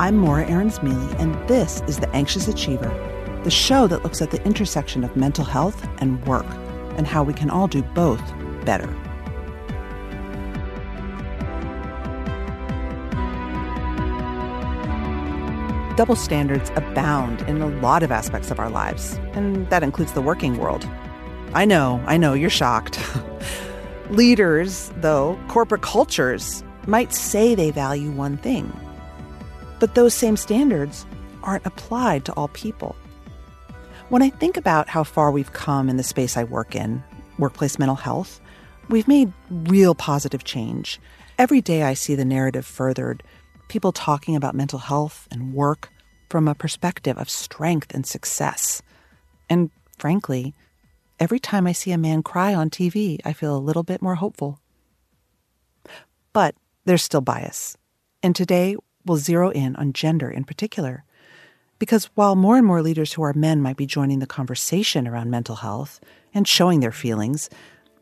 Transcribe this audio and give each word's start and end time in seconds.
I'm 0.00 0.16
Maura 0.16 0.46
Aarons-Mele, 0.48 1.14
and 1.18 1.34
this 1.46 1.82
is 1.86 1.98
The 1.98 2.08
Anxious 2.16 2.48
Achiever, 2.48 2.88
the 3.44 3.50
show 3.50 3.86
that 3.86 4.02
looks 4.02 4.22
at 4.22 4.30
the 4.30 4.42
intersection 4.44 5.04
of 5.04 5.14
mental 5.14 5.44
health 5.44 5.86
and 5.98 6.26
work 6.26 6.46
and 6.96 7.06
how 7.06 7.22
we 7.22 7.34
can 7.34 7.50
all 7.50 7.68
do 7.68 7.82
both 7.82 8.22
better. 8.64 8.86
Double 15.96 16.16
standards 16.16 16.70
abound 16.76 17.42
in 17.42 17.60
a 17.60 17.68
lot 17.82 18.02
of 18.02 18.10
aspects 18.10 18.50
of 18.50 18.58
our 18.58 18.70
lives, 18.70 19.20
and 19.34 19.68
that 19.68 19.82
includes 19.82 20.14
the 20.14 20.22
working 20.22 20.56
world. 20.56 20.88
I 21.52 21.66
know, 21.66 22.02
I 22.06 22.16
know, 22.16 22.32
you're 22.32 22.48
shocked. 22.48 22.98
Leaders, 24.08 24.90
though, 24.96 25.38
corporate 25.48 25.82
cultures, 25.82 26.64
might 26.86 27.12
say 27.12 27.54
they 27.54 27.70
value 27.70 28.10
one 28.10 28.38
thing 28.38 28.72
but 29.80 29.94
those 29.94 30.14
same 30.14 30.36
standards 30.36 31.06
aren't 31.42 31.66
applied 31.66 32.24
to 32.26 32.32
all 32.34 32.48
people. 32.48 32.94
When 34.10 34.22
I 34.22 34.30
think 34.30 34.56
about 34.56 34.88
how 34.88 35.04
far 35.04 35.30
we've 35.30 35.52
come 35.52 35.88
in 35.88 35.96
the 35.96 36.02
space 36.02 36.36
I 36.36 36.44
work 36.44 36.76
in, 36.76 37.02
workplace 37.38 37.78
mental 37.78 37.96
health, 37.96 38.40
we've 38.88 39.08
made 39.08 39.32
real 39.50 39.94
positive 39.94 40.44
change. 40.44 41.00
Every 41.38 41.60
day 41.60 41.82
I 41.84 41.94
see 41.94 42.14
the 42.14 42.24
narrative 42.24 42.66
furthered, 42.66 43.22
people 43.68 43.92
talking 43.92 44.36
about 44.36 44.54
mental 44.54 44.78
health 44.78 45.26
and 45.30 45.54
work 45.54 45.90
from 46.28 46.46
a 46.46 46.54
perspective 46.54 47.16
of 47.16 47.30
strength 47.30 47.94
and 47.94 48.06
success. 48.06 48.82
And 49.48 49.70
frankly, 49.98 50.54
every 51.18 51.38
time 51.38 51.66
I 51.66 51.72
see 51.72 51.92
a 51.92 51.98
man 51.98 52.22
cry 52.22 52.54
on 52.54 52.68
TV, 52.68 53.18
I 53.24 53.32
feel 53.32 53.56
a 53.56 53.58
little 53.58 53.82
bit 53.82 54.02
more 54.02 54.16
hopeful. 54.16 54.60
But 56.32 56.54
there's 56.84 57.02
still 57.02 57.20
bias. 57.20 57.76
And 58.22 58.36
today 58.36 58.76
will 59.04 59.16
zero 59.16 59.50
in 59.50 59.76
on 59.76 59.92
gender 59.92 60.30
in 60.30 60.44
particular. 60.44 61.04
Because 61.78 62.10
while 62.14 62.36
more 62.36 62.56
and 62.56 62.66
more 62.66 62.82
leaders 62.82 63.12
who 63.12 63.22
are 63.22 63.32
men 63.32 63.62
might 63.62 63.76
be 63.76 63.86
joining 63.86 64.18
the 64.18 64.26
conversation 64.26 65.08
around 65.08 65.30
mental 65.30 65.56
health 65.56 66.00
and 66.34 66.46
showing 66.46 66.80
their 66.80 66.92
feelings, 66.92 67.48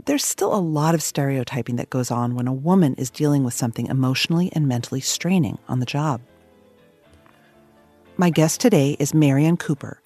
there's 0.05 0.25
still 0.25 0.55
a 0.55 0.57
lot 0.57 0.95
of 0.95 1.03
stereotyping 1.03 1.77
that 1.77 1.91
goes 1.91 2.11
on 2.11 2.35
when 2.35 2.49
a 2.49 2.53
woman 2.53 2.95
is 2.95 3.11
dealing 3.11 3.45
with 3.45 3.55
something 3.55 3.87
emotionally 3.87 4.51
and 4.53 4.67
mentally 4.67 5.01
straining 5.01 5.59
on 5.69 5.81
the 5.81 5.87
job. 5.87 6.21
My 8.17 8.31
guest 8.31 8.61
today 8.61 8.97
is 8.99 9.15
Marianne 9.15 9.57
Cooper. 9.57 10.01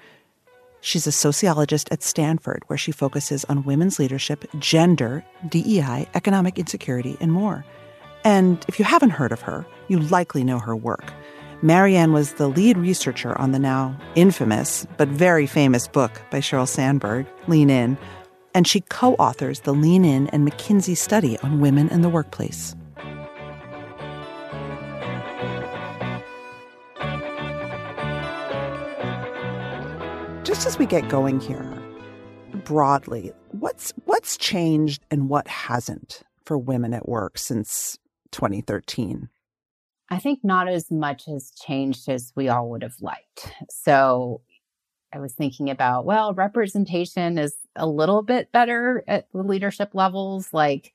She's 0.82 1.06
a 1.06 1.12
sociologist 1.12 1.88
at 1.92 2.02
Stanford, 2.02 2.64
where 2.66 2.76
she 2.76 2.92
focuses 2.92 3.44
on 3.46 3.64
women's 3.64 3.98
leadership, 3.98 4.44
gender, 4.58 5.24
DEI, 5.48 6.08
economic 6.14 6.58
insecurity, 6.58 7.16
and 7.20 7.32
more. 7.32 7.64
And 8.24 8.64
if 8.68 8.78
you 8.78 8.84
haven't 8.84 9.10
heard 9.10 9.32
of 9.32 9.40
her, 9.40 9.66
you 9.88 9.98
likely 9.98 10.44
know 10.44 10.58
her 10.58 10.76
work. 10.76 11.12
Marianne 11.60 12.12
was 12.12 12.34
the 12.34 12.48
lead 12.48 12.76
researcher 12.76 13.38
on 13.38 13.52
the 13.52 13.58
now 13.58 13.96
infamous 14.14 14.86
but 14.96 15.08
very 15.08 15.46
famous 15.46 15.86
book 15.86 16.20
by 16.30 16.40
Sheryl 16.40 16.68
Sandberg, 16.68 17.26
Lean 17.46 17.70
In, 17.70 17.96
and 18.54 18.66
she 18.66 18.80
co 18.80 19.14
authors 19.14 19.60
the 19.60 19.72
Lean 19.72 20.04
In 20.04 20.28
and 20.28 20.48
McKinsey 20.48 20.96
study 20.96 21.38
on 21.38 21.60
women 21.60 21.88
in 21.88 22.02
the 22.02 22.08
workplace. 22.08 22.74
Just 30.44 30.66
as 30.66 30.78
we 30.78 30.86
get 30.86 31.08
going 31.08 31.40
here, 31.40 31.80
broadly, 32.64 33.32
what's 33.52 33.92
what's 34.04 34.36
changed 34.36 35.04
and 35.10 35.28
what 35.28 35.46
hasn't 35.48 36.22
for 36.44 36.58
women 36.58 36.92
at 36.92 37.08
work 37.08 37.38
since 37.38 37.98
2013? 38.32 39.28
I 40.10 40.18
think 40.18 40.40
not 40.42 40.68
as 40.68 40.90
much 40.90 41.24
has 41.26 41.52
changed 41.52 42.08
as 42.08 42.32
we 42.36 42.48
all 42.48 42.68
would 42.70 42.82
have 42.82 43.00
liked. 43.00 43.54
So 43.70 44.42
I 45.12 45.20
was 45.20 45.32
thinking 45.32 45.70
about, 45.70 46.04
well, 46.04 46.34
representation 46.34 47.38
is 47.38 47.54
a 47.76 47.86
little 47.86 48.22
bit 48.22 48.52
better 48.52 49.04
at 49.06 49.26
the 49.32 49.42
leadership 49.42 49.90
levels. 49.94 50.52
Like, 50.52 50.92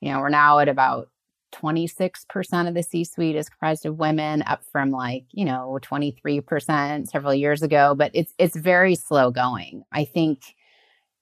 you 0.00 0.10
know, 0.10 0.20
we're 0.20 0.28
now 0.28 0.58
at 0.58 0.68
about 0.68 1.10
26% 1.54 2.68
of 2.68 2.74
the 2.74 2.82
C 2.82 3.04
suite 3.04 3.36
is 3.36 3.48
comprised 3.48 3.86
of 3.86 3.98
women, 3.98 4.42
up 4.42 4.62
from 4.64 4.90
like, 4.90 5.24
you 5.32 5.44
know, 5.44 5.78
23% 5.82 7.08
several 7.08 7.34
years 7.34 7.62
ago. 7.62 7.94
But 7.94 8.10
it's 8.14 8.32
it's 8.38 8.56
very 8.56 8.94
slow 8.94 9.30
going. 9.30 9.84
I 9.92 10.04
think 10.04 10.54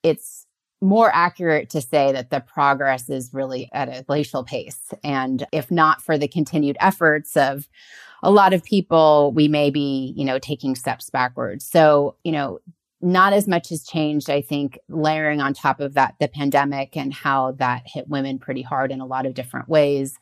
it's 0.03 0.47
more 0.85 1.11
accurate 1.15 1.71
to 1.71 1.81
say 1.81 2.13
that 2.13 2.31
the 2.31 2.41
progress 2.41 3.09
is 3.09 3.33
really 3.33 3.71
at 3.73 3.89
a 3.89 4.03
glacial 4.03 4.45
pace. 4.45 4.93
And 5.03 5.47
if 5.51 5.71
not 5.71 6.03
for 6.03 6.19
the 6.19 6.29
continued 6.29 6.77
efforts 6.81 7.37
of 7.37 7.69
a 8.23 8.31
lot 8.31 8.53
of 8.53 8.63
people, 8.65 9.33
we 9.35 9.49
may 9.49 9.71
be, 9.71 10.13
you 10.17 10.25
know, 10.25 10.39
taking 10.39 10.75
steps 10.75 11.11
backwards. 11.11 11.65
So, 11.65 12.17
you 12.25 12.33
know, 12.33 12.61
not 13.01 13.33
as 13.33 13.47
much 13.47 13.69
has 13.69 13.85
changed, 13.85 14.31
I 14.31 14.41
think, 14.41 14.79
layering 14.89 15.41
on 15.41 15.53
top 15.53 15.81
of 15.81 15.95
that 15.95 16.15
the 16.21 16.29
pandemic 16.29 16.97
and 16.97 17.13
how 17.13 17.53
that 17.53 17.83
hit 17.87 18.09
women 18.09 18.39
pretty 18.39 18.63
hard 18.63 18.91
in 18.91 19.01
a 19.01 19.07
lot 19.07 19.27
of 19.27 19.35
different 19.35 19.69
ways 19.69 20.19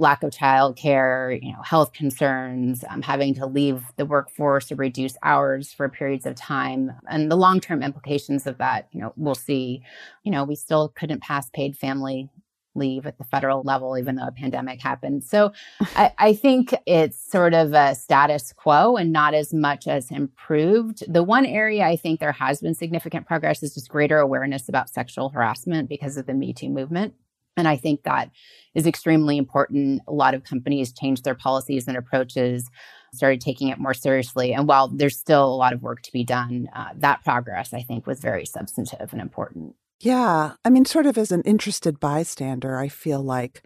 lack 0.00 0.22
of 0.22 0.30
childcare, 0.30 1.40
you 1.42 1.52
know, 1.52 1.62
health 1.62 1.92
concerns, 1.92 2.84
um, 2.88 3.02
having 3.02 3.34
to 3.34 3.46
leave 3.46 3.84
the 3.96 4.06
workforce 4.06 4.72
or 4.72 4.76
reduce 4.76 5.16
hours 5.22 5.72
for 5.72 5.88
periods 5.88 6.26
of 6.26 6.34
time, 6.34 6.92
and 7.08 7.30
the 7.30 7.36
long-term 7.36 7.82
implications 7.82 8.46
of 8.46 8.58
that. 8.58 8.88
You 8.92 9.00
know, 9.00 9.12
we'll 9.16 9.34
see. 9.34 9.82
You 10.24 10.32
know, 10.32 10.44
we 10.44 10.56
still 10.56 10.88
couldn't 10.88 11.20
pass 11.20 11.50
paid 11.50 11.76
family 11.76 12.30
leave 12.74 13.06
at 13.06 13.18
the 13.18 13.24
federal 13.24 13.62
level, 13.62 13.98
even 13.98 14.16
though 14.16 14.26
a 14.26 14.32
pandemic 14.32 14.80
happened. 14.80 15.24
So 15.24 15.52
I, 15.96 16.12
I, 16.18 16.34
think 16.34 16.74
it's 16.86 17.18
sort 17.18 17.52
of 17.52 17.72
a 17.72 17.94
status 17.94 18.52
quo 18.52 18.96
and 18.96 19.12
not 19.12 19.34
as 19.34 19.52
much 19.52 19.88
as 19.88 20.10
improved. 20.10 21.02
The 21.12 21.22
one 21.22 21.44
area 21.44 21.84
I 21.84 21.96
think 21.96 22.20
there 22.20 22.32
has 22.32 22.60
been 22.60 22.74
significant 22.74 23.26
progress 23.26 23.62
is 23.62 23.74
just 23.74 23.88
greater 23.88 24.18
awareness 24.18 24.68
about 24.68 24.88
sexual 24.88 25.30
harassment 25.30 25.88
because 25.88 26.16
of 26.16 26.26
the 26.26 26.34
Me 26.34 26.52
Too 26.52 26.68
movement. 26.68 27.14
And 27.56 27.68
I 27.68 27.76
think 27.76 28.04
that 28.04 28.30
is 28.74 28.86
extremely 28.86 29.36
important. 29.36 30.02
A 30.06 30.12
lot 30.12 30.34
of 30.34 30.44
companies 30.44 30.92
changed 30.92 31.24
their 31.24 31.34
policies 31.34 31.88
and 31.88 31.96
approaches, 31.96 32.70
started 33.12 33.40
taking 33.40 33.68
it 33.68 33.78
more 33.78 33.94
seriously. 33.94 34.52
And 34.52 34.68
while 34.68 34.88
there's 34.88 35.18
still 35.18 35.44
a 35.44 35.56
lot 35.56 35.72
of 35.72 35.82
work 35.82 36.02
to 36.02 36.12
be 36.12 36.24
done, 36.24 36.68
uh, 36.74 36.90
that 36.96 37.24
progress, 37.24 37.74
I 37.74 37.82
think, 37.82 38.06
was 38.06 38.20
very 38.20 38.46
substantive 38.46 39.12
and 39.12 39.20
important. 39.20 39.74
Yeah. 40.00 40.52
I 40.64 40.70
mean, 40.70 40.84
sort 40.84 41.06
of 41.06 41.18
as 41.18 41.32
an 41.32 41.42
interested 41.42 42.00
bystander, 42.00 42.78
I 42.78 42.88
feel 42.88 43.22
like 43.22 43.62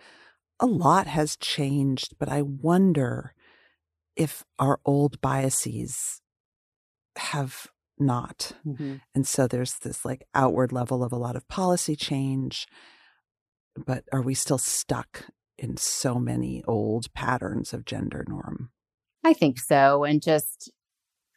a 0.58 0.66
lot 0.66 1.06
has 1.06 1.36
changed, 1.36 2.14
but 2.18 2.28
I 2.28 2.42
wonder 2.42 3.34
if 4.16 4.44
our 4.58 4.80
old 4.84 5.20
biases 5.20 6.22
have 7.16 7.68
not. 7.98 8.52
Mm-hmm. 8.66 8.96
And 9.14 9.26
so 9.26 9.46
there's 9.46 9.74
this 9.74 10.04
like 10.04 10.26
outward 10.34 10.72
level 10.72 11.04
of 11.04 11.12
a 11.12 11.16
lot 11.16 11.36
of 11.36 11.46
policy 11.48 11.96
change 11.96 12.66
but 13.76 14.04
are 14.12 14.22
we 14.22 14.34
still 14.34 14.58
stuck 14.58 15.26
in 15.58 15.76
so 15.76 16.16
many 16.18 16.62
old 16.66 17.12
patterns 17.14 17.72
of 17.72 17.84
gender 17.84 18.24
norm? 18.28 18.70
I 19.24 19.32
think 19.32 19.58
so. 19.58 20.04
And 20.04 20.20
just, 20.20 20.70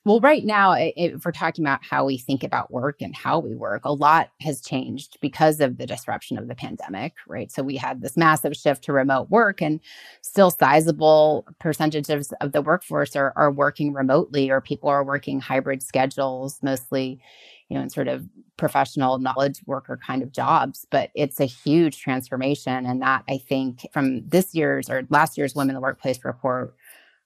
well, 0.03 0.19
right 0.19 0.43
now, 0.43 0.73
if 0.77 1.23
we're 1.25 1.31
talking 1.31 1.63
about 1.63 1.83
how 1.83 2.05
we 2.05 2.17
think 2.17 2.43
about 2.43 2.71
work 2.71 3.01
and 3.01 3.15
how 3.15 3.39
we 3.39 3.55
work, 3.55 3.85
a 3.85 3.93
lot 3.93 4.29
has 4.41 4.61
changed 4.61 5.17
because 5.21 5.59
of 5.59 5.77
the 5.77 5.85
disruption 5.85 6.37
of 6.37 6.47
the 6.47 6.55
pandemic, 6.55 7.13
right? 7.27 7.51
So 7.51 7.63
we 7.63 7.77
had 7.77 8.01
this 8.01 8.17
massive 8.17 8.55
shift 8.55 8.83
to 8.85 8.93
remote 8.93 9.29
work, 9.29 9.61
and 9.61 9.79
still 10.21 10.51
sizable 10.51 11.45
percentages 11.59 12.33
of 12.41 12.51
the 12.51 12.61
workforce 12.61 13.15
are, 13.15 13.33
are 13.35 13.51
working 13.51 13.93
remotely, 13.93 14.49
or 14.49 14.61
people 14.61 14.89
are 14.89 15.03
working 15.03 15.39
hybrid 15.39 15.83
schedules, 15.83 16.59
mostly 16.61 17.19
you 17.69 17.75
know, 17.75 17.83
in 17.83 17.89
sort 17.89 18.07
of 18.07 18.27
professional 18.57 19.19
knowledge 19.19 19.61
worker 19.65 19.99
kind 20.05 20.23
of 20.23 20.31
jobs. 20.31 20.85
But 20.89 21.11
it's 21.15 21.39
a 21.39 21.45
huge 21.45 21.99
transformation. 21.99 22.85
And 22.85 23.01
that 23.01 23.23
I 23.29 23.37
think 23.37 23.87
from 23.91 24.27
this 24.27 24.55
year's 24.55 24.89
or 24.89 25.05
last 25.09 25.37
year's 25.37 25.55
Women 25.55 25.71
in 25.71 25.75
the 25.75 25.81
Workplace 25.81 26.19
report, 26.23 26.75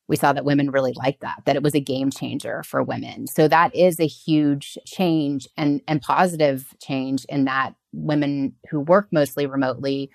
we 0.08 0.18
saw 0.18 0.34
that 0.34 0.44
women 0.44 0.72
really 0.72 0.94
liked 0.94 1.22
that, 1.22 1.42
that 1.46 1.56
it 1.56 1.64
was 1.64 1.74
a 1.74 1.80
game 1.80 2.12
changer 2.12 2.64
for 2.64 2.84
women. 2.84 3.28
So 3.28 3.48
that 3.48 3.74
is 3.74 3.98
a 4.00 4.08
huge 4.08 4.78
change 4.86 5.48
and, 5.56 5.82
and 5.88 6.02
positive 6.02 6.74
change 6.82 7.24
in 7.30 7.46
that 7.46 7.76
women 7.94 8.54
who 8.70 8.82
work 8.82 9.08
mostly 9.12 9.46
remotely 9.46 10.12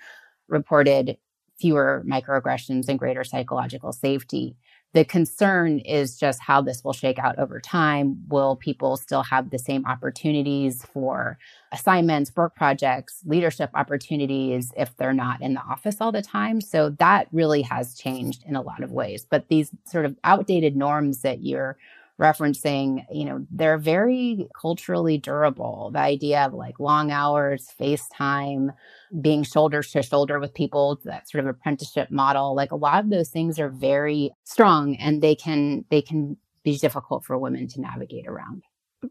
reported 0.49 1.17
fewer 1.59 2.05
microaggressions 2.07 2.89
and 2.89 2.99
greater 2.99 3.25
psychological 3.25 3.93
safety. 3.93 4.57
The 4.93 5.05
concern 5.05 5.81
is 5.81 6.19
just 6.19 6.41
how 6.41 6.63
this 6.63 6.83
will 6.83 6.95
shake 6.95 7.19
out 7.19 7.39
over 7.39 7.61
time. 7.61 8.25
Will 8.29 8.57
people 8.57 8.97
still 8.97 9.23
have 9.25 9.51
the 9.51 9.59
same 9.59 9.85
opportunities 9.85 10.87
for 10.95 11.39
assignments, 11.71 12.35
work 12.35 12.55
projects, 12.55 13.21
leadership 13.27 13.71
opportunities 13.75 14.73
if 14.77 14.97
they're 14.97 15.13
not 15.13 15.43
in 15.43 15.55
the 15.55 15.61
office 15.61 15.97
all 16.01 16.13
the 16.13 16.23
time? 16.23 16.61
So 16.63 16.91
that 16.99 17.29
really 17.31 17.63
has 17.63 17.95
changed 17.95 18.45
in 18.47 18.57
a 18.57 18.63
lot 18.63 18.83
of 18.83 18.91
ways. 18.91 19.27
But 19.29 19.49
these 19.49 19.71
sort 19.85 20.07
of 20.07 20.17
outdated 20.25 20.77
norms 20.77 21.21
that 21.21 21.43
you're 21.43 21.77
referencing, 22.21 23.05
you 23.11 23.25
know, 23.25 23.47
they're 23.51 23.79
very 23.79 24.49
culturally 24.59 25.19
durable. 25.19 25.91
The 25.93 26.01
idea 26.01 26.47
of 26.47 26.55
like 26.55 26.81
long 26.81 27.11
hours, 27.11 27.69
FaceTime, 27.79 28.75
being 29.21 29.43
shoulder 29.43 29.83
to 29.83 30.03
shoulder 30.03 30.39
with 30.41 30.55
people, 30.55 31.01
that 31.05 31.29
sort 31.29 31.45
of 31.45 31.49
apprenticeship 31.49 32.11
model, 32.11 32.55
like 32.55 32.73
a 32.73 32.77
lot 32.77 33.05
of 33.05 33.11
those 33.11 33.29
things 33.29 33.59
are 33.59 33.69
very 33.69 34.31
strong 34.45 34.97
and 34.97 35.23
they 35.23 35.35
can 35.35 35.85
they 35.91 36.01
can 36.01 36.37
be 36.65 36.79
difficult 36.79 37.25
for 37.25 37.39
women 37.39 37.69
to 37.69 37.81
navigate 37.81 38.27
around. 38.27 38.63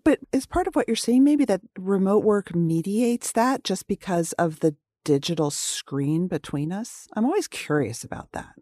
But 0.03 0.19
is 0.31 0.45
part 0.45 0.67
of 0.67 0.75
what 0.75 0.87
you're 0.87 0.95
saying 0.95 1.23
maybe 1.23 1.45
that 1.45 1.61
remote 1.77 2.23
work 2.23 2.55
mediates 2.55 3.31
that 3.33 3.63
just 3.63 3.87
because 3.87 4.33
of 4.33 4.59
the 4.59 4.75
digital 5.03 5.51
screen 5.51 6.27
between 6.27 6.71
us? 6.71 7.07
I'm 7.13 7.25
always 7.25 7.47
curious 7.47 8.03
about 8.03 8.31
that. 8.33 8.55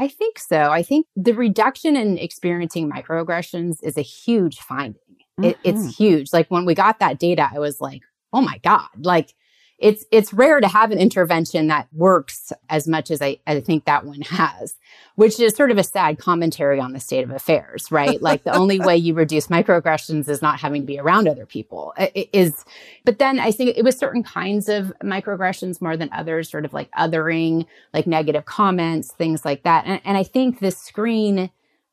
I 0.00 0.08
think 0.08 0.38
so. 0.38 0.70
I 0.70 0.82
think 0.82 1.06
the 1.14 1.34
reduction 1.34 1.94
in 1.94 2.16
experiencing 2.16 2.90
microaggressions 2.90 3.76
is 3.82 3.98
a 3.98 4.02
huge 4.02 4.58
finding. 4.58 5.02
Mm-hmm. 5.38 5.44
It, 5.44 5.58
it's 5.62 5.78
mm-hmm. 5.78 5.88
huge. 5.88 6.32
Like 6.32 6.50
when 6.50 6.64
we 6.64 6.74
got 6.74 7.00
that 7.00 7.18
data, 7.18 7.50
I 7.52 7.58
was 7.58 7.82
like, 7.82 8.00
oh 8.32 8.40
my 8.40 8.58
God, 8.64 8.88
like 9.02 9.34
it's 9.80 10.04
it's 10.10 10.32
rare 10.32 10.60
to 10.60 10.68
have 10.68 10.90
an 10.90 10.98
intervention 10.98 11.68
that 11.68 11.88
works 11.92 12.52
as 12.68 12.86
much 12.86 13.10
as 13.10 13.22
I, 13.22 13.38
I 13.46 13.60
think 13.60 13.86
that 13.86 14.04
one 14.04 14.20
has, 14.20 14.76
which 15.16 15.40
is 15.40 15.56
sort 15.56 15.70
of 15.70 15.78
a 15.78 15.82
sad 15.82 16.18
commentary 16.18 16.78
on 16.78 16.92
the 16.92 17.00
state 17.00 17.24
of 17.24 17.30
affairs, 17.30 17.90
right? 17.90 18.20
like 18.30 18.44
the 18.44 18.54
only 18.54 18.78
way 18.78 18.96
you 18.96 19.14
reduce 19.14 19.46
microaggressions 19.46 20.28
is 20.28 20.42
not 20.42 20.60
having 20.60 20.82
to 20.82 20.86
be 20.86 20.98
around 20.98 21.28
other 21.28 21.46
people. 21.46 21.94
It 21.96 22.28
is, 22.32 22.64
but 23.04 23.18
then 23.18 23.40
I 23.40 23.50
think 23.50 23.76
it 23.76 23.82
was 23.82 23.96
certain 23.96 24.22
kinds 24.22 24.68
of 24.68 24.92
microaggressions 25.02 25.80
more 25.80 25.96
than 25.96 26.10
others, 26.12 26.50
sort 26.50 26.66
of 26.66 26.74
like 26.74 26.90
othering, 26.92 27.64
like 27.94 28.06
negative 28.06 28.44
comments, 28.44 29.12
things 29.12 29.46
like 29.46 29.62
that. 29.62 29.86
And, 29.86 30.00
and 30.04 30.18
I 30.18 30.24
think 30.24 30.60
the 30.60 30.70
screen 30.70 31.50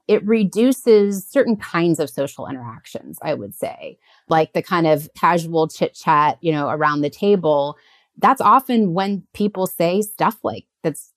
it 0.07 0.25
reduces 0.25 1.27
certain 1.27 1.57
kinds 1.57 1.99
of 1.99 2.09
social 2.09 2.47
interactions, 2.47 3.19
I 3.21 3.33
would 3.33 3.53
say, 3.53 3.97
like 4.29 4.53
the 4.53 4.61
kind 4.61 4.87
of 4.87 5.09
casual 5.15 5.67
chit 5.67 5.93
chat, 5.93 6.37
you 6.41 6.51
know, 6.51 6.69
around 6.69 7.01
the 7.01 7.09
table. 7.09 7.77
That's 8.17 8.41
often 8.41 8.93
when 8.93 9.23
people 9.33 9.67
say 9.67 10.01
stuff 10.01 10.37
like 10.43 10.65
that's 10.81 11.13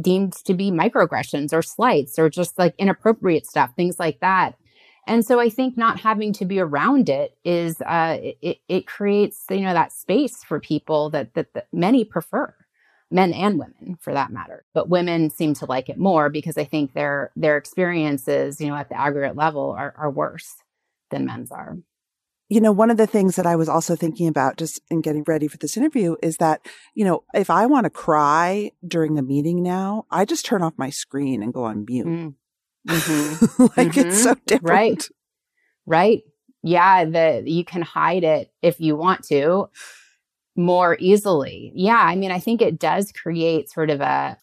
deemed 0.00 0.34
to 0.44 0.54
be 0.54 0.70
microaggressions 0.70 1.52
or 1.52 1.62
slights 1.62 2.18
or 2.18 2.30
just 2.30 2.58
like 2.58 2.74
inappropriate 2.78 3.46
stuff, 3.46 3.74
things 3.74 3.98
like 3.98 4.20
that. 4.20 4.54
And 5.06 5.24
so 5.24 5.40
I 5.40 5.48
think 5.48 5.76
not 5.76 5.98
having 5.98 6.34
to 6.34 6.44
be 6.44 6.60
around 6.60 7.08
it 7.08 7.36
is, 7.42 7.80
uh, 7.80 8.18
it, 8.20 8.58
it 8.68 8.86
creates, 8.86 9.46
you 9.48 9.62
know, 9.62 9.72
that 9.72 9.92
space 9.92 10.44
for 10.44 10.60
people 10.60 11.08
that, 11.10 11.32
that, 11.34 11.54
that 11.54 11.68
many 11.72 12.04
prefer 12.04 12.54
men 13.10 13.32
and 13.32 13.58
women 13.58 13.96
for 14.00 14.12
that 14.12 14.30
matter. 14.30 14.64
But 14.74 14.88
women 14.88 15.30
seem 15.30 15.54
to 15.54 15.66
like 15.66 15.88
it 15.88 15.98
more 15.98 16.28
because 16.28 16.58
I 16.58 16.64
think 16.64 16.92
their 16.92 17.30
their 17.36 17.56
experiences, 17.56 18.60
you 18.60 18.68
know, 18.68 18.76
at 18.76 18.88
the 18.88 18.98
aggregate 18.98 19.36
level 19.36 19.74
are, 19.76 19.94
are 19.96 20.10
worse 20.10 20.56
than 21.10 21.26
men's 21.26 21.50
are. 21.50 21.78
You 22.50 22.62
know, 22.62 22.72
one 22.72 22.90
of 22.90 22.96
the 22.96 23.06
things 23.06 23.36
that 23.36 23.46
I 23.46 23.56
was 23.56 23.68
also 23.68 23.94
thinking 23.94 24.26
about 24.26 24.56
just 24.56 24.80
in 24.90 25.02
getting 25.02 25.22
ready 25.26 25.48
for 25.48 25.58
this 25.58 25.76
interview 25.76 26.16
is 26.22 26.38
that, 26.38 26.64
you 26.94 27.04
know, 27.04 27.22
if 27.34 27.50
I 27.50 27.66
want 27.66 27.84
to 27.84 27.90
cry 27.90 28.70
during 28.86 29.18
a 29.18 29.22
meeting 29.22 29.62
now, 29.62 30.06
I 30.10 30.24
just 30.24 30.46
turn 30.46 30.62
off 30.62 30.72
my 30.78 30.88
screen 30.88 31.42
and 31.42 31.52
go 31.52 31.64
on 31.64 31.84
mute. 31.86 32.06
Mm. 32.06 32.34
Mm-hmm. 32.88 33.62
like 33.62 33.88
mm-hmm. 33.88 34.08
it's 34.08 34.22
so 34.22 34.34
different. 34.46 34.70
Right. 34.70 35.08
Right. 35.84 36.22
Yeah, 36.62 37.04
the 37.04 37.42
you 37.44 37.64
can 37.64 37.82
hide 37.82 38.24
it 38.24 38.50
if 38.62 38.80
you 38.80 38.96
want 38.96 39.24
to 39.24 39.68
more 40.58 40.96
easily. 41.00 41.72
Yeah, 41.74 42.02
I 42.02 42.16
mean, 42.16 42.30
I 42.30 42.40
think 42.40 42.60
it 42.60 42.78
does 42.78 43.12
create 43.12 43.70
sort 43.70 43.90
of 43.90 44.00
a 44.00 44.36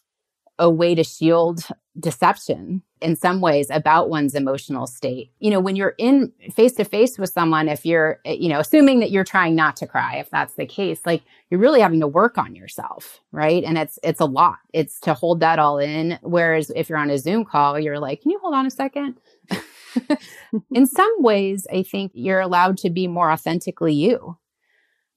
a 0.58 0.70
way 0.70 0.94
to 0.94 1.04
shield 1.04 1.68
deception 2.00 2.80
in 3.02 3.14
some 3.14 3.42
ways 3.42 3.68
about 3.68 4.08
one's 4.08 4.34
emotional 4.34 4.86
state. 4.86 5.30
You 5.38 5.50
know, 5.50 5.60
when 5.60 5.76
you're 5.76 5.94
in 5.98 6.32
face 6.54 6.72
to 6.76 6.84
face 6.84 7.18
with 7.18 7.30
someone, 7.30 7.68
if 7.68 7.84
you're, 7.84 8.20
eh, 8.24 8.36
you 8.40 8.48
know, 8.48 8.60
assuming 8.60 9.00
that 9.00 9.10
you're 9.10 9.22
trying 9.22 9.54
not 9.54 9.76
to 9.76 9.86
cry, 9.86 10.16
if 10.16 10.30
that's 10.30 10.54
the 10.54 10.64
case, 10.64 11.00
like 11.04 11.22
you're 11.50 11.60
really 11.60 11.82
having 11.82 12.00
to 12.00 12.06
work 12.06 12.38
on 12.38 12.54
yourself, 12.54 13.20
right? 13.32 13.62
And 13.62 13.76
it's 13.76 13.98
it's 14.02 14.20
a 14.20 14.24
lot. 14.24 14.56
It's 14.72 14.98
to 15.00 15.12
hold 15.12 15.40
that 15.40 15.58
all 15.58 15.78
in. 15.78 16.18
Whereas 16.22 16.70
if 16.74 16.88
you're 16.88 16.98
on 16.98 17.10
a 17.10 17.18
Zoom 17.18 17.44
call, 17.44 17.78
you're 17.78 18.00
like, 18.00 18.22
can 18.22 18.30
you 18.30 18.38
hold 18.38 18.54
on 18.54 18.64
a 18.64 18.70
second? 18.70 19.20
in 20.74 20.86
some 20.86 21.14
ways, 21.18 21.66
I 21.72 21.82
think 21.82 22.12
you're 22.14 22.40
allowed 22.40 22.78
to 22.78 22.90
be 22.90 23.06
more 23.06 23.30
authentically 23.30 23.94
you 23.94 24.36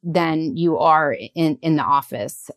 than 0.03 0.55
you 0.55 0.77
are 0.77 1.15
in 1.35 1.57
in 1.61 1.75
the 1.75 1.83
office 1.83 2.49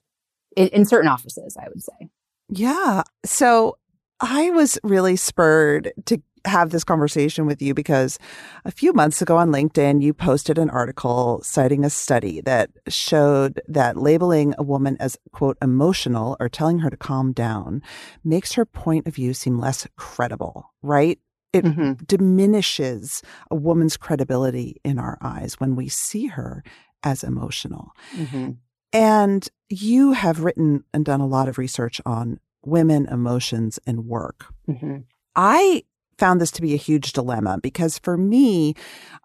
in, 0.57 0.69
in 0.69 0.85
certain 0.85 1.09
offices 1.09 1.57
i 1.57 1.69
would 1.69 1.83
say 1.83 2.09
yeah 2.49 3.03
so 3.25 3.77
i 4.21 4.51
was 4.51 4.79
really 4.83 5.17
spurred 5.17 5.93
to 6.05 6.21
have 6.45 6.71
this 6.71 6.85
conversation 6.85 7.47
with 7.47 7.63
you 7.63 7.75
because 7.75 8.19
a 8.65 8.71
few 8.71 8.93
months 8.93 9.23
ago 9.23 9.37
on 9.37 9.51
LinkedIn, 9.51 10.03
you 10.03 10.13
posted 10.13 10.59
an 10.59 10.71
article 10.71 11.41
citing 11.43 11.85
a 11.85 11.91
study 11.91 12.41
that 12.43 12.71
showed 12.89 13.61
that 13.69 13.97
labeling 13.97 14.55
a 14.59 14.63
woman 14.63 14.97
as, 15.01 15.17
quote, 15.33 15.57
emotional 15.63 16.37
or 16.41 16.49
telling 16.49 16.81
her 16.81 16.91
to 16.91 16.97
calm 16.97 17.33
down 17.33 17.83
makes 18.25 18.53
her 18.55 18.65
point 18.65 19.07
of 19.07 19.15
view 19.15 19.35
seem 19.35 19.59
less 19.59 19.87
credible, 19.97 20.73
right? 20.83 21.19
It 21.53 21.65
mm-hmm. 21.65 22.05
diminishes 22.05 23.23
a 23.51 23.57
woman's 23.57 23.97
credibility 23.97 24.81
in 24.85 24.99
our 24.99 25.19
eyes 25.21 25.61
when 25.61 25.77
we 25.77 25.89
see 25.89 26.27
her 26.27 26.65
as 27.05 27.25
emotional. 27.25 27.93
Mm-hmm. 28.17 28.53
And 28.93 29.49
you 29.69 30.13
have 30.13 30.41
written 30.41 30.85
and 30.93 31.05
done 31.05 31.21
a 31.21 31.27
lot 31.27 31.49
of 31.49 31.59
research 31.59 32.01
on 32.05 32.41
women, 32.65 33.07
emotions, 33.07 33.79
and 33.87 34.07
work. 34.07 34.47
Mm-hmm. 34.69 34.99
I 35.35 35.85
found 36.19 36.41
this 36.41 36.51
to 36.53 36.63
be 36.63 36.75
a 36.75 36.79
huge 36.79 37.13
dilemma 37.13 37.59
because 37.63 37.99
for 37.99 38.17
me, 38.17 38.75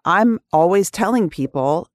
I'm 0.04 0.40
always 0.52 0.90
telling 0.90 1.28
people 1.28 1.88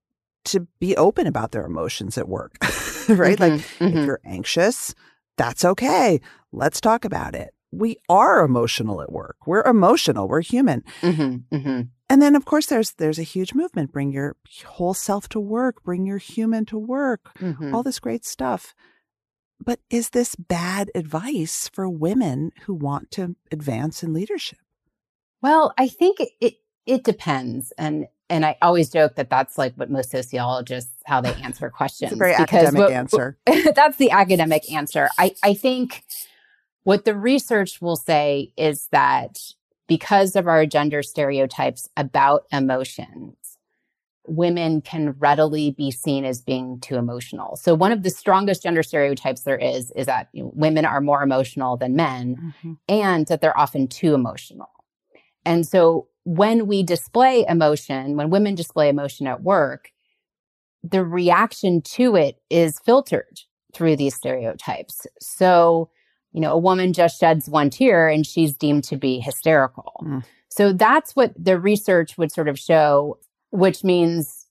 to 0.45 0.67
be 0.79 0.95
open 0.97 1.25
about 1.25 1.51
their 1.51 1.65
emotions 1.65 2.17
at 2.17 2.27
work, 2.27 2.57
right? 2.61 3.37
Mm-hmm. 3.37 3.41
Like, 3.41 3.53
if 3.53 3.79
mm-hmm. 3.79 4.05
you're 4.05 4.21
anxious, 4.25 4.93
that's 5.37 5.65
okay. 5.65 6.21
Let's 6.51 6.79
talk 6.79 7.05
about 7.05 7.33
it. 7.33 7.53
We 7.71 7.97
are 8.07 8.45
emotional 8.45 9.01
at 9.01 9.11
work. 9.11 9.37
We're 9.47 9.63
emotional. 9.63 10.27
We're 10.27 10.41
human. 10.41 10.83
Mm-hmm. 11.01 11.55
Mm-hmm. 11.55 11.81
And 12.13 12.21
then 12.21 12.35
of 12.35 12.45
course 12.45 12.67
there's 12.67 12.91
there's 12.91 13.17
a 13.17 13.23
huge 13.23 13.55
movement 13.55 13.91
bring 13.91 14.11
your 14.11 14.35
whole 14.65 14.93
self 14.93 15.27
to 15.29 15.39
work, 15.39 15.83
bring 15.83 16.05
your 16.05 16.19
human 16.19 16.63
to 16.65 16.77
work. 16.77 17.35
Mm-hmm. 17.39 17.73
All 17.73 17.81
this 17.81 17.99
great 17.99 18.23
stuff. 18.23 18.75
But 19.59 19.79
is 19.89 20.11
this 20.11 20.35
bad 20.35 20.91
advice 20.93 21.71
for 21.73 21.89
women 21.89 22.51
who 22.65 22.75
want 22.75 23.09
to 23.11 23.35
advance 23.51 24.03
in 24.03 24.13
leadership? 24.13 24.59
Well, 25.41 25.73
I 25.75 25.87
think 25.87 26.19
it 26.39 26.57
it 26.85 27.03
depends 27.03 27.73
and 27.79 28.05
and 28.29 28.45
I 28.45 28.57
always 28.61 28.91
joke 28.91 29.15
that 29.15 29.31
that's 29.31 29.57
like 29.57 29.73
what 29.73 29.89
most 29.89 30.11
sociologists 30.11 30.93
how 31.05 31.19
they 31.19 31.33
answer 31.43 31.71
questions. 31.71 32.11
it's 32.11 32.15
a 32.15 32.23
very 32.23 32.35
academic 32.35 32.79
what, 32.79 32.91
answer. 32.91 33.39
that's 33.73 33.97
the 33.97 34.11
academic 34.11 34.71
answer. 34.71 35.09
I 35.17 35.33
I 35.41 35.55
think 35.55 36.03
what 36.83 37.05
the 37.05 37.15
research 37.15 37.81
will 37.81 37.95
say 37.95 38.53
is 38.55 38.87
that 38.91 39.39
because 39.87 40.35
of 40.35 40.47
our 40.47 40.65
gender 40.65 41.03
stereotypes 41.03 41.89
about 41.97 42.43
emotions, 42.51 43.35
women 44.25 44.81
can 44.81 45.11
readily 45.19 45.71
be 45.71 45.91
seen 45.91 46.23
as 46.23 46.41
being 46.41 46.79
too 46.79 46.95
emotional. 46.95 47.57
So 47.57 47.75
one 47.75 47.91
of 47.91 48.03
the 48.03 48.09
strongest 48.09 48.63
gender 48.63 48.83
stereotypes 48.83 49.41
there 49.41 49.57
is 49.57 49.91
is 49.91 50.05
that 50.05 50.29
you 50.31 50.43
know, 50.43 50.51
women 50.53 50.85
are 50.85 51.01
more 51.01 51.21
emotional 51.21 51.75
than 51.75 51.95
men 51.95 52.37
mm-hmm. 52.37 52.73
and 52.87 53.27
that 53.27 53.41
they're 53.41 53.57
often 53.57 53.87
too 53.87 54.13
emotional. 54.13 54.69
And 55.45 55.67
so 55.67 56.07
when 56.23 56.67
we 56.67 56.83
display 56.83 57.45
emotion, 57.47 58.15
when 58.15 58.29
women 58.29 58.55
display 58.55 58.87
emotion 58.87 59.27
at 59.27 59.43
work, 59.43 59.89
the 60.83 61.03
reaction 61.03 61.81
to 61.81 62.15
it 62.15 62.41
is 62.49 62.79
filtered 62.79 63.41
through 63.73 63.97
these 63.97 64.15
stereotypes. 64.15 65.05
So 65.19 65.89
you 66.33 66.41
know, 66.41 66.51
a 66.51 66.57
woman 66.57 66.93
just 66.93 67.19
sheds 67.19 67.47
one 67.47 67.69
tear 67.69 68.09
and 68.09 68.25
she's 68.25 68.55
deemed 68.55 68.83
to 68.85 68.97
be 68.97 69.19
hysterical. 69.19 70.03
Mm. 70.03 70.25
So 70.49 70.73
that's 70.73 71.15
what 71.15 71.33
the 71.37 71.59
research 71.59 72.17
would 72.17 72.31
sort 72.31 72.47
of 72.47 72.59
show, 72.59 73.19
which 73.51 73.83
means 73.83 74.47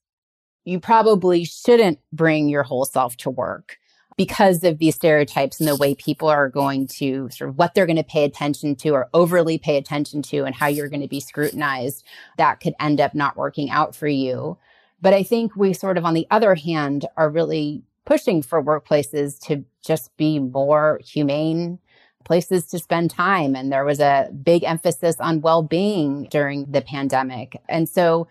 you 0.64 0.80
probably 0.80 1.44
shouldn't 1.44 1.98
bring 2.12 2.48
your 2.48 2.62
whole 2.62 2.84
self 2.84 3.16
to 3.18 3.30
work 3.30 3.78
because 4.16 4.62
of 4.62 4.78
these 4.78 4.94
stereotypes 4.94 5.58
and 5.58 5.68
the 5.68 5.76
way 5.76 5.94
people 5.94 6.28
are 6.28 6.48
going 6.48 6.86
to 6.86 7.28
sort 7.30 7.50
of 7.50 7.58
what 7.58 7.74
they're 7.74 7.86
going 7.86 7.96
to 7.96 8.04
pay 8.04 8.24
attention 8.24 8.76
to 8.76 8.90
or 8.90 9.08
overly 9.14 9.58
pay 9.58 9.76
attention 9.76 10.22
to 10.22 10.44
and 10.44 10.54
how 10.54 10.66
you're 10.66 10.88
going 10.88 11.00
to 11.02 11.08
be 11.08 11.20
scrutinized 11.20 12.04
that 12.36 12.60
could 12.60 12.74
end 12.78 13.00
up 13.00 13.14
not 13.14 13.36
working 13.36 13.70
out 13.70 13.96
for 13.96 14.06
you. 14.06 14.56
But 15.00 15.14
I 15.14 15.22
think 15.22 15.56
we 15.56 15.72
sort 15.72 15.98
of, 15.98 16.04
on 16.04 16.14
the 16.14 16.26
other 16.30 16.54
hand, 16.54 17.06
are 17.16 17.30
really 17.30 17.82
pushing 18.04 18.42
for 18.42 18.62
workplaces 18.62 19.40
to 19.46 19.64
just 19.82 20.16
be 20.16 20.38
more 20.38 21.00
humane, 21.04 21.78
places 22.24 22.66
to 22.68 22.78
spend 22.78 23.10
time. 23.10 23.54
And 23.54 23.72
there 23.72 23.84
was 23.84 24.00
a 24.00 24.30
big 24.42 24.64
emphasis 24.64 25.16
on 25.20 25.40
well 25.40 25.62
being 25.62 26.28
during 26.30 26.70
the 26.70 26.82
pandemic. 26.82 27.60
And 27.68 27.88
so, 27.88 28.28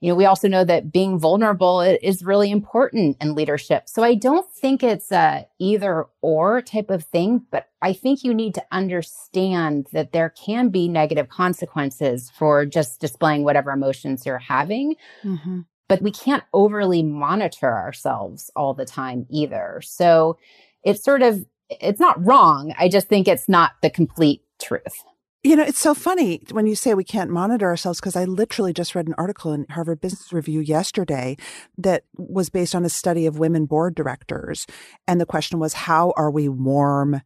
you 0.00 0.10
know, 0.10 0.14
we 0.14 0.24
also 0.24 0.48
know 0.48 0.64
that 0.64 0.92
being 0.92 1.18
vulnerable 1.18 1.82
is 1.82 2.24
really 2.24 2.50
important 2.50 3.18
in 3.20 3.34
leadership. 3.34 3.86
So 3.86 4.02
I 4.02 4.14
don't 4.14 4.50
think 4.50 4.82
it's 4.82 5.12
a 5.12 5.46
either 5.58 6.06
or 6.22 6.62
type 6.62 6.88
of 6.90 7.04
thing, 7.04 7.42
but 7.50 7.68
I 7.82 7.92
think 7.92 8.24
you 8.24 8.32
need 8.32 8.54
to 8.54 8.64
understand 8.72 9.88
that 9.92 10.12
there 10.12 10.30
can 10.30 10.70
be 10.70 10.88
negative 10.88 11.28
consequences 11.28 12.30
for 12.30 12.64
just 12.64 13.00
displaying 13.00 13.44
whatever 13.44 13.72
emotions 13.72 14.24
you're 14.24 14.38
having. 14.38 14.96
Mm-hmm. 15.22 15.60
But 15.86 16.02
we 16.02 16.12
can't 16.12 16.44
overly 16.54 17.02
monitor 17.02 17.76
ourselves 17.76 18.50
all 18.56 18.72
the 18.74 18.86
time 18.86 19.26
either. 19.28 19.82
So 19.84 20.38
it's 20.84 21.04
sort 21.04 21.22
of, 21.22 21.44
it's 21.68 22.00
not 22.00 22.24
wrong. 22.24 22.74
I 22.78 22.88
just 22.88 23.08
think 23.08 23.28
it's 23.28 23.48
not 23.48 23.72
the 23.82 23.90
complete 23.90 24.42
truth. 24.60 25.04
You 25.42 25.56
know, 25.56 25.62
it's 25.62 25.78
so 25.78 25.94
funny 25.94 26.42
when 26.50 26.66
you 26.66 26.74
say 26.74 26.92
we 26.92 27.02
can't 27.02 27.30
monitor 27.30 27.66
ourselves 27.66 27.98
because 27.98 28.14
I 28.14 28.24
literally 28.24 28.74
just 28.74 28.94
read 28.94 29.06
an 29.06 29.14
article 29.16 29.54
in 29.54 29.64
Harvard 29.70 30.02
Business 30.02 30.34
Review 30.34 30.60
yesterday 30.60 31.38
that 31.78 32.04
was 32.18 32.50
based 32.50 32.74
on 32.74 32.84
a 32.84 32.90
study 32.90 33.24
of 33.24 33.38
women 33.38 33.64
board 33.64 33.94
directors. 33.94 34.66
And 35.08 35.18
the 35.18 35.26
question 35.26 35.58
was, 35.58 35.72
how 35.72 36.12
are 36.18 36.30
we 36.30 36.50
warm 36.50 37.22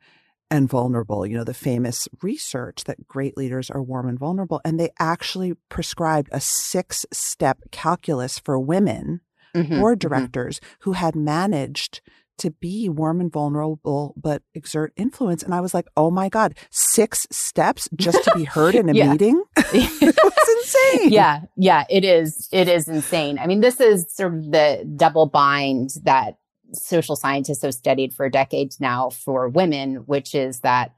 and 0.49 0.69
vulnerable? 0.69 1.27
You 1.27 1.39
know, 1.39 1.43
the 1.43 1.55
famous 1.55 2.07
research 2.23 2.85
that 2.85 3.09
great 3.09 3.37
leaders 3.37 3.69
are 3.69 3.83
warm 3.83 4.09
and 4.09 4.19
vulnerable. 4.19 4.61
And 4.65 4.79
they 4.79 4.91
actually 5.01 5.55
prescribed 5.69 6.29
a 6.31 6.41
six 6.41 7.05
step 7.13 7.59
calculus 7.73 8.39
for 8.39 8.61
women 8.61 9.23
mm-hmm, 9.57 9.81
board 9.81 9.99
mm-hmm. 9.99 10.09
directors 10.09 10.61
mm-hmm. 10.61 10.75
who 10.81 10.93
had 10.93 11.17
managed 11.17 12.01
to 12.39 12.51
be 12.51 12.89
warm 12.89 13.21
and 13.21 13.33
vulnerable, 13.33 14.15
but 14.17 14.43
exert 14.55 14.93
influence. 14.97 15.43
And 15.43 15.55
I 15.55 15.61
was 15.61 15.75
like, 15.75 15.87
oh 15.97 16.11
my 16.11 16.29
God, 16.29 16.55
six 16.71 17.27
steps 17.31 17.89
just 17.95 18.25
to 18.25 18.33
be 18.35 18.45
heard 18.45 18.75
in 18.75 18.89
a 18.89 18.95
meeting? 18.95 19.43
was 19.73 20.49
insane. 20.59 21.11
Yeah. 21.11 21.43
Yeah. 21.57 21.85
It 21.89 22.05
is. 22.05 22.49
It 22.53 22.69
is 22.69 22.89
insane. 22.89 23.39
I 23.39 23.47
mean, 23.47 23.61
this 23.61 23.81
is 23.81 24.07
sort 24.15 24.35
of 24.35 24.51
the 24.51 24.89
double 24.97 25.27
bind 25.27 25.91
that 26.05 26.39
social 26.73 27.17
scientists 27.17 27.63
have 27.63 27.75
studied 27.75 28.13
for 28.13 28.29
decades 28.29 28.81
now 28.81 29.11
for 29.11 29.49
women, 29.49 29.97
which 30.07 30.35
is 30.35 30.61
that 30.61 30.95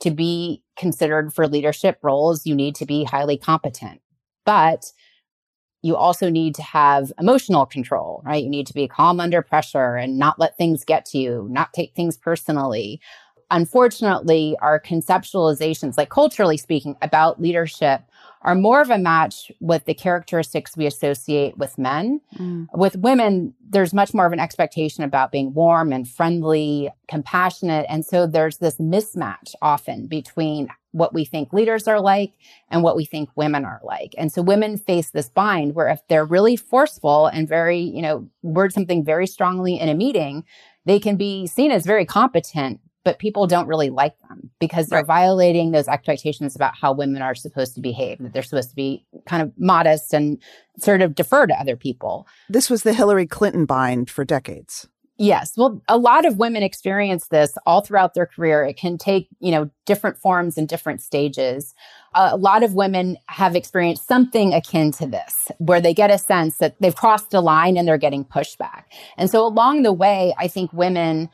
to 0.00 0.10
be 0.10 0.62
considered 0.76 1.32
for 1.32 1.46
leadership 1.46 1.98
roles, 2.02 2.44
you 2.44 2.54
need 2.54 2.74
to 2.76 2.86
be 2.86 3.04
highly 3.04 3.38
competent. 3.38 4.00
But 4.44 4.86
you 5.82 5.96
also 5.96 6.30
need 6.30 6.54
to 6.54 6.62
have 6.62 7.12
emotional 7.18 7.66
control, 7.66 8.22
right? 8.24 8.42
You 8.42 8.50
need 8.50 8.66
to 8.68 8.74
be 8.74 8.88
calm 8.88 9.20
under 9.20 9.42
pressure 9.42 9.96
and 9.96 10.18
not 10.18 10.38
let 10.38 10.56
things 10.56 10.84
get 10.84 11.04
to 11.06 11.18
you, 11.18 11.48
not 11.50 11.72
take 11.72 11.94
things 11.94 12.16
personally. 12.16 13.00
Unfortunately, 13.50 14.56
our 14.62 14.80
conceptualizations, 14.80 15.98
like 15.98 16.08
culturally 16.08 16.56
speaking, 16.56 16.96
about 17.02 17.40
leadership 17.40 18.02
are 18.44 18.54
more 18.54 18.80
of 18.80 18.90
a 18.90 18.98
match 18.98 19.50
with 19.60 19.84
the 19.84 19.94
characteristics 19.94 20.76
we 20.76 20.86
associate 20.86 21.56
with 21.56 21.78
men. 21.78 22.20
Mm. 22.38 22.66
With 22.74 22.96
women, 22.96 23.54
there's 23.68 23.94
much 23.94 24.12
more 24.12 24.26
of 24.26 24.32
an 24.32 24.40
expectation 24.40 25.04
about 25.04 25.32
being 25.32 25.54
warm 25.54 25.92
and 25.92 26.08
friendly, 26.08 26.90
compassionate. 27.08 27.86
And 27.88 28.04
so 28.04 28.26
there's 28.26 28.58
this 28.58 28.76
mismatch 28.76 29.54
often 29.62 30.06
between 30.06 30.68
what 30.92 31.14
we 31.14 31.24
think 31.24 31.52
leaders 31.52 31.88
are 31.88 32.00
like 32.00 32.32
and 32.68 32.82
what 32.82 32.96
we 32.96 33.04
think 33.04 33.30
women 33.34 33.64
are 33.64 33.80
like. 33.82 34.14
And 34.18 34.30
so 34.30 34.42
women 34.42 34.76
face 34.76 35.10
this 35.10 35.30
bind 35.30 35.74
where 35.74 35.88
if 35.88 36.00
they're 36.08 36.24
really 36.24 36.56
forceful 36.56 37.26
and 37.26 37.48
very, 37.48 37.80
you 37.80 38.02
know, 38.02 38.28
word 38.42 38.72
something 38.72 39.04
very 39.04 39.26
strongly 39.26 39.78
in 39.78 39.88
a 39.88 39.94
meeting, 39.94 40.44
they 40.84 41.00
can 41.00 41.16
be 41.16 41.46
seen 41.46 41.70
as 41.70 41.86
very 41.86 42.04
competent, 42.04 42.80
but 43.04 43.18
people 43.18 43.46
don't 43.46 43.66
really 43.66 43.90
like 43.90 44.14
them 44.28 44.50
because 44.60 44.88
they're 44.88 45.00
right. 45.00 45.06
violating 45.06 45.72
those 45.72 45.88
expectations 45.88 46.54
about 46.54 46.74
how 46.80 46.92
women 46.92 47.22
are 47.22 47.34
supposed 47.34 47.74
to 47.74 47.80
behave, 47.80 48.18
that 48.18 48.32
they're 48.32 48.42
supposed 48.42 48.70
to 48.70 48.76
be 48.76 49.04
kind 49.26 49.42
of 49.42 49.52
modest 49.58 50.12
and 50.12 50.38
sort 50.78 51.02
of 51.02 51.14
defer 51.14 51.46
to 51.46 51.54
other 51.54 51.76
people. 51.76 52.26
This 52.48 52.70
was 52.70 52.82
the 52.82 52.94
Hillary 52.94 53.26
Clinton 53.26 53.66
bind 53.66 54.10
for 54.10 54.24
decades. 54.24 54.88
Yes. 55.18 55.52
Well, 55.56 55.82
a 55.88 55.98
lot 55.98 56.24
of 56.24 56.38
women 56.38 56.62
experience 56.62 57.28
this 57.28 57.56
all 57.66 57.82
throughout 57.82 58.14
their 58.14 58.26
career. 58.26 58.64
It 58.64 58.76
can 58.76 58.98
take, 58.98 59.28
you 59.40 59.50
know, 59.50 59.70
different 59.84 60.18
forms 60.18 60.56
and 60.56 60.66
different 60.66 61.02
stages. 61.02 61.74
a 62.14 62.36
lot 62.36 62.62
of 62.62 62.74
women 62.74 63.16
have 63.28 63.54
experienced 63.54 64.06
something 64.06 64.52
akin 64.52 64.90
to 64.92 65.06
this, 65.06 65.50
where 65.58 65.80
they 65.80 65.94
get 65.94 66.10
a 66.10 66.18
sense 66.18 66.58
that 66.58 66.74
they've 66.80 66.96
crossed 66.96 67.32
a 67.34 67.40
line 67.40 67.76
and 67.76 67.86
they're 67.86 67.98
getting 67.98 68.24
pushback. 68.24 68.84
And 69.16 69.30
so 69.30 69.46
along 69.46 69.82
the 69.82 69.92
way, 69.92 70.34
I 70.38 70.48
think 70.48 70.72
women 70.72 71.30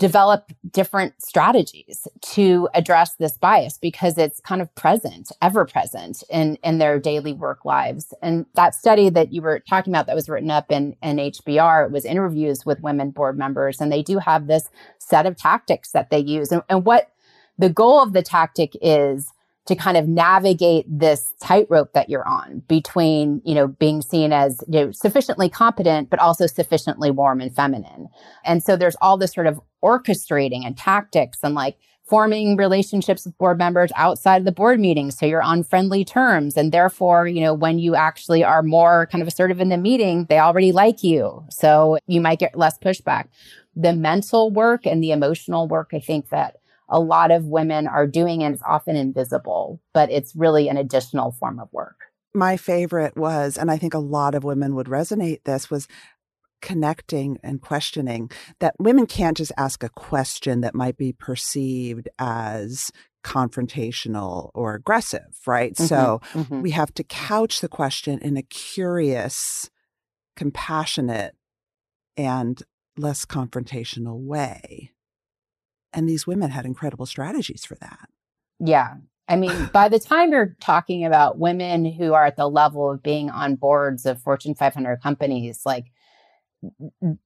develop 0.00 0.50
different 0.70 1.12
strategies 1.22 2.08
to 2.22 2.70
address 2.72 3.16
this 3.16 3.36
bias 3.36 3.76
because 3.76 4.16
it's 4.16 4.40
kind 4.40 4.62
of 4.62 4.74
present, 4.74 5.30
ever 5.42 5.66
present 5.66 6.24
in, 6.30 6.56
in 6.64 6.78
their 6.78 6.98
daily 6.98 7.34
work 7.34 7.66
lives. 7.66 8.14
And 8.22 8.46
that 8.54 8.74
study 8.74 9.10
that 9.10 9.30
you 9.30 9.42
were 9.42 9.60
talking 9.60 9.92
about 9.92 10.06
that 10.06 10.16
was 10.16 10.26
written 10.28 10.50
up 10.50 10.72
in, 10.72 10.96
in 11.02 11.18
HBR, 11.18 11.84
it 11.84 11.92
was 11.92 12.06
interviews 12.06 12.64
with 12.64 12.80
women 12.80 13.10
board 13.10 13.36
members, 13.36 13.78
and 13.78 13.92
they 13.92 14.02
do 14.02 14.18
have 14.18 14.46
this 14.46 14.70
set 14.98 15.26
of 15.26 15.36
tactics 15.36 15.90
that 15.90 16.08
they 16.08 16.18
use. 16.18 16.50
And, 16.50 16.62
and 16.70 16.86
what 16.86 17.12
the 17.58 17.68
goal 17.68 18.02
of 18.02 18.14
the 18.14 18.22
tactic 18.22 18.74
is 18.80 19.30
to 19.70 19.76
kind 19.76 19.96
of 19.96 20.08
navigate 20.08 20.84
this 20.88 21.32
tightrope 21.40 21.92
that 21.92 22.10
you're 22.10 22.26
on 22.26 22.60
between, 22.66 23.40
you 23.44 23.54
know, 23.54 23.68
being 23.68 24.02
seen 24.02 24.32
as 24.32 24.64
you 24.66 24.86
know, 24.86 24.90
sufficiently 24.90 25.48
competent, 25.48 26.10
but 26.10 26.18
also 26.18 26.48
sufficiently 26.48 27.08
warm 27.08 27.40
and 27.40 27.54
feminine. 27.54 28.08
And 28.44 28.64
so 28.64 28.76
there's 28.76 28.96
all 29.00 29.16
this 29.16 29.32
sort 29.32 29.46
of 29.46 29.60
orchestrating 29.80 30.66
and 30.66 30.76
tactics 30.76 31.38
and 31.44 31.54
like 31.54 31.76
forming 32.02 32.56
relationships 32.56 33.24
with 33.24 33.38
board 33.38 33.58
members 33.58 33.92
outside 33.94 34.38
of 34.38 34.44
the 34.44 34.50
board 34.50 34.80
meeting. 34.80 35.12
So 35.12 35.24
you're 35.24 35.40
on 35.40 35.62
friendly 35.62 36.04
terms. 36.04 36.56
And 36.56 36.72
therefore, 36.72 37.28
you 37.28 37.40
know, 37.40 37.54
when 37.54 37.78
you 37.78 37.94
actually 37.94 38.42
are 38.42 38.64
more 38.64 39.06
kind 39.12 39.22
of 39.22 39.28
assertive 39.28 39.60
in 39.60 39.68
the 39.68 39.78
meeting, 39.78 40.26
they 40.28 40.40
already 40.40 40.72
like 40.72 41.04
you. 41.04 41.44
So 41.50 41.96
you 42.08 42.20
might 42.20 42.40
get 42.40 42.58
less 42.58 42.76
pushback. 42.76 43.28
The 43.76 43.92
mental 43.92 44.50
work 44.50 44.84
and 44.84 45.00
the 45.00 45.12
emotional 45.12 45.68
work, 45.68 45.90
I 45.94 46.00
think 46.00 46.30
that 46.30 46.56
a 46.90 47.00
lot 47.00 47.30
of 47.30 47.44
women 47.44 47.86
are 47.86 48.06
doing 48.06 48.42
and 48.42 48.54
it's 48.54 48.62
often 48.66 48.96
invisible, 48.96 49.80
but 49.94 50.10
it's 50.10 50.34
really 50.34 50.68
an 50.68 50.76
additional 50.76 51.32
form 51.32 51.58
of 51.58 51.68
work. 51.72 51.96
My 52.34 52.56
favorite 52.56 53.16
was, 53.16 53.56
and 53.56 53.70
I 53.70 53.78
think 53.78 53.94
a 53.94 53.98
lot 53.98 54.34
of 54.34 54.44
women 54.44 54.74
would 54.74 54.86
resonate 54.86 55.44
this, 55.44 55.70
was 55.70 55.88
connecting 56.60 57.38
and 57.42 57.60
questioning 57.62 58.30
that 58.60 58.74
women 58.78 59.06
can't 59.06 59.36
just 59.36 59.52
ask 59.56 59.82
a 59.82 59.88
question 59.88 60.60
that 60.60 60.74
might 60.74 60.96
be 60.96 61.12
perceived 61.12 62.08
as 62.18 62.90
confrontational 63.24 64.50
or 64.54 64.74
aggressive, 64.74 65.38
right? 65.46 65.74
Mm-hmm, 65.74 65.86
so 65.86 66.20
mm-hmm. 66.32 66.62
we 66.62 66.70
have 66.70 66.92
to 66.94 67.04
couch 67.04 67.60
the 67.60 67.68
question 67.68 68.18
in 68.20 68.36
a 68.36 68.42
curious, 68.42 69.70
compassionate, 70.36 71.34
and 72.16 72.62
less 72.96 73.24
confrontational 73.24 74.20
way. 74.20 74.92
And 75.92 76.08
these 76.08 76.26
women 76.26 76.50
had 76.50 76.64
incredible 76.64 77.06
strategies 77.06 77.64
for 77.64 77.74
that. 77.76 78.08
Yeah. 78.58 78.94
I 79.28 79.36
mean, 79.36 79.70
by 79.72 79.88
the 79.88 80.00
time 80.00 80.32
you're 80.32 80.56
talking 80.60 81.04
about 81.04 81.38
women 81.38 81.84
who 81.84 82.14
are 82.14 82.26
at 82.26 82.36
the 82.36 82.48
level 82.48 82.90
of 82.90 83.02
being 83.02 83.30
on 83.30 83.54
boards 83.54 84.04
of 84.04 84.20
Fortune 84.20 84.54
500 84.54 85.00
companies, 85.00 85.62
like 85.64 85.86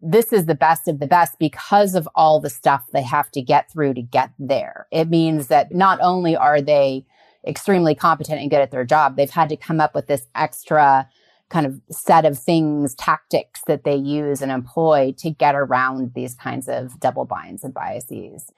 this 0.00 0.32
is 0.32 0.46
the 0.46 0.54
best 0.54 0.86
of 0.86 1.00
the 1.00 1.06
best 1.06 1.38
because 1.38 1.94
of 1.94 2.08
all 2.14 2.40
the 2.40 2.50
stuff 2.50 2.84
they 2.92 3.02
have 3.02 3.30
to 3.32 3.42
get 3.42 3.70
through 3.70 3.94
to 3.94 4.02
get 4.02 4.30
there. 4.38 4.86
It 4.92 5.08
means 5.08 5.48
that 5.48 5.74
not 5.74 5.98
only 6.02 6.36
are 6.36 6.60
they 6.60 7.06
extremely 7.46 7.94
competent 7.94 8.40
and 8.40 8.50
good 8.50 8.60
at 8.60 8.70
their 8.70 8.84
job, 8.84 9.16
they've 9.16 9.28
had 9.28 9.48
to 9.48 9.56
come 9.56 9.80
up 9.80 9.94
with 9.94 10.06
this 10.06 10.26
extra 10.34 11.08
kind 11.54 11.66
of 11.66 11.80
set 11.88 12.24
of 12.24 12.36
things, 12.36 12.96
tactics 12.96 13.60
that 13.68 13.84
they 13.84 13.94
use 13.94 14.42
and 14.42 14.50
employ 14.50 15.14
to 15.16 15.30
get 15.30 15.54
around 15.54 16.12
these 16.12 16.34
kinds 16.34 16.68
of 16.68 16.98
double 16.98 17.24
binds 17.24 17.62
and 17.62 17.72
biases. 17.72 18.50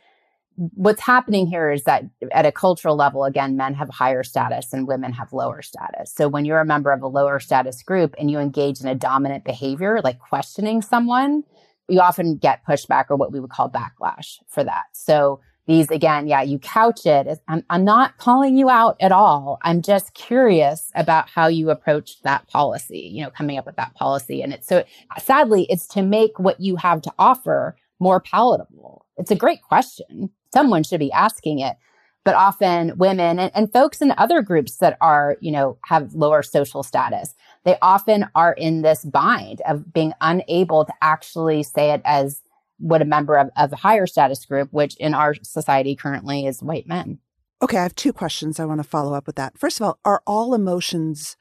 What's 0.57 1.03
happening 1.03 1.47
here 1.47 1.71
is 1.71 1.85
that 1.85 2.05
at 2.33 2.47
a 2.47 2.53
cultural 2.53 2.97
level, 2.97 3.25
again, 3.25 3.55
men 3.55 3.75
have 3.75 3.91
higher 3.91 4.23
status 4.23 4.73
and 4.73 4.89
women 4.89 5.13
have 5.13 5.35
lower 5.35 5.61
status. 5.61 6.11
So 6.11 6.27
when 6.27 6.47
you're 6.47 6.61
a 6.61 6.65
member 6.65 6.91
of 6.91 7.03
a 7.03 7.07
lower 7.07 7.39
status 7.39 7.83
group 7.83 8.15
and 8.19 8.31
you 8.31 8.39
engage 8.39 8.81
in 8.81 8.89
a 8.89 8.95
dominant 8.95 9.45
behavior, 9.45 10.01
like 10.03 10.19
questioning 10.19 10.81
someone, 10.81 11.45
you 11.91 12.01
often 12.01 12.39
get 12.39 12.65
pushback 12.67 13.11
or 13.11 13.17
what 13.17 13.31
we 13.31 13.41
would 13.41 13.51
call 13.51 13.71
backlash 13.71 14.39
for 14.49 14.65
that. 14.65 14.85
So 14.95 15.41
these 15.67 15.91
again, 15.91 16.29
yeah, 16.29 16.43
you 16.43 16.59
couch 16.59 17.07
it. 17.07 17.41
I'm, 17.49 17.65
I'm 17.71 17.85
not 17.85 18.19
calling 18.19 18.57
you 18.57 18.71
out 18.71 18.97
at 19.01 19.11
all. 19.11 19.59
I'm 19.63 19.83
just 19.83 20.15
curious 20.15 20.91
about 20.95 21.29
how 21.29 21.49
you 21.49 21.71
approach 21.71 22.23
that 22.23 22.47
policy, 22.49 23.11
you 23.13 23.23
know, 23.23 23.31
coming 23.31 23.59
up 23.59 23.67
with 23.67 23.77
that 23.77 23.95
policy. 23.95 24.43
And 24.43 24.53
it's 24.53 24.69
so 24.69 24.85
sadly, 25.19 25.67
it's 25.69 25.89
to 25.89 26.03
make 26.03 26.39
what 26.39 26.61
you 26.61 26.77
have 26.77 27.03
to 27.03 27.13
offer 27.19 27.77
more 27.99 28.21
palatable. 28.21 29.07
It's 29.17 29.31
a 29.31 29.37
great 29.37 29.63
question. 29.63 30.31
Someone 30.53 30.85
should 30.85 31.01
be 31.01 31.13
asking 31.13 31.59
it. 31.59 31.77
But 32.25 32.35
often 32.35 32.99
women 32.99 33.39
and, 33.39 33.53
and 33.55 33.73
folks 33.73 34.03
in 34.03 34.13
other 34.19 34.43
groups 34.43 34.79
that 34.79 34.97
are, 35.01 35.37
you 35.41 35.53
know, 35.53 35.79
have 35.85 36.13
lower 36.13 36.43
social 36.43 36.83
status, 36.83 37.35
they 37.65 37.79
often 37.81 38.27
are 38.35 38.53
in 38.53 38.83
this 38.83 39.05
bind 39.05 39.61
of 39.63 39.93
being 39.93 40.13
unable 40.21 40.85
to 40.85 40.93
actually 41.03 41.63
say 41.63 41.93
it 41.93 42.03
as 42.05 42.43
would 42.79 43.03
a 43.03 43.07
member 43.07 43.37
of, 43.37 43.51
of 43.57 43.73
a 43.73 43.77
higher 43.77 44.07
status 44.07 44.45
group, 44.45 44.73
which 44.73 44.97
in 44.97 45.15
our 45.15 45.35
society 45.43 45.97
currently 45.97 46.47
is 46.47 46.63
white 46.63 46.87
men. 46.87 47.19
Okay, 47.63 47.79
I 47.79 47.83
have 47.83 47.95
two 47.95 48.13
questions 48.13 48.61
I 48.61 48.67
want 48.67 48.83
to 48.83 48.89
follow 48.89 49.15
up 49.15 49.27
with 49.27 49.37
that. 49.37 49.59
First 49.59 49.81
of 49.81 49.87
all, 49.87 49.99
are 50.05 50.23
all 50.27 50.55
emotions 50.55 51.37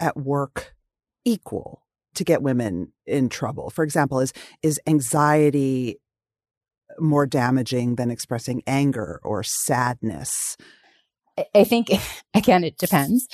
at 0.00 0.16
work 0.16 0.74
equal 1.24 1.82
to 2.14 2.24
get 2.24 2.42
women 2.42 2.92
in 3.06 3.28
trouble? 3.28 3.70
For 3.70 3.84
example, 3.84 4.18
is 4.20 4.32
is 4.62 4.80
anxiety 4.86 6.00
more 6.98 7.26
damaging 7.26 7.96
than 7.96 8.10
expressing 8.10 8.62
anger 8.66 9.20
or 9.22 9.42
sadness? 9.42 10.56
I 11.54 11.64
think 11.64 11.90
again 12.34 12.64
it 12.64 12.78
depends. 12.78 13.28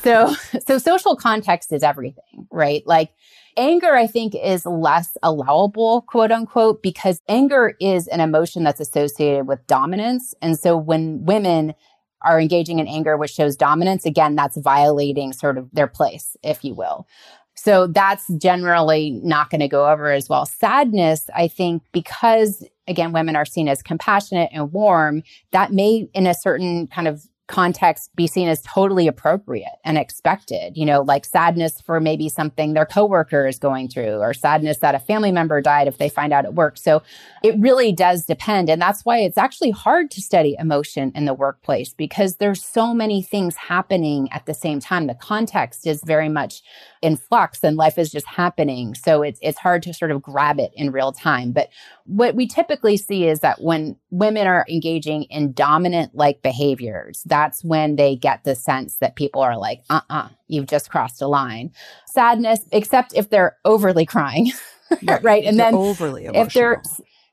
so 0.00 0.34
so 0.66 0.78
social 0.78 1.16
context 1.16 1.72
is 1.72 1.82
everything, 1.82 2.46
right? 2.50 2.82
Like 2.86 3.10
anger 3.56 3.94
I 3.94 4.06
think 4.06 4.34
is 4.34 4.66
less 4.66 5.16
allowable, 5.22 6.02
quote 6.02 6.32
unquote, 6.32 6.82
because 6.82 7.20
anger 7.28 7.74
is 7.80 8.06
an 8.08 8.20
emotion 8.20 8.64
that's 8.64 8.80
associated 8.80 9.46
with 9.46 9.66
dominance. 9.66 10.34
And 10.42 10.58
so 10.58 10.76
when 10.76 11.24
women 11.24 11.74
are 12.22 12.40
engaging 12.40 12.78
in 12.78 12.88
anger 12.88 13.16
which 13.16 13.32
shows 13.32 13.56
dominance, 13.56 14.06
again 14.06 14.34
that's 14.34 14.56
violating 14.56 15.32
sort 15.32 15.58
of 15.58 15.68
their 15.72 15.86
place, 15.86 16.36
if 16.42 16.64
you 16.64 16.74
will. 16.74 17.06
So 17.54 17.86
that's 17.86 18.26
generally 18.38 19.10
not 19.22 19.48
going 19.48 19.60
to 19.60 19.68
go 19.68 19.88
over 19.88 20.10
as 20.10 20.28
well. 20.28 20.44
Sadness, 20.44 21.30
I 21.34 21.48
think, 21.48 21.82
because 21.92 22.66
again, 22.88 23.12
women 23.12 23.36
are 23.36 23.44
seen 23.44 23.68
as 23.68 23.82
compassionate 23.82 24.50
and 24.52 24.72
warm, 24.72 25.22
that 25.52 25.72
may, 25.72 26.08
in 26.12 26.26
a 26.26 26.34
certain 26.34 26.86
kind 26.88 27.08
of 27.08 27.24
context 27.46 28.10
be 28.16 28.26
seen 28.26 28.48
as 28.48 28.62
totally 28.62 29.06
appropriate 29.06 29.76
and 29.84 29.98
expected 29.98 30.76
you 30.76 30.86
know 30.86 31.02
like 31.02 31.24
sadness 31.24 31.80
for 31.80 32.00
maybe 32.00 32.28
something 32.28 32.74
their 32.74 32.86
coworker 32.86 33.46
is 33.46 33.58
going 33.58 33.88
through 33.88 34.18
or 34.18 34.32
sadness 34.32 34.78
that 34.78 34.94
a 34.94 34.98
family 34.98 35.32
member 35.32 35.60
died 35.60 35.88
if 35.88 35.98
they 35.98 36.08
find 36.08 36.32
out 36.32 36.44
at 36.44 36.54
work. 36.54 36.76
So 36.76 37.02
it 37.42 37.54
really 37.58 37.92
does 37.92 38.24
depend. 38.24 38.68
And 38.68 38.80
that's 38.80 39.04
why 39.04 39.18
it's 39.18 39.38
actually 39.38 39.70
hard 39.70 40.10
to 40.12 40.20
study 40.20 40.56
emotion 40.58 41.12
in 41.14 41.24
the 41.24 41.34
workplace 41.34 41.92
because 41.92 42.36
there's 42.36 42.64
so 42.64 42.94
many 42.94 43.22
things 43.22 43.56
happening 43.56 44.28
at 44.32 44.46
the 44.46 44.54
same 44.54 44.80
time. 44.80 45.06
The 45.06 45.14
context 45.14 45.86
is 45.86 46.02
very 46.04 46.28
much 46.28 46.62
in 47.02 47.16
flux 47.16 47.62
and 47.62 47.76
life 47.76 47.98
is 47.98 48.10
just 48.10 48.26
happening. 48.26 48.94
So 48.94 49.22
it's 49.22 49.38
it's 49.42 49.58
hard 49.58 49.82
to 49.84 49.94
sort 49.94 50.10
of 50.10 50.22
grab 50.22 50.58
it 50.58 50.72
in 50.74 50.90
real 50.90 51.12
time. 51.12 51.52
But 51.52 51.68
what 52.06 52.34
we 52.34 52.46
typically 52.46 52.96
see 52.96 53.26
is 53.26 53.40
that 53.40 53.60
when 53.60 53.96
women 54.10 54.46
are 54.46 54.64
engaging 54.68 55.24
in 55.24 55.52
dominant 55.52 56.14
like 56.14 56.42
behaviors, 56.42 57.22
that's 57.34 57.64
when 57.64 57.96
they 57.96 58.14
get 58.14 58.44
the 58.44 58.54
sense 58.54 58.98
that 58.98 59.16
people 59.16 59.42
are 59.42 59.58
like, 59.58 59.82
uh 59.90 60.00
uh-uh, 60.08 60.18
uh, 60.18 60.28
you 60.46 60.60
have 60.60 60.68
just 60.68 60.88
crossed 60.88 61.20
a 61.20 61.26
line. 61.26 61.72
Sadness, 62.06 62.60
except 62.70 63.12
if 63.16 63.28
they're 63.28 63.56
overly 63.64 64.06
crying, 64.06 64.52
right? 65.02 65.24
right? 65.24 65.44
And 65.44 65.58
then 65.58 65.74
overly 65.74 66.26
emotional. 66.26 66.46
if 66.46 66.52
they're 66.52 66.82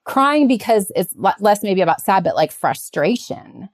crying 0.06 0.48
because 0.48 0.92
it's 0.96 1.14
less 1.16 1.62
maybe 1.62 1.82
about 1.82 2.02
sad, 2.02 2.24
but 2.24 2.36
like 2.36 2.52
frustration, 2.52 3.70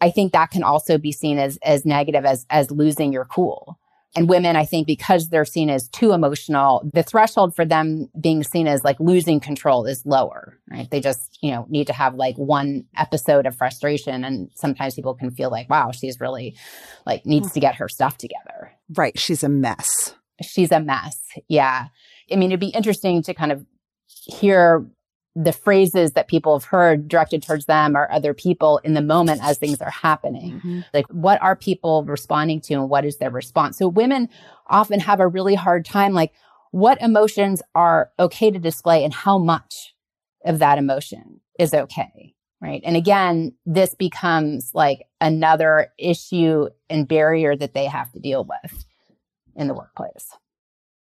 I 0.00 0.12
think 0.12 0.32
that 0.32 0.52
can 0.52 0.62
also 0.62 0.96
be 0.96 1.10
seen 1.10 1.40
as 1.40 1.58
as 1.64 1.84
negative 1.84 2.24
as 2.24 2.46
as 2.50 2.70
losing 2.70 3.12
your 3.12 3.24
cool. 3.24 3.76
And 4.16 4.28
women, 4.28 4.54
I 4.54 4.64
think, 4.64 4.86
because 4.86 5.28
they're 5.28 5.44
seen 5.44 5.68
as 5.68 5.88
too 5.88 6.12
emotional, 6.12 6.88
the 6.92 7.02
threshold 7.02 7.54
for 7.54 7.64
them 7.64 8.08
being 8.20 8.44
seen 8.44 8.68
as 8.68 8.84
like 8.84 8.98
losing 9.00 9.40
control 9.40 9.86
is 9.86 10.06
lower, 10.06 10.56
right? 10.70 10.88
They 10.88 11.00
just, 11.00 11.38
you 11.42 11.50
know, 11.50 11.66
need 11.68 11.88
to 11.88 11.92
have 11.92 12.14
like 12.14 12.36
one 12.36 12.84
episode 12.96 13.44
of 13.44 13.56
frustration. 13.56 14.24
And 14.24 14.50
sometimes 14.54 14.94
people 14.94 15.14
can 15.14 15.32
feel 15.32 15.50
like, 15.50 15.68
wow, 15.68 15.90
she's 15.90 16.20
really 16.20 16.54
like 17.06 17.26
needs 17.26 17.50
to 17.52 17.60
get 17.60 17.74
her 17.74 17.88
stuff 17.88 18.16
together. 18.16 18.70
Right. 18.94 19.18
She's 19.18 19.42
a 19.42 19.48
mess. 19.48 20.14
She's 20.42 20.70
a 20.70 20.80
mess. 20.80 21.18
Yeah. 21.48 21.86
I 22.30 22.36
mean, 22.36 22.50
it'd 22.50 22.60
be 22.60 22.68
interesting 22.68 23.22
to 23.24 23.34
kind 23.34 23.50
of 23.50 23.66
hear 24.06 24.86
the 25.36 25.52
phrases 25.52 26.12
that 26.12 26.28
people 26.28 26.56
have 26.58 26.68
heard 26.68 27.08
directed 27.08 27.42
towards 27.42 27.66
them 27.66 27.96
or 27.96 28.10
other 28.10 28.32
people 28.32 28.78
in 28.84 28.94
the 28.94 29.02
moment 29.02 29.42
as 29.42 29.58
things 29.58 29.80
are 29.80 29.90
happening. 29.90 30.52
Mm-hmm. 30.52 30.80
Like, 30.92 31.06
what 31.08 31.42
are 31.42 31.56
people 31.56 32.04
responding 32.04 32.60
to 32.62 32.74
and 32.74 32.88
what 32.88 33.04
is 33.04 33.16
their 33.16 33.30
response? 33.30 33.78
So, 33.78 33.88
women 33.88 34.28
often 34.68 35.00
have 35.00 35.20
a 35.20 35.26
really 35.26 35.56
hard 35.56 35.84
time, 35.84 36.12
like, 36.12 36.32
what 36.70 37.00
emotions 37.00 37.62
are 37.74 38.10
okay 38.18 38.50
to 38.50 38.58
display 38.58 39.04
and 39.04 39.12
how 39.12 39.38
much 39.38 39.94
of 40.44 40.58
that 40.60 40.78
emotion 40.78 41.40
is 41.58 41.74
okay. 41.74 42.34
Right. 42.60 42.82
And 42.84 42.96
again, 42.96 43.52
this 43.66 43.94
becomes 43.94 44.70
like 44.72 45.02
another 45.20 45.92
issue 45.98 46.68
and 46.88 47.06
barrier 47.06 47.54
that 47.56 47.74
they 47.74 47.84
have 47.84 48.10
to 48.12 48.20
deal 48.20 48.44
with 48.44 48.86
in 49.54 49.68
the 49.68 49.74
workplace. 49.74 50.30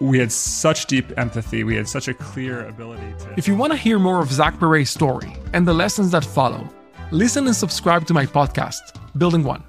we 0.00 0.18
had 0.18 0.32
such 0.32 0.86
deep 0.86 1.16
empathy. 1.18 1.64
We 1.64 1.76
had 1.76 1.88
such 1.88 2.08
a 2.08 2.14
clear 2.14 2.66
ability 2.66 3.14
to. 3.20 3.34
If 3.36 3.46
you 3.46 3.56
want 3.56 3.72
to 3.72 3.76
hear 3.76 3.98
more 3.98 4.20
of 4.20 4.32
Zach 4.32 4.58
Perret's 4.58 4.90
story 4.90 5.34
and 5.52 5.66
the 5.66 5.74
lessons 5.74 6.10
that 6.10 6.24
follow, 6.24 6.68
listen 7.10 7.46
and 7.46 7.54
subscribe 7.54 8.06
to 8.06 8.14
my 8.14 8.26
podcast, 8.26 8.80
Building 9.16 9.44
One. 9.44 9.62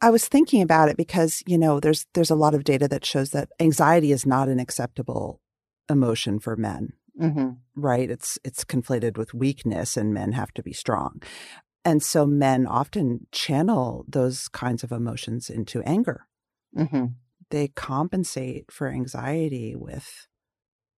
I 0.00 0.10
was 0.10 0.28
thinking 0.28 0.62
about 0.62 0.88
it 0.88 0.96
because, 0.96 1.42
you 1.46 1.58
know, 1.58 1.80
there's 1.80 2.06
there's 2.14 2.30
a 2.30 2.36
lot 2.36 2.54
of 2.54 2.62
data 2.62 2.86
that 2.88 3.04
shows 3.04 3.30
that 3.30 3.48
anxiety 3.58 4.12
is 4.12 4.24
not 4.24 4.48
an 4.48 4.60
acceptable 4.60 5.40
emotion 5.90 6.38
for 6.38 6.56
men. 6.56 6.92
Mm-hmm. 7.20 7.50
Right? 7.74 8.08
It's 8.08 8.38
it's 8.44 8.64
conflated 8.64 9.18
with 9.18 9.34
weakness 9.34 9.96
and 9.96 10.14
men 10.14 10.32
have 10.32 10.52
to 10.54 10.62
be 10.62 10.72
strong. 10.72 11.20
And 11.84 12.00
so 12.00 12.26
men 12.26 12.66
often 12.66 13.26
channel 13.32 14.04
those 14.06 14.46
kinds 14.48 14.84
of 14.84 14.92
emotions 14.92 15.50
into 15.50 15.82
anger. 15.82 16.28
Mm-hmm 16.76 17.06
they 17.50 17.68
compensate 17.68 18.70
for 18.70 18.88
anxiety 18.88 19.74
with 19.74 20.26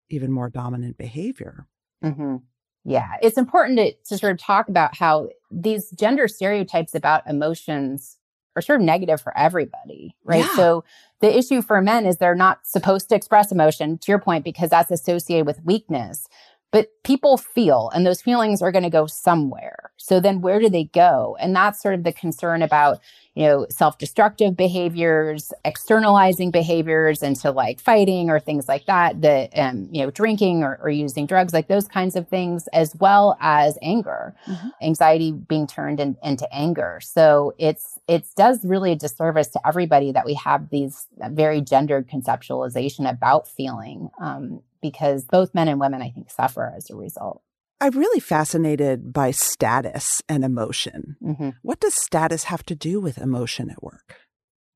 even 0.09 0.33
more 0.33 0.51
dominant 0.51 0.99
behavior. 0.99 1.67
Mm-hmm. 2.05 2.37
Yeah, 2.85 3.13
it's 3.23 3.39
important 3.39 3.79
to, 3.79 3.93
to 4.09 4.19
sort 4.19 4.33
of 4.33 4.39
talk 4.39 4.69
about 4.69 4.97
how 4.97 5.29
these 5.51 5.91
gender 5.91 6.27
stereotypes 6.29 6.95
about 6.95 7.27
emotions 7.27 8.17
are 8.57 8.63
sort 8.63 8.81
of 8.81 8.87
negative 8.87 9.21
for 9.21 9.37
everybody, 9.37 10.17
right? 10.25 10.45
Yeah. 10.45 10.57
So 10.57 10.85
the 11.21 11.37
issue 11.37 11.63
for 11.63 11.81
men 11.81 12.07
is 12.07 12.17
they're 12.17 12.35
not 12.35 12.67
supposed 12.67 13.09
to 13.11 13.15
express 13.15 13.53
emotion, 13.53 13.99
to 13.99 14.11
your 14.11 14.19
point, 14.19 14.45
because 14.45 14.71
that's 14.71 14.91
associated 14.91 15.47
with 15.47 15.63
weakness. 15.65 16.27
But 16.73 16.89
people 17.03 17.37
feel 17.37 17.91
and 17.95 18.07
those 18.07 18.23
feelings 18.23 18.63
are 18.63 18.73
going 18.73 18.85
to 18.85 18.91
go 18.91 19.07
somewhere. 19.07 19.91
So 19.97 20.21
then 20.21 20.41
where 20.41 20.61
do 20.61 20.69
they 20.69 20.85
go? 20.85 21.37
And 21.41 21.55
that's 21.55 21.83
sort 21.83 21.95
of 21.95 22.05
the 22.05 22.13
concern 22.13 22.63
about 22.63 23.01
you 23.35 23.47
know 23.47 23.67
self-destructive 23.71 24.57
behaviors 24.57 25.53
externalizing 25.65 26.51
behaviors 26.51 27.23
into 27.23 27.51
like 27.51 27.79
fighting 27.81 28.29
or 28.29 28.41
things 28.41 28.67
like 28.67 28.87
that 28.87 29.23
the 29.23 29.49
um, 29.55 29.89
you 29.93 30.03
know 30.03 30.11
drinking 30.11 30.65
or, 30.65 30.79
or, 30.83 30.91
using 30.91 31.27
drugs 31.27 31.53
like 31.53 31.69
those 31.69 31.87
kinds 31.87 32.17
of 32.17 32.29
things 32.29 32.67
as 32.73 32.95
well 32.97 33.39
as 33.41 33.79
anger 33.83 34.35
mm-hmm. 34.47 34.69
anxiety 34.83 35.31
being 35.33 35.67
turned 35.67 36.01
in, 36.01 36.17
into 36.25 36.53
anger. 36.53 36.99
So 37.03 37.55
it's 37.57 37.99
it 38.09 38.27
does 38.37 38.65
really 38.65 38.93
a 38.93 38.97
disservice 38.97 39.49
to 39.49 39.67
everybody 39.67 40.11
that 40.13 40.27
we 40.27 40.35
have 40.35 40.69
these 40.71 41.07
very 41.31 41.61
gendered 41.61 42.09
conceptualization 42.09 43.09
about 43.09 43.47
feeling 43.47 44.11
um, 44.21 44.61
because 44.81 45.25
both 45.25 45.55
men 45.55 45.69
and 45.69 45.81
women, 45.81 46.03
I 46.03 46.11
think, 46.11 46.31
suffer 46.31 46.73
as 46.77 46.91
a 46.91 46.97
result. 46.97 47.43
I'm 47.81 47.97
really 47.97 48.21
fascinated 48.21 49.13
by 49.13 49.31
status 49.31 50.23
and 50.29 50.45
emotion. 50.45 51.17
Mm-hmm. 51.23 51.51
What 51.63 51.81
does 51.81 51.95
status 51.95 52.45
have 52.45 52.65
to 52.67 52.75
do 52.75 53.01
with 53.01 53.17
emotion 53.17 53.71
at 53.71 53.83
work? 53.83 54.17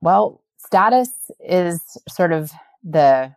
Well, 0.01 0.43
status 0.57 1.11
is 1.40 1.81
sort 2.09 2.33
of 2.33 2.51
the 2.83 3.35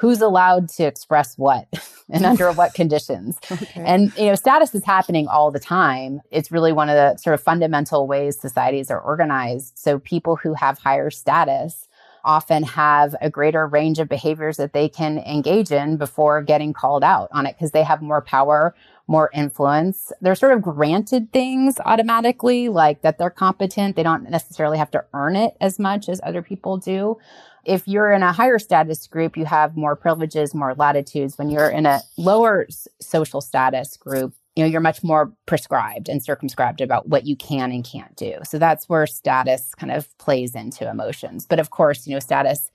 who's 0.00 0.22
allowed 0.22 0.68
to 0.70 0.84
express 0.84 1.36
what 1.36 1.68
and 2.10 2.24
under 2.24 2.52
what 2.54 2.74
conditions. 2.74 3.38
Okay. 3.50 3.82
And 3.82 4.16
you 4.16 4.26
know, 4.26 4.34
status 4.34 4.74
is 4.74 4.84
happening 4.84 5.28
all 5.28 5.50
the 5.50 5.60
time. 5.60 6.20
It's 6.30 6.50
really 6.50 6.72
one 6.72 6.88
of 6.88 6.94
the 6.94 7.16
sort 7.18 7.34
of 7.34 7.42
fundamental 7.42 8.06
ways 8.06 8.40
societies 8.40 8.90
are 8.90 9.00
organized. 9.00 9.78
So 9.78 9.98
people 9.98 10.36
who 10.36 10.54
have 10.54 10.78
higher 10.78 11.10
status 11.10 11.86
often 12.24 12.62
have 12.62 13.14
a 13.20 13.30
greater 13.30 13.66
range 13.66 13.98
of 13.98 14.08
behaviors 14.08 14.56
that 14.56 14.72
they 14.72 14.88
can 14.88 15.18
engage 15.18 15.70
in 15.72 15.96
before 15.96 16.42
getting 16.42 16.72
called 16.72 17.04
out 17.04 17.28
on 17.32 17.46
it 17.46 17.56
because 17.56 17.72
they 17.72 17.82
have 17.82 18.02
more 18.02 18.20
power, 18.20 18.74
more 19.06 19.30
influence. 19.34 20.12
They're 20.20 20.34
sort 20.34 20.52
of 20.52 20.62
granted 20.62 21.32
things 21.32 21.78
automatically, 21.84 22.68
like 22.68 23.02
that 23.02 23.18
they're 23.18 23.30
competent. 23.30 23.96
They 23.96 24.02
don't 24.02 24.28
necessarily 24.30 24.78
have 24.78 24.90
to 24.92 25.04
earn 25.14 25.36
it 25.36 25.56
as 25.60 25.78
much 25.78 26.08
as 26.08 26.20
other 26.22 26.42
people 26.42 26.76
do. 26.76 27.18
If 27.64 27.86
you're 27.86 28.12
in 28.12 28.22
a 28.22 28.32
higher 28.32 28.58
status 28.58 29.06
group, 29.06 29.36
you 29.36 29.44
have 29.44 29.76
more 29.76 29.94
privileges, 29.94 30.54
more 30.54 30.74
latitudes. 30.74 31.36
When 31.36 31.50
you're 31.50 31.68
in 31.68 31.86
a 31.86 32.00
lower 32.16 32.66
social 33.00 33.40
status 33.40 33.96
group, 33.96 34.32
you 34.60 34.66
know 34.66 34.70
you're 34.70 34.82
much 34.82 35.02
more 35.02 35.32
prescribed 35.46 36.10
and 36.10 36.22
circumscribed 36.22 36.82
about 36.82 37.08
what 37.08 37.24
you 37.24 37.34
can 37.34 37.72
and 37.72 37.82
can't 37.82 38.14
do. 38.14 38.34
So 38.44 38.58
that's 38.58 38.90
where 38.90 39.06
status 39.06 39.74
kind 39.74 39.90
of 39.90 40.06
plays 40.18 40.54
into 40.54 40.88
emotions. 40.88 41.46
But 41.46 41.58
of 41.58 41.70
course 41.70 42.06
you 42.06 42.12
know 42.12 42.20
status 42.20 42.70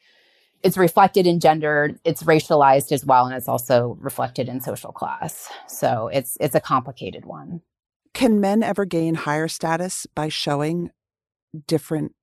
it's 0.64 0.78
reflected 0.78 1.28
in 1.28 1.40
gender 1.40 1.92
it's 2.04 2.24
racialized 2.24 2.92
as 2.92 3.06
well 3.06 3.28
and 3.28 3.36
it's 3.36 3.48
also 3.48 4.00
reflected 4.02 4.50
in 4.50 4.62
social 4.62 4.92
class. 4.92 5.48
So 5.68 6.08
it's 6.12 6.38
it's 6.40 6.56
a 6.56 6.60
complicated 6.60 7.26
one. 7.26 7.62
Can 8.16 8.42
men 8.42 8.64
ever 8.64 8.86
gain 8.86 9.14
higher 9.14 9.48
status 9.48 10.08
by 10.16 10.30
showing 10.30 10.90
different 11.68 12.14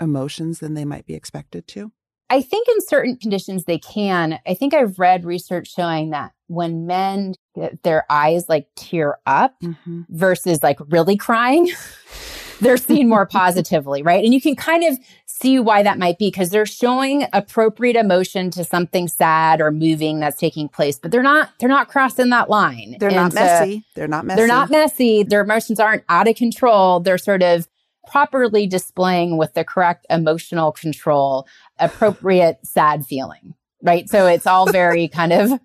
emotions 0.00 0.58
than 0.58 0.74
they 0.74 0.84
might 0.84 1.06
be 1.06 1.14
expected 1.14 1.68
to 1.68 1.92
I 2.32 2.40
think 2.40 2.66
in 2.66 2.80
certain 2.80 3.16
conditions 3.16 3.64
they 3.64 3.76
can. 3.76 4.38
I 4.46 4.54
think 4.54 4.72
I've 4.72 4.98
read 4.98 5.26
research 5.26 5.70
showing 5.70 6.10
that 6.10 6.32
when 6.46 6.86
men 6.86 7.34
their 7.82 8.06
eyes 8.08 8.48
like 8.48 8.68
tear 8.74 9.18
up 9.26 9.54
mm-hmm. 9.62 10.02
versus 10.08 10.62
like 10.62 10.78
really 10.88 11.18
crying, 11.18 11.70
they're 12.62 12.78
seen 12.78 13.10
more 13.10 13.26
positively, 13.30 14.02
right? 14.02 14.24
And 14.24 14.32
you 14.32 14.40
can 14.40 14.56
kind 14.56 14.82
of 14.82 14.98
see 15.26 15.58
why 15.58 15.82
that 15.82 15.98
might 15.98 16.16
be 16.16 16.28
because 16.28 16.48
they're 16.48 16.64
showing 16.64 17.26
appropriate 17.34 17.96
emotion 17.96 18.50
to 18.52 18.64
something 18.64 19.08
sad 19.08 19.60
or 19.60 19.70
moving 19.70 20.20
that's 20.20 20.38
taking 20.38 20.70
place, 20.70 20.98
but 20.98 21.10
they're 21.10 21.22
not 21.22 21.50
they're 21.60 21.68
not 21.68 21.88
crossing 21.88 22.30
that 22.30 22.48
line. 22.48 22.96
They're 22.98 23.10
not 23.10 23.34
messy. 23.34 23.84
They're 23.94 24.08
not 24.08 24.24
messy. 24.24 24.36
They're 24.38 24.46
not 24.46 24.70
messy. 24.70 25.22
Their 25.22 25.42
emotions 25.42 25.78
aren't 25.78 26.04
out 26.08 26.28
of 26.28 26.36
control. 26.36 27.00
They're 27.00 27.18
sort 27.18 27.42
of 27.42 27.68
properly 28.08 28.66
displaying 28.66 29.36
with 29.36 29.54
the 29.54 29.64
correct 29.64 30.06
emotional 30.10 30.72
control 30.72 31.46
appropriate 31.78 32.58
sad 32.64 33.06
feeling, 33.06 33.54
right? 33.82 34.08
So 34.08 34.26
it's 34.26 34.46
all 34.46 34.70
very 34.70 35.08
kind 35.08 35.32
of 35.32 35.60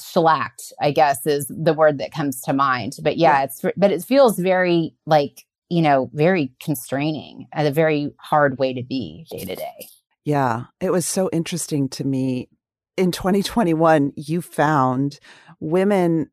shellacked, 0.00 0.72
I 0.80 0.90
guess 0.90 1.26
is 1.26 1.46
the 1.48 1.74
word 1.74 1.98
that 1.98 2.12
comes 2.12 2.40
to 2.42 2.52
mind. 2.52 2.96
But 3.02 3.16
yeah, 3.16 3.44
it's, 3.44 3.62
but 3.76 3.92
it 3.92 4.02
feels 4.02 4.38
very 4.38 4.94
like, 5.06 5.44
you 5.68 5.82
know, 5.82 6.10
very 6.12 6.52
constraining 6.60 7.46
and 7.52 7.68
a 7.68 7.72
very 7.72 8.12
hard 8.18 8.58
way 8.58 8.74
to 8.74 8.82
be 8.82 9.26
day 9.30 9.44
to 9.44 9.54
day. 9.54 9.88
Yeah. 10.24 10.64
It 10.80 10.90
was 10.90 11.06
so 11.06 11.30
interesting 11.32 11.88
to 11.90 12.04
me. 12.04 12.48
In 12.96 13.12
2021, 13.12 14.12
you 14.16 14.40
found 14.40 15.20
women 15.60 16.30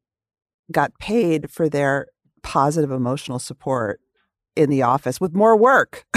got 0.72 0.98
paid 0.98 1.52
for 1.52 1.70
their 1.70 2.08
positive 2.42 2.92
emotional 2.92 3.38
support 3.38 4.00
in 4.56 4.70
the 4.70 4.82
office 4.82 5.20
with 5.20 5.34
more 5.34 5.58
work. 5.58 6.06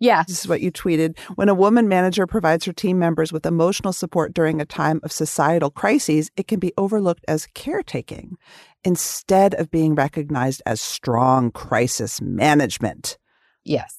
Yeah. 0.00 0.22
This 0.26 0.40
is 0.40 0.48
what 0.48 0.60
you 0.60 0.70
tweeted. 0.70 1.18
When 1.34 1.48
a 1.48 1.54
woman 1.54 1.88
manager 1.88 2.26
provides 2.26 2.64
her 2.64 2.72
team 2.72 2.98
members 2.98 3.32
with 3.32 3.44
emotional 3.44 3.92
support 3.92 4.32
during 4.32 4.60
a 4.60 4.64
time 4.64 5.00
of 5.02 5.10
societal 5.10 5.70
crises, 5.70 6.30
it 6.36 6.46
can 6.46 6.60
be 6.60 6.72
overlooked 6.76 7.24
as 7.26 7.48
caretaking 7.54 8.36
instead 8.84 9.54
of 9.54 9.70
being 9.70 9.94
recognized 9.94 10.62
as 10.66 10.80
strong 10.80 11.50
crisis 11.50 12.20
management. 12.20 13.18
Yes. 13.64 13.98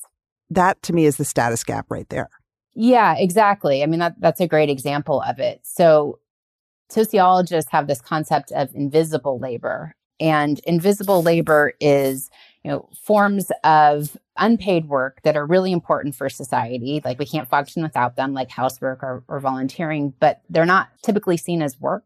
That 0.49 0.81
to 0.83 0.93
me 0.93 1.05
is 1.05 1.17
the 1.17 1.25
status 1.25 1.63
gap 1.63 1.87
right 1.89 2.07
there. 2.09 2.29
Yeah, 2.75 3.15
exactly. 3.17 3.83
I 3.83 3.85
mean, 3.85 3.99
that, 3.99 4.15
that's 4.19 4.39
a 4.39 4.47
great 4.47 4.69
example 4.69 5.21
of 5.21 5.39
it. 5.39 5.59
So, 5.63 6.19
sociologists 6.89 7.71
have 7.71 7.87
this 7.87 8.01
concept 8.01 8.51
of 8.53 8.73
invisible 8.73 9.37
labor, 9.37 9.95
and 10.19 10.59
invisible 10.59 11.21
labor 11.21 11.73
is 11.79 12.29
you 12.63 12.71
know 12.71 12.89
forms 13.01 13.51
of 13.63 14.17
unpaid 14.37 14.87
work 14.87 15.21
that 15.23 15.37
are 15.37 15.45
really 15.45 15.71
important 15.71 16.15
for 16.15 16.29
society. 16.29 17.01
Like 17.03 17.19
we 17.19 17.25
can't 17.25 17.49
function 17.49 17.83
without 17.83 18.15
them 18.15 18.33
like 18.33 18.49
housework 18.49 19.03
or, 19.03 19.23
or 19.27 19.39
volunteering 19.39 20.13
but 20.19 20.41
they're 20.49 20.65
not 20.65 20.89
typically 21.03 21.37
seen 21.37 21.61
as 21.61 21.79
work. 21.79 22.03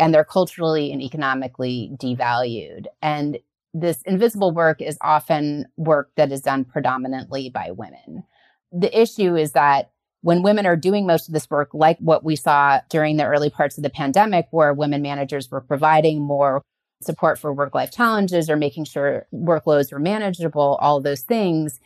And 0.00 0.12
they're 0.12 0.24
culturally 0.24 0.90
and 0.90 1.00
economically 1.00 1.92
devalued. 2.00 2.86
And 3.00 3.38
this 3.72 4.02
invisible 4.02 4.52
work 4.52 4.82
is 4.82 4.98
often 5.00 5.66
work 5.76 6.10
that 6.16 6.32
is 6.32 6.40
done 6.40 6.64
predominantly 6.64 7.50
by 7.50 7.70
women. 7.70 8.24
The 8.72 9.00
issue 9.00 9.36
is 9.36 9.52
that 9.52 9.90
when 10.22 10.42
women 10.42 10.64
are 10.64 10.76
doing 10.76 11.06
most 11.06 11.28
of 11.28 11.34
this 11.34 11.50
work, 11.50 11.68
like 11.74 11.98
what 11.98 12.24
we 12.24 12.34
saw 12.34 12.80
during 12.88 13.18
the 13.18 13.26
early 13.26 13.50
parts 13.50 13.76
of 13.76 13.82
the 13.82 13.90
pandemic, 13.90 14.46
where 14.50 14.72
women 14.72 15.02
managers 15.02 15.50
were 15.50 15.60
providing 15.60 16.22
more 16.22 16.62
support 17.04 17.38
for 17.38 17.52
work 17.52 17.74
life 17.74 17.90
challenges 17.90 18.48
or 18.50 18.56
making 18.56 18.84
sure 18.84 19.26
workloads 19.32 19.92
are 19.92 19.98
manageable, 19.98 20.78
all 20.80 21.00
those 21.00 21.22
things, 21.22 21.80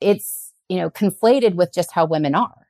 it's, 0.00 0.52
you 0.68 0.76
know, 0.76 0.90
conflated 0.90 1.54
with 1.54 1.72
just 1.72 1.92
how 1.92 2.04
women 2.04 2.34
are, 2.34 2.66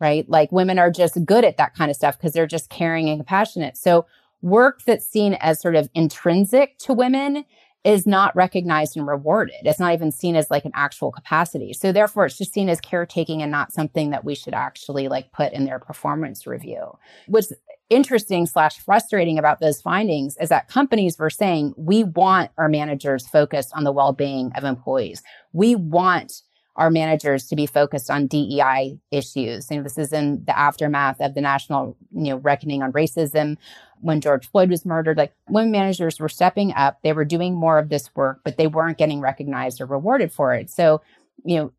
right? 0.00 0.28
Like 0.28 0.52
women 0.52 0.78
are 0.78 0.90
just 0.90 1.24
good 1.24 1.44
at 1.44 1.56
that 1.56 1.74
kind 1.74 1.90
of 1.90 1.96
stuff 1.96 2.18
because 2.18 2.32
they're 2.32 2.46
just 2.46 2.70
caring 2.70 3.08
and 3.08 3.18
compassionate. 3.18 3.76
So 3.76 4.06
work 4.42 4.82
that's 4.84 5.06
seen 5.06 5.34
as 5.34 5.60
sort 5.60 5.76
of 5.76 5.88
intrinsic 5.94 6.78
to 6.78 6.92
women 6.92 7.44
is 7.84 8.06
not 8.06 8.34
recognized 8.36 8.96
and 8.96 9.06
rewarded. 9.06 9.56
It's 9.64 9.80
not 9.80 9.92
even 9.92 10.12
seen 10.12 10.36
as 10.36 10.50
like 10.50 10.64
an 10.64 10.70
actual 10.74 11.10
capacity. 11.10 11.72
So 11.72 11.90
therefore 11.90 12.26
it's 12.26 12.38
just 12.38 12.52
seen 12.52 12.68
as 12.68 12.80
caretaking 12.80 13.42
and 13.42 13.50
not 13.50 13.72
something 13.72 14.10
that 14.10 14.24
we 14.24 14.34
should 14.34 14.54
actually 14.54 15.08
like 15.08 15.32
put 15.32 15.52
in 15.52 15.64
their 15.64 15.80
performance 15.80 16.46
review. 16.46 16.96
What's 17.26 17.52
interesting 17.90 18.46
slash 18.46 18.78
frustrating 18.78 19.38
about 19.38 19.60
those 19.60 19.82
findings 19.82 20.36
is 20.38 20.48
that 20.50 20.68
companies 20.68 21.18
were 21.18 21.30
saying, 21.30 21.74
we 21.76 22.04
want 22.04 22.50
our 22.56 22.68
managers 22.68 23.26
focused 23.26 23.72
on 23.74 23.84
the 23.84 23.92
well-being 23.92 24.52
of 24.54 24.64
employees. 24.64 25.22
We 25.52 25.74
want 25.74 26.42
our 26.76 26.90
managers 26.90 27.48
to 27.48 27.56
be 27.56 27.66
focused 27.66 28.10
on 28.10 28.26
DEI 28.26 28.98
issues. 29.10 29.70
And 29.70 29.84
this 29.84 29.98
is 29.98 30.12
in 30.12 30.42
the 30.46 30.58
aftermath 30.58 31.20
of 31.20 31.34
the 31.34 31.42
national, 31.42 31.96
you 32.12 32.30
know, 32.30 32.36
reckoning 32.36 32.82
on 32.82 32.92
racism 32.92 33.56
when 34.02 34.20
George 34.20 34.50
Floyd 34.50 34.68
was 34.68 34.84
murdered. 34.84 35.16
Like 35.16 35.32
women 35.48 35.70
managers 35.70 36.20
were 36.20 36.28
stepping 36.28 36.74
up, 36.74 36.98
they 37.02 37.12
were 37.12 37.24
doing 37.24 37.54
more 37.54 37.78
of 37.78 37.88
this 37.88 38.14
work, 38.14 38.40
but 38.44 38.58
they 38.58 38.66
weren't 38.66 38.98
getting 38.98 39.20
recognized 39.20 39.80
or 39.80 39.86
rewarded 39.86 40.32
for 40.32 40.52
it. 40.52 40.70
So, 40.70 41.00
you 41.44 41.56
know, 41.56 41.72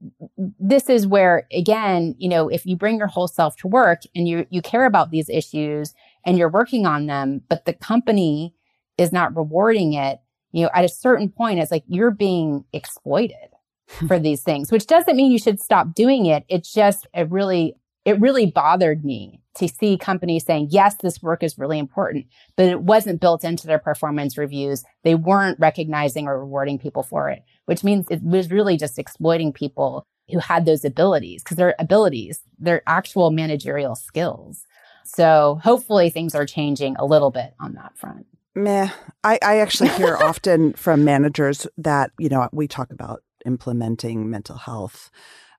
this 0.59 0.89
is 0.89 1.05
where 1.05 1.47
again, 1.51 2.15
you 2.17 2.29
know, 2.29 2.49
if 2.49 2.65
you 2.65 2.75
bring 2.75 2.97
your 2.97 3.07
whole 3.07 3.27
self 3.27 3.55
to 3.57 3.67
work 3.67 4.01
and 4.15 4.27
you 4.27 4.47
you 4.49 4.61
care 4.61 4.85
about 4.85 5.11
these 5.11 5.29
issues 5.29 5.93
and 6.25 6.37
you're 6.37 6.49
working 6.49 6.85
on 6.85 7.05
them, 7.05 7.41
but 7.49 7.65
the 7.65 7.73
company 7.73 8.55
is 8.97 9.11
not 9.11 9.35
rewarding 9.35 9.93
it, 9.93 10.19
you 10.51 10.63
know, 10.63 10.69
at 10.73 10.85
a 10.85 10.89
certain 10.89 11.29
point, 11.29 11.59
it's 11.59 11.71
like 11.71 11.83
you're 11.87 12.11
being 12.11 12.63
exploited 12.73 13.49
hmm. 13.89 14.07
for 14.07 14.17
these 14.17 14.41
things, 14.41 14.71
which 14.71 14.87
doesn't 14.87 15.15
mean 15.15 15.31
you 15.31 15.39
should 15.39 15.59
stop 15.59 15.93
doing 15.93 16.25
it. 16.25 16.45
It's 16.47 16.71
just, 16.73 17.07
it 17.13 17.29
really, 17.29 17.75
it 18.05 18.19
really 18.19 18.45
bothered 18.45 19.03
me 19.03 19.42
to 19.55 19.67
see 19.67 19.97
companies 19.97 20.45
saying, 20.45 20.67
yes, 20.71 20.95
this 21.01 21.21
work 21.21 21.43
is 21.43 21.57
really 21.57 21.77
important, 21.77 22.25
but 22.55 22.67
it 22.67 22.81
wasn't 22.81 23.21
built 23.21 23.43
into 23.43 23.67
their 23.67 23.79
performance 23.79 24.37
reviews. 24.37 24.83
They 25.03 25.15
weren't 25.15 25.59
recognizing 25.59 26.27
or 26.27 26.39
rewarding 26.39 26.79
people 26.79 27.03
for 27.03 27.29
it, 27.29 27.43
which 27.65 27.83
means 27.83 28.07
it 28.09 28.23
was 28.23 28.51
really 28.51 28.77
just 28.77 28.97
exploiting 28.97 29.53
people 29.53 30.07
who 30.31 30.39
had 30.39 30.65
those 30.65 30.85
abilities 30.85 31.43
because 31.43 31.57
they're 31.57 31.75
abilities, 31.79 32.41
they're 32.57 32.81
actual 32.87 33.29
managerial 33.29 33.95
skills. 33.95 34.65
So 35.03 35.59
hopefully 35.63 36.09
things 36.09 36.33
are 36.33 36.45
changing 36.45 36.95
a 36.97 37.05
little 37.05 37.29
bit 37.29 37.53
on 37.59 37.73
that 37.73 37.97
front. 37.97 38.25
Meh. 38.55 38.89
I, 39.23 39.39
I 39.43 39.57
actually 39.59 39.89
hear 39.89 40.17
often 40.21 40.73
from 40.73 41.03
managers 41.03 41.67
that, 41.77 42.11
you 42.17 42.29
know, 42.29 42.47
we 42.51 42.67
talk 42.67 42.91
about 42.91 43.21
implementing 43.45 44.29
mental 44.29 44.57
health 44.57 45.11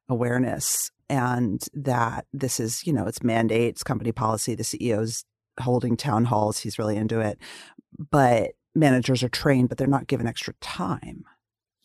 awareness 0.09 0.91
and 1.09 1.65
that 1.75 2.27
this 2.33 2.61
is, 2.61 2.87
you 2.87 2.93
know, 2.93 3.07
it's 3.07 3.23
mandates, 3.23 3.83
company 3.83 4.13
policy, 4.13 4.55
the 4.55 4.63
CEO's 4.63 5.25
holding 5.61 5.97
town 5.97 6.25
halls, 6.25 6.59
he's 6.59 6.79
really 6.79 6.97
into 6.97 7.21
it. 7.21 7.39
But 8.11 8.53
managers 8.75 9.23
are 9.23 9.29
trained, 9.29 9.69
but 9.69 9.79
they're 9.79 9.87
not 9.87 10.07
given 10.07 10.27
extra 10.27 10.55
time. 10.61 11.25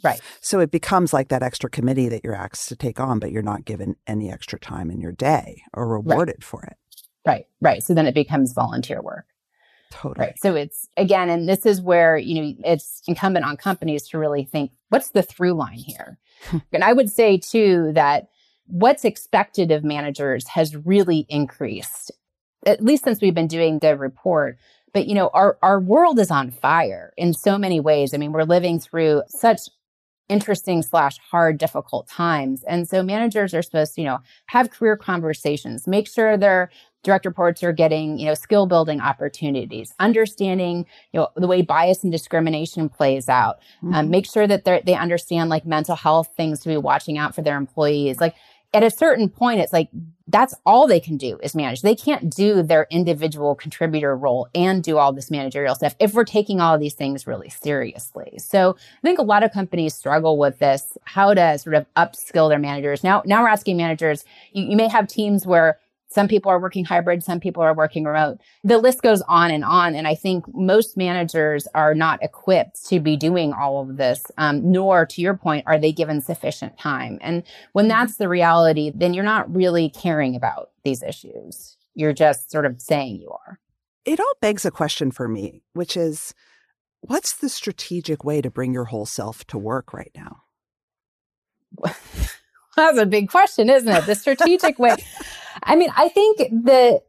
Right. 0.03 0.21
So 0.39 0.59
it 0.59 0.71
becomes 0.71 1.13
like 1.13 1.27
that 1.29 1.43
extra 1.43 1.69
committee 1.69 2.09
that 2.09 2.23
you're 2.23 2.35
asked 2.35 2.69
to 2.69 2.75
take 2.75 2.99
on, 2.99 3.19
but 3.19 3.31
you're 3.31 3.41
not 3.41 3.65
given 3.65 3.95
any 4.07 4.31
extra 4.31 4.57
time 4.57 4.89
in 4.89 5.01
your 5.01 5.11
day 5.11 5.63
or 5.73 5.87
rewarded 5.87 6.37
right. 6.37 6.43
for 6.43 6.63
it. 6.63 6.77
Right. 7.25 7.45
Right. 7.59 7.83
So 7.83 7.93
then 7.93 8.07
it 8.07 8.15
becomes 8.15 8.53
volunteer 8.53 9.01
work. 9.01 9.25
Totally. 9.91 10.27
Right. 10.27 10.39
So 10.39 10.55
it's 10.55 10.87
again, 10.95 11.29
and 11.29 11.49
this 11.49 11.65
is 11.65 11.81
where, 11.81 12.15
you 12.15 12.41
know, 12.41 12.53
it's 12.63 13.01
incumbent 13.07 13.45
on 13.45 13.57
companies 13.57 14.07
to 14.09 14.19
really 14.19 14.45
think 14.45 14.71
what's 14.89 15.09
the 15.09 15.23
through 15.23 15.53
line 15.53 15.79
here? 15.79 16.17
and 16.71 16.83
I 16.83 16.93
would 16.93 17.09
say 17.09 17.37
too 17.37 17.91
that 17.93 18.29
what's 18.69 19.03
expected 19.03 19.71
of 19.71 19.83
managers 19.83 20.47
has 20.47 20.75
really 20.75 21.25
increased, 21.29 22.11
at 22.65 22.83
least 22.83 23.03
since 23.03 23.21
we've 23.21 23.33
been 23.33 23.47
doing 23.47 23.79
the 23.79 23.97
report. 23.97 24.57
But 24.93 25.07
you 25.07 25.15
know, 25.15 25.29
our, 25.33 25.57
our 25.61 25.79
world 25.79 26.19
is 26.19 26.31
on 26.31 26.51
fire 26.51 27.13
in 27.17 27.33
so 27.33 27.57
many 27.57 27.79
ways. 27.79 28.13
I 28.13 28.17
mean, 28.17 28.31
we're 28.31 28.43
living 28.43 28.79
through 28.79 29.23
such 29.27 29.61
interesting 30.29 30.83
slash 30.83 31.17
hard 31.31 31.57
difficult 31.57 32.07
times 32.07 32.63
and 32.67 32.87
so 32.87 33.01
managers 33.01 33.53
are 33.55 33.63
supposed 33.63 33.95
to 33.95 34.01
you 34.01 34.07
know 34.07 34.19
have 34.45 34.69
career 34.69 34.95
conversations 34.95 35.87
make 35.87 36.07
sure 36.07 36.37
their 36.37 36.69
direct 37.03 37.25
reports 37.25 37.63
are 37.63 37.73
getting 37.73 38.19
you 38.19 38.27
know 38.27 38.35
skill 38.35 38.67
building 38.67 39.01
opportunities 39.01 39.91
understanding 39.99 40.85
you 41.13 41.19
know 41.19 41.29
the 41.35 41.47
way 41.47 41.63
bias 41.63 42.03
and 42.03 42.11
discrimination 42.11 42.87
plays 42.87 43.27
out 43.27 43.55
um, 43.81 43.89
mm-hmm. 43.89 43.95
um, 43.95 44.09
make 44.11 44.29
sure 44.29 44.45
that 44.45 44.65
they 44.65 44.93
understand 44.93 45.49
like 45.49 45.65
mental 45.65 45.95
health 45.95 46.29
things 46.37 46.59
to 46.59 46.69
be 46.69 46.77
watching 46.77 47.17
out 47.17 47.33
for 47.33 47.41
their 47.41 47.57
employees 47.57 48.21
like 48.21 48.35
at 48.73 48.83
a 48.83 48.91
certain 48.91 49.29
point 49.29 49.59
it's 49.59 49.73
like 49.73 49.89
that's 50.27 50.53
all 50.65 50.87
they 50.87 50.99
can 50.99 51.17
do 51.17 51.39
is 51.41 51.55
manage. 51.55 51.81
They 51.81 51.95
can't 51.95 52.29
do 52.29 52.61
their 52.61 52.85
individual 52.91 53.55
contributor 53.55 54.15
role 54.15 54.47
and 54.53 54.83
do 54.83 54.97
all 54.97 55.11
this 55.11 55.31
managerial 55.31 55.73
stuff 55.73 55.95
if 55.99 56.13
we're 56.13 56.23
taking 56.23 56.61
all 56.61 56.75
of 56.75 56.79
these 56.79 56.93
things 56.93 57.25
really 57.25 57.49
seriously. 57.49 58.37
So 58.37 58.75
i 58.77 59.01
think 59.01 59.17
a 59.17 59.23
lot 59.23 59.43
of 59.43 59.51
companies 59.51 59.95
struggle 59.95 60.37
with 60.37 60.59
this 60.59 60.97
how 61.05 61.33
to 61.33 61.57
sort 61.57 61.75
of 61.75 61.85
upskill 61.95 62.49
their 62.49 62.59
managers. 62.59 63.03
Now 63.03 63.23
now 63.25 63.41
we're 63.41 63.49
asking 63.49 63.77
managers 63.77 64.23
you, 64.53 64.65
you 64.65 64.77
may 64.77 64.87
have 64.87 65.07
teams 65.07 65.45
where 65.47 65.79
some 66.11 66.27
people 66.27 66.51
are 66.51 66.59
working 66.59 66.85
hybrid, 66.85 67.23
some 67.23 67.39
people 67.39 67.61
are 67.61 67.73
working 67.73 68.03
remote. 68.03 68.39
The 68.63 68.79
list 68.79 69.03
goes 69.03 69.21
on 69.23 69.51
and 69.51 69.63
on. 69.63 69.93
And 69.93 70.07
I 70.07 70.15
think 70.15 70.45
most 70.53 70.97
managers 70.97 71.67
are 71.75 71.93
not 71.93 72.21
equipped 72.23 72.83
to 72.87 72.99
be 72.99 73.15
doing 73.15 73.53
all 73.53 73.81
of 73.81 73.97
this, 73.97 74.23
um, 74.37 74.71
nor 74.71 75.05
to 75.05 75.21
your 75.21 75.37
point, 75.37 75.65
are 75.67 75.77
they 75.77 75.91
given 75.91 76.21
sufficient 76.21 76.77
time. 76.79 77.19
And 77.21 77.43
when 77.73 77.85
mm-hmm. 77.85 77.89
that's 77.89 78.17
the 78.17 78.27
reality, 78.27 78.91
then 78.93 79.13
you're 79.13 79.23
not 79.23 79.53
really 79.53 79.89
caring 79.89 80.35
about 80.35 80.71
these 80.83 81.03
issues. 81.03 81.77
You're 81.93 82.13
just 82.13 82.49
sort 82.49 82.65
of 82.65 82.81
saying 82.81 83.17
you 83.17 83.29
are. 83.29 83.59
It 84.05 84.19
all 84.19 84.33
begs 84.41 84.65
a 84.65 84.71
question 84.71 85.11
for 85.11 85.27
me, 85.27 85.61
which 85.73 85.95
is 85.95 86.33
what's 87.01 87.33
the 87.33 87.49
strategic 87.49 88.23
way 88.23 88.41
to 88.41 88.49
bring 88.49 88.73
your 88.73 88.85
whole 88.85 89.05
self 89.05 89.45
to 89.47 89.57
work 89.57 89.93
right 89.93 90.11
now? 90.15 90.37
That's 92.75 92.97
a 92.97 93.05
big 93.05 93.29
question, 93.29 93.69
isn't 93.69 93.89
it? 93.89 94.05
The 94.05 94.15
strategic 94.15 94.79
way. 94.79 94.95
I 95.63 95.75
mean, 95.75 95.89
I 95.95 96.09
think 96.09 96.37
the 96.37 97.01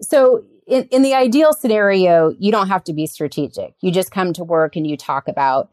so 0.00 0.44
in, 0.66 0.84
in 0.90 1.02
the 1.02 1.14
ideal 1.14 1.52
scenario, 1.52 2.34
you 2.38 2.52
don't 2.52 2.68
have 2.68 2.84
to 2.84 2.92
be 2.92 3.06
strategic. 3.06 3.74
You 3.80 3.90
just 3.90 4.10
come 4.10 4.32
to 4.34 4.44
work 4.44 4.76
and 4.76 4.86
you 4.86 4.96
talk 4.96 5.28
about 5.28 5.70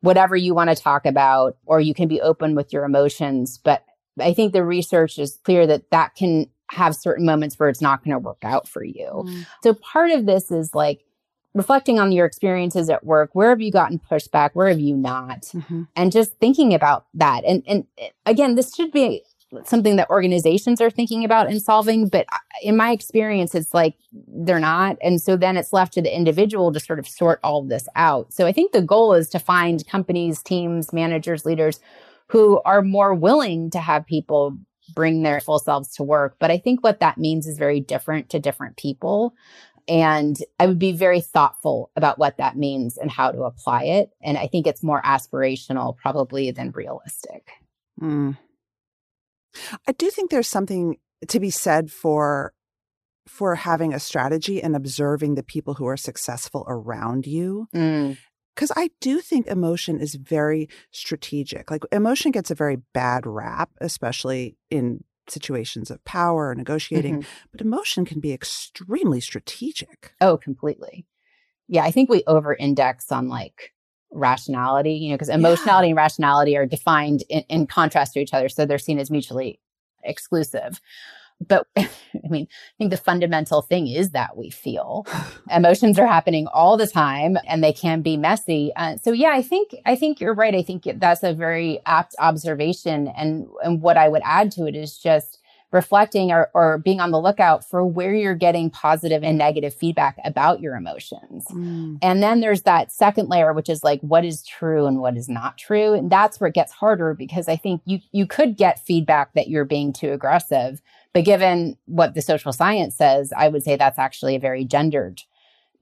whatever 0.00 0.36
you 0.36 0.54
want 0.54 0.70
to 0.70 0.76
talk 0.76 1.06
about, 1.06 1.56
or 1.66 1.80
you 1.80 1.94
can 1.94 2.08
be 2.08 2.20
open 2.20 2.54
with 2.54 2.72
your 2.72 2.84
emotions. 2.84 3.58
But 3.58 3.84
I 4.20 4.34
think 4.34 4.52
the 4.52 4.64
research 4.64 5.18
is 5.18 5.38
clear 5.44 5.66
that 5.66 5.90
that 5.90 6.14
can 6.14 6.48
have 6.70 6.96
certain 6.96 7.26
moments 7.26 7.58
where 7.58 7.68
it's 7.68 7.82
not 7.82 8.02
going 8.02 8.12
to 8.12 8.18
work 8.18 8.42
out 8.42 8.66
for 8.66 8.82
you. 8.82 9.24
Mm. 9.26 9.46
So 9.62 9.74
part 9.74 10.10
of 10.10 10.26
this 10.26 10.50
is 10.50 10.74
like 10.74 11.04
reflecting 11.54 11.98
on 11.98 12.12
your 12.12 12.26
experiences 12.26 12.88
at 12.88 13.04
work 13.04 13.30
where 13.34 13.50
have 13.50 13.60
you 13.60 13.70
gotten 13.70 13.98
pushback 13.98 14.50
where 14.54 14.68
have 14.68 14.80
you 14.80 14.96
not 14.96 15.42
mm-hmm. 15.42 15.82
and 15.94 16.10
just 16.10 16.32
thinking 16.38 16.72
about 16.72 17.06
that 17.12 17.44
and 17.44 17.62
and 17.66 17.86
again 18.24 18.54
this 18.54 18.74
should 18.74 18.90
be 18.90 19.22
something 19.64 19.96
that 19.96 20.08
organizations 20.10 20.80
are 20.80 20.90
thinking 20.90 21.24
about 21.24 21.48
and 21.48 21.60
solving 21.60 22.08
but 22.08 22.26
in 22.62 22.76
my 22.76 22.90
experience 22.90 23.54
it's 23.54 23.74
like 23.74 23.94
they're 24.28 24.58
not 24.58 24.96
and 25.02 25.20
so 25.20 25.36
then 25.36 25.56
it's 25.56 25.72
left 25.72 25.92
to 25.92 26.02
the 26.02 26.14
individual 26.14 26.72
to 26.72 26.80
sort 26.80 26.98
of 26.98 27.06
sort 27.06 27.40
all 27.42 27.62
of 27.62 27.68
this 27.68 27.88
out 27.94 28.32
so 28.32 28.46
i 28.46 28.52
think 28.52 28.72
the 28.72 28.82
goal 28.82 29.12
is 29.12 29.28
to 29.28 29.38
find 29.38 29.86
companies 29.86 30.42
teams 30.42 30.92
managers 30.92 31.44
leaders 31.44 31.80
who 32.28 32.60
are 32.64 32.82
more 32.82 33.14
willing 33.14 33.70
to 33.70 33.78
have 33.78 34.06
people 34.06 34.56
bring 34.94 35.22
their 35.22 35.40
full 35.40 35.58
selves 35.58 35.94
to 35.94 36.02
work 36.02 36.36
but 36.38 36.50
i 36.50 36.58
think 36.58 36.82
what 36.82 37.00
that 37.00 37.18
means 37.18 37.46
is 37.46 37.58
very 37.58 37.80
different 37.80 38.30
to 38.30 38.38
different 38.38 38.76
people 38.76 39.34
and 39.88 40.36
I 40.60 40.66
would 40.66 40.78
be 40.78 40.92
very 40.92 41.20
thoughtful 41.20 41.90
about 41.96 42.18
what 42.18 42.36
that 42.36 42.56
means 42.56 42.96
and 42.96 43.10
how 43.10 43.32
to 43.32 43.42
apply 43.42 43.84
it. 43.84 44.10
And 44.22 44.38
I 44.38 44.46
think 44.46 44.66
it's 44.66 44.82
more 44.82 45.02
aspirational 45.02 45.96
probably 45.96 46.50
than 46.52 46.70
realistic. 46.70 47.50
Mm. 48.00 48.38
I 49.86 49.92
do 49.92 50.10
think 50.10 50.30
there's 50.30 50.48
something 50.48 50.96
to 51.28 51.40
be 51.40 51.50
said 51.50 51.90
for 51.90 52.52
for 53.28 53.54
having 53.54 53.94
a 53.94 54.00
strategy 54.00 54.60
and 54.60 54.74
observing 54.74 55.36
the 55.36 55.44
people 55.44 55.74
who 55.74 55.86
are 55.86 55.96
successful 55.96 56.64
around 56.68 57.26
you. 57.26 57.68
Mm 57.74 58.16
because 58.54 58.72
I 58.76 58.90
do 59.00 59.20
think 59.20 59.46
emotion 59.46 59.98
is 60.00 60.14
very 60.14 60.68
strategic. 60.90 61.70
Like 61.70 61.84
emotion 61.90 62.32
gets 62.32 62.50
a 62.50 62.54
very 62.54 62.76
bad 62.92 63.26
rap, 63.26 63.70
especially 63.80 64.56
in 64.70 65.04
situations 65.28 65.90
of 65.90 66.04
power 66.04 66.48
or 66.48 66.54
negotiating, 66.54 67.20
mm-hmm. 67.20 67.46
but 67.50 67.60
emotion 67.60 68.04
can 68.04 68.20
be 68.20 68.32
extremely 68.32 69.20
strategic. 69.20 70.14
Oh, 70.20 70.36
completely. 70.36 71.06
Yeah, 71.68 71.84
I 71.84 71.90
think 71.90 72.10
we 72.10 72.24
over 72.26 72.54
index 72.54 73.10
on 73.10 73.28
like 73.28 73.72
rationality, 74.12 74.94
you 74.94 75.10
know, 75.10 75.14
because 75.14 75.28
emotionality 75.28 75.88
yeah. 75.88 75.92
and 75.92 75.96
rationality 75.96 76.56
are 76.56 76.66
defined 76.66 77.24
in, 77.28 77.42
in 77.48 77.66
contrast 77.66 78.14
to 78.14 78.20
each 78.20 78.34
other. 78.34 78.48
So 78.48 78.64
they're 78.64 78.78
seen 78.78 78.98
as 78.98 79.10
mutually 79.10 79.60
exclusive. 80.04 80.80
But 81.46 81.66
I 81.76 81.88
mean, 82.28 82.46
I 82.50 82.76
think 82.78 82.90
the 82.90 82.96
fundamental 82.96 83.62
thing 83.62 83.88
is 83.88 84.10
that 84.10 84.36
we 84.36 84.50
feel 84.50 85.06
emotions 85.50 85.98
are 85.98 86.06
happening 86.06 86.46
all 86.48 86.76
the 86.76 86.86
time 86.86 87.36
and 87.46 87.62
they 87.62 87.72
can 87.72 88.02
be 88.02 88.16
messy. 88.16 88.72
Uh, 88.76 88.96
so 88.98 89.12
yeah, 89.12 89.30
I 89.32 89.42
think, 89.42 89.74
I 89.86 89.96
think 89.96 90.20
you're 90.20 90.34
right. 90.34 90.54
I 90.54 90.62
think 90.62 90.86
that's 90.96 91.22
a 91.22 91.34
very 91.34 91.80
apt 91.86 92.14
observation. 92.18 93.08
And, 93.16 93.48
and 93.64 93.82
what 93.82 93.96
I 93.96 94.08
would 94.08 94.22
add 94.24 94.52
to 94.52 94.66
it 94.66 94.76
is 94.76 94.98
just 94.98 95.38
reflecting 95.72 96.30
or, 96.30 96.50
or 96.54 96.78
being 96.78 97.00
on 97.00 97.10
the 97.10 97.20
lookout 97.20 97.68
for 97.68 97.84
where 97.84 98.14
you're 98.14 98.34
getting 98.34 98.70
positive 98.70 99.24
and 99.24 99.38
negative 99.38 99.74
feedback 99.74 100.18
about 100.24 100.60
your 100.60 100.76
emotions. 100.76 101.46
Mm. 101.50 101.98
And 102.02 102.22
then 102.22 102.40
there's 102.40 102.62
that 102.62 102.92
second 102.92 103.28
layer, 103.28 103.52
which 103.52 103.70
is 103.70 103.82
like 103.82 104.00
what 104.02 104.24
is 104.24 104.44
true 104.44 104.86
and 104.86 105.00
what 105.00 105.16
is 105.16 105.28
not 105.28 105.56
true. 105.58 105.94
And 105.94 106.10
that's 106.10 106.38
where 106.38 106.48
it 106.48 106.54
gets 106.54 106.72
harder 106.72 107.14
because 107.14 107.48
I 107.48 107.56
think 107.56 107.80
you 107.86 108.00
you 108.12 108.26
could 108.26 108.56
get 108.56 108.84
feedback 108.84 109.32
that 109.34 109.48
you're 109.48 109.64
being 109.64 109.92
too 109.92 110.12
aggressive. 110.12 110.82
But 111.14 111.24
given 111.24 111.76
what 111.86 112.14
the 112.14 112.22
social 112.22 112.52
science 112.52 112.96
says, 112.96 113.32
I 113.36 113.48
would 113.48 113.62
say 113.62 113.76
that's 113.76 113.98
actually 113.98 114.36
a 114.36 114.40
very 114.40 114.64
gendered 114.64 115.22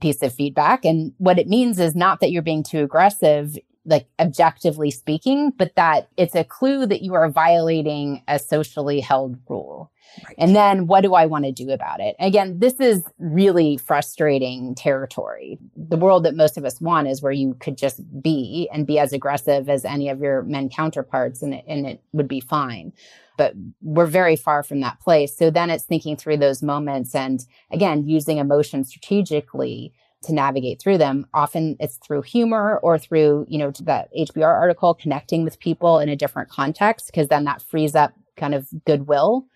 piece 0.00 0.22
of 0.22 0.34
feedback. 0.34 0.84
And 0.84 1.12
what 1.18 1.38
it 1.38 1.46
means 1.46 1.78
is 1.78 1.94
not 1.94 2.20
that 2.20 2.30
you're 2.30 2.42
being 2.42 2.62
too 2.62 2.82
aggressive, 2.82 3.58
like 3.84 4.08
objectively 4.18 4.90
speaking, 4.90 5.50
but 5.56 5.74
that 5.76 6.08
it's 6.16 6.34
a 6.34 6.44
clue 6.44 6.86
that 6.86 7.02
you 7.02 7.14
are 7.14 7.28
violating 7.30 8.22
a 8.28 8.38
socially 8.38 9.00
held 9.00 9.38
rule. 9.48 9.90
Right. 10.24 10.34
And 10.38 10.56
then 10.56 10.86
what 10.86 11.02
do 11.02 11.14
I 11.14 11.26
want 11.26 11.44
to 11.44 11.52
do 11.52 11.70
about 11.70 12.00
it? 12.00 12.16
Again, 12.18 12.58
this 12.58 12.80
is 12.80 13.04
really 13.18 13.76
frustrating 13.76 14.74
territory. 14.74 15.58
The 15.76 15.96
world 15.96 16.24
that 16.24 16.34
most 16.34 16.58
of 16.58 16.64
us 16.64 16.80
want 16.80 17.08
is 17.08 17.22
where 17.22 17.32
you 17.32 17.54
could 17.60 17.78
just 17.78 18.00
be 18.20 18.68
and 18.72 18.86
be 18.86 18.98
as 18.98 19.12
aggressive 19.12 19.68
as 19.68 19.84
any 19.84 20.08
of 20.08 20.20
your 20.20 20.42
men 20.42 20.68
counterparts 20.68 21.42
and 21.42 21.54
it, 21.54 21.64
and 21.66 21.86
it 21.86 22.02
would 22.12 22.28
be 22.28 22.40
fine 22.40 22.92
but 23.36 23.54
we're 23.80 24.04
very 24.04 24.36
far 24.36 24.62
from 24.62 24.80
that 24.80 25.00
place. 25.00 25.34
So 25.34 25.48
then 25.48 25.70
it's 25.70 25.84
thinking 25.84 26.14
through 26.14 26.36
those 26.36 26.62
moments 26.62 27.14
and 27.14 27.42
again, 27.70 28.06
using 28.06 28.36
emotion 28.36 28.84
strategically 28.84 29.94
to 30.22 30.34
navigate 30.34 30.80
through 30.80 30.98
them. 30.98 31.26
Often 31.32 31.76
it's 31.80 31.96
through 31.98 32.22
humor 32.22 32.78
or 32.82 32.98
through, 32.98 33.46
you 33.48 33.58
know, 33.58 33.70
that 33.82 34.08
HBR 34.16 34.46
article, 34.46 34.94
connecting 34.94 35.44
with 35.44 35.58
people 35.58 35.98
in 35.98 36.08
a 36.08 36.16
different 36.16 36.50
context, 36.50 37.06
because 37.06 37.28
then 37.28 37.44
that 37.44 37.62
frees 37.62 37.94
up 37.94 38.12
kind 38.36 38.54
of 38.54 38.68
goodwill 38.86 39.46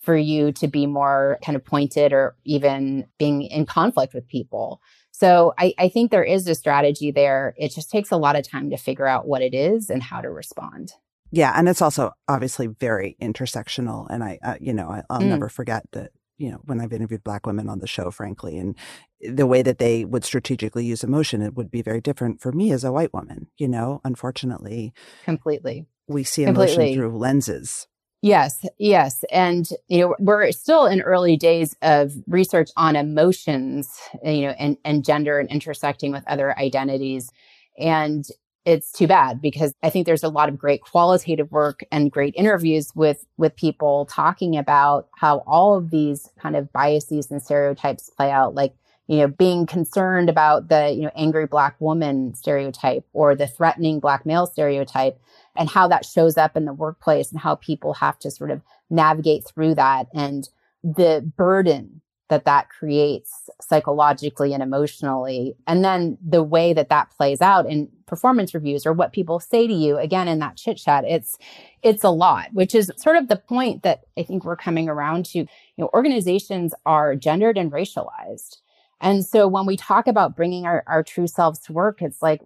for 0.00 0.16
you 0.16 0.50
to 0.52 0.66
be 0.66 0.86
more 0.86 1.38
kind 1.44 1.56
of 1.56 1.64
pointed 1.64 2.12
or 2.12 2.34
even 2.44 3.06
being 3.18 3.42
in 3.42 3.66
conflict 3.66 4.14
with 4.14 4.26
people. 4.26 4.80
So 5.12 5.52
I, 5.58 5.74
I 5.78 5.88
think 5.90 6.10
there 6.10 6.24
is 6.24 6.48
a 6.48 6.54
strategy 6.54 7.10
there. 7.10 7.54
It 7.58 7.74
just 7.74 7.90
takes 7.90 8.10
a 8.10 8.16
lot 8.16 8.36
of 8.36 8.48
time 8.48 8.70
to 8.70 8.78
figure 8.78 9.06
out 9.06 9.28
what 9.28 9.42
it 9.42 9.54
is 9.54 9.90
and 9.90 10.02
how 10.02 10.22
to 10.22 10.30
respond. 10.30 10.92
Yeah, 11.30 11.52
and 11.54 11.68
it's 11.68 11.82
also 11.82 12.12
obviously 12.26 12.66
very 12.66 13.16
intersectional. 13.20 14.06
And 14.10 14.24
I, 14.24 14.38
uh, 14.42 14.54
you 14.60 14.72
know, 14.72 14.88
I, 14.88 15.02
will 15.10 15.20
mm. 15.20 15.28
never 15.28 15.48
forget 15.48 15.84
that 15.92 16.10
you 16.40 16.50
know, 16.50 16.60
when 16.64 16.80
I've 16.80 16.92
interviewed 16.92 17.22
black 17.22 17.46
women 17.46 17.68
on 17.68 17.80
the 17.80 17.86
show, 17.86 18.10
frankly, 18.10 18.56
and 18.56 18.74
the 19.20 19.46
way 19.46 19.60
that 19.60 19.78
they 19.78 20.06
would 20.06 20.24
strategically 20.24 20.86
use 20.86 21.04
emotion, 21.04 21.42
it 21.42 21.54
would 21.54 21.70
be 21.70 21.82
very 21.82 22.00
different 22.00 22.40
for 22.40 22.50
me 22.50 22.72
as 22.72 22.82
a 22.82 22.90
white 22.90 23.12
woman, 23.12 23.48
you 23.58 23.68
know, 23.68 24.00
unfortunately. 24.04 24.94
Completely. 25.24 25.86
We 26.08 26.24
see 26.24 26.46
Completely. 26.46 26.74
emotion 26.74 26.94
through 26.94 27.18
lenses. 27.18 27.86
Yes, 28.22 28.64
yes. 28.78 29.22
And, 29.30 29.68
you 29.88 30.00
know, 30.00 30.16
we're 30.18 30.50
still 30.52 30.86
in 30.86 31.02
early 31.02 31.36
days 31.36 31.76
of 31.82 32.12
research 32.26 32.70
on 32.76 32.96
emotions, 32.96 34.00
you 34.24 34.42
know, 34.42 34.54
and, 34.58 34.78
and 34.82 35.04
gender 35.04 35.38
and 35.38 35.50
intersecting 35.50 36.10
with 36.10 36.24
other 36.26 36.58
identities. 36.58 37.30
And 37.78 38.24
it's 38.64 38.92
too 38.92 39.06
bad 39.06 39.40
because 39.40 39.74
I 39.82 39.90
think 39.90 40.06
there's 40.06 40.22
a 40.22 40.28
lot 40.28 40.48
of 40.48 40.58
great 40.58 40.82
qualitative 40.82 41.50
work 41.50 41.80
and 41.90 42.12
great 42.12 42.34
interviews 42.36 42.92
with 42.94 43.24
with 43.36 43.56
people 43.56 44.06
talking 44.06 44.56
about 44.56 45.08
how 45.16 45.38
all 45.46 45.76
of 45.76 45.90
these 45.90 46.30
kind 46.38 46.56
of 46.56 46.72
biases 46.72 47.30
and 47.30 47.42
stereotypes 47.42 48.10
play 48.10 48.30
out. 48.30 48.54
Like 48.54 48.74
you 49.10 49.18
know 49.18 49.28
being 49.28 49.66
concerned 49.66 50.28
about 50.28 50.68
the 50.68 50.90
you 50.90 51.02
know 51.02 51.10
angry 51.16 51.46
black 51.46 51.74
woman 51.80 52.32
stereotype 52.34 53.04
or 53.12 53.34
the 53.34 53.48
threatening 53.48 53.98
black 53.98 54.24
male 54.24 54.46
stereotype 54.46 55.18
and 55.56 55.68
how 55.68 55.88
that 55.88 56.04
shows 56.04 56.36
up 56.36 56.56
in 56.56 56.64
the 56.64 56.72
workplace 56.72 57.32
and 57.32 57.40
how 57.40 57.56
people 57.56 57.94
have 57.94 58.18
to 58.20 58.30
sort 58.30 58.52
of 58.52 58.62
navigate 58.88 59.44
through 59.44 59.74
that 59.74 60.06
and 60.14 60.48
the 60.84 61.28
burden 61.36 62.00
that 62.30 62.46
that 62.46 62.70
creates 62.70 63.50
psychologically 63.60 64.54
and 64.54 64.62
emotionally. 64.62 65.54
And 65.66 65.84
then 65.84 66.16
the 66.26 66.42
way 66.42 66.72
that 66.72 66.88
that 66.88 67.10
plays 67.10 67.42
out 67.42 67.66
in 67.66 67.90
performance 68.06 68.54
reviews 68.54 68.86
or 68.86 68.92
what 68.92 69.12
people 69.12 69.38
say 69.38 69.66
to 69.66 69.72
you 69.72 69.98
again 69.98 70.26
in 70.26 70.40
that 70.40 70.56
chit 70.56 70.76
chat 70.76 71.04
it's 71.06 71.38
it's 71.80 72.02
a 72.02 72.10
lot 72.10 72.48
which 72.52 72.74
is 72.74 72.90
sort 72.96 73.16
of 73.16 73.28
the 73.28 73.36
point 73.36 73.84
that 73.84 74.00
i 74.18 74.22
think 74.24 74.44
we're 74.44 74.56
coming 74.56 74.88
around 74.88 75.24
to. 75.24 75.38
You 75.38 75.46
know 75.78 75.90
organizations 75.94 76.74
are 76.84 77.14
gendered 77.14 77.56
and 77.56 77.70
racialized. 77.70 78.56
And 79.00 79.24
so 79.24 79.46
when 79.46 79.64
we 79.64 79.76
talk 79.76 80.08
about 80.08 80.36
bringing 80.36 80.66
our, 80.66 80.82
our 80.88 81.04
true 81.04 81.28
selves 81.28 81.60
to 81.60 81.72
work 81.72 82.02
it's 82.02 82.20
like 82.20 82.40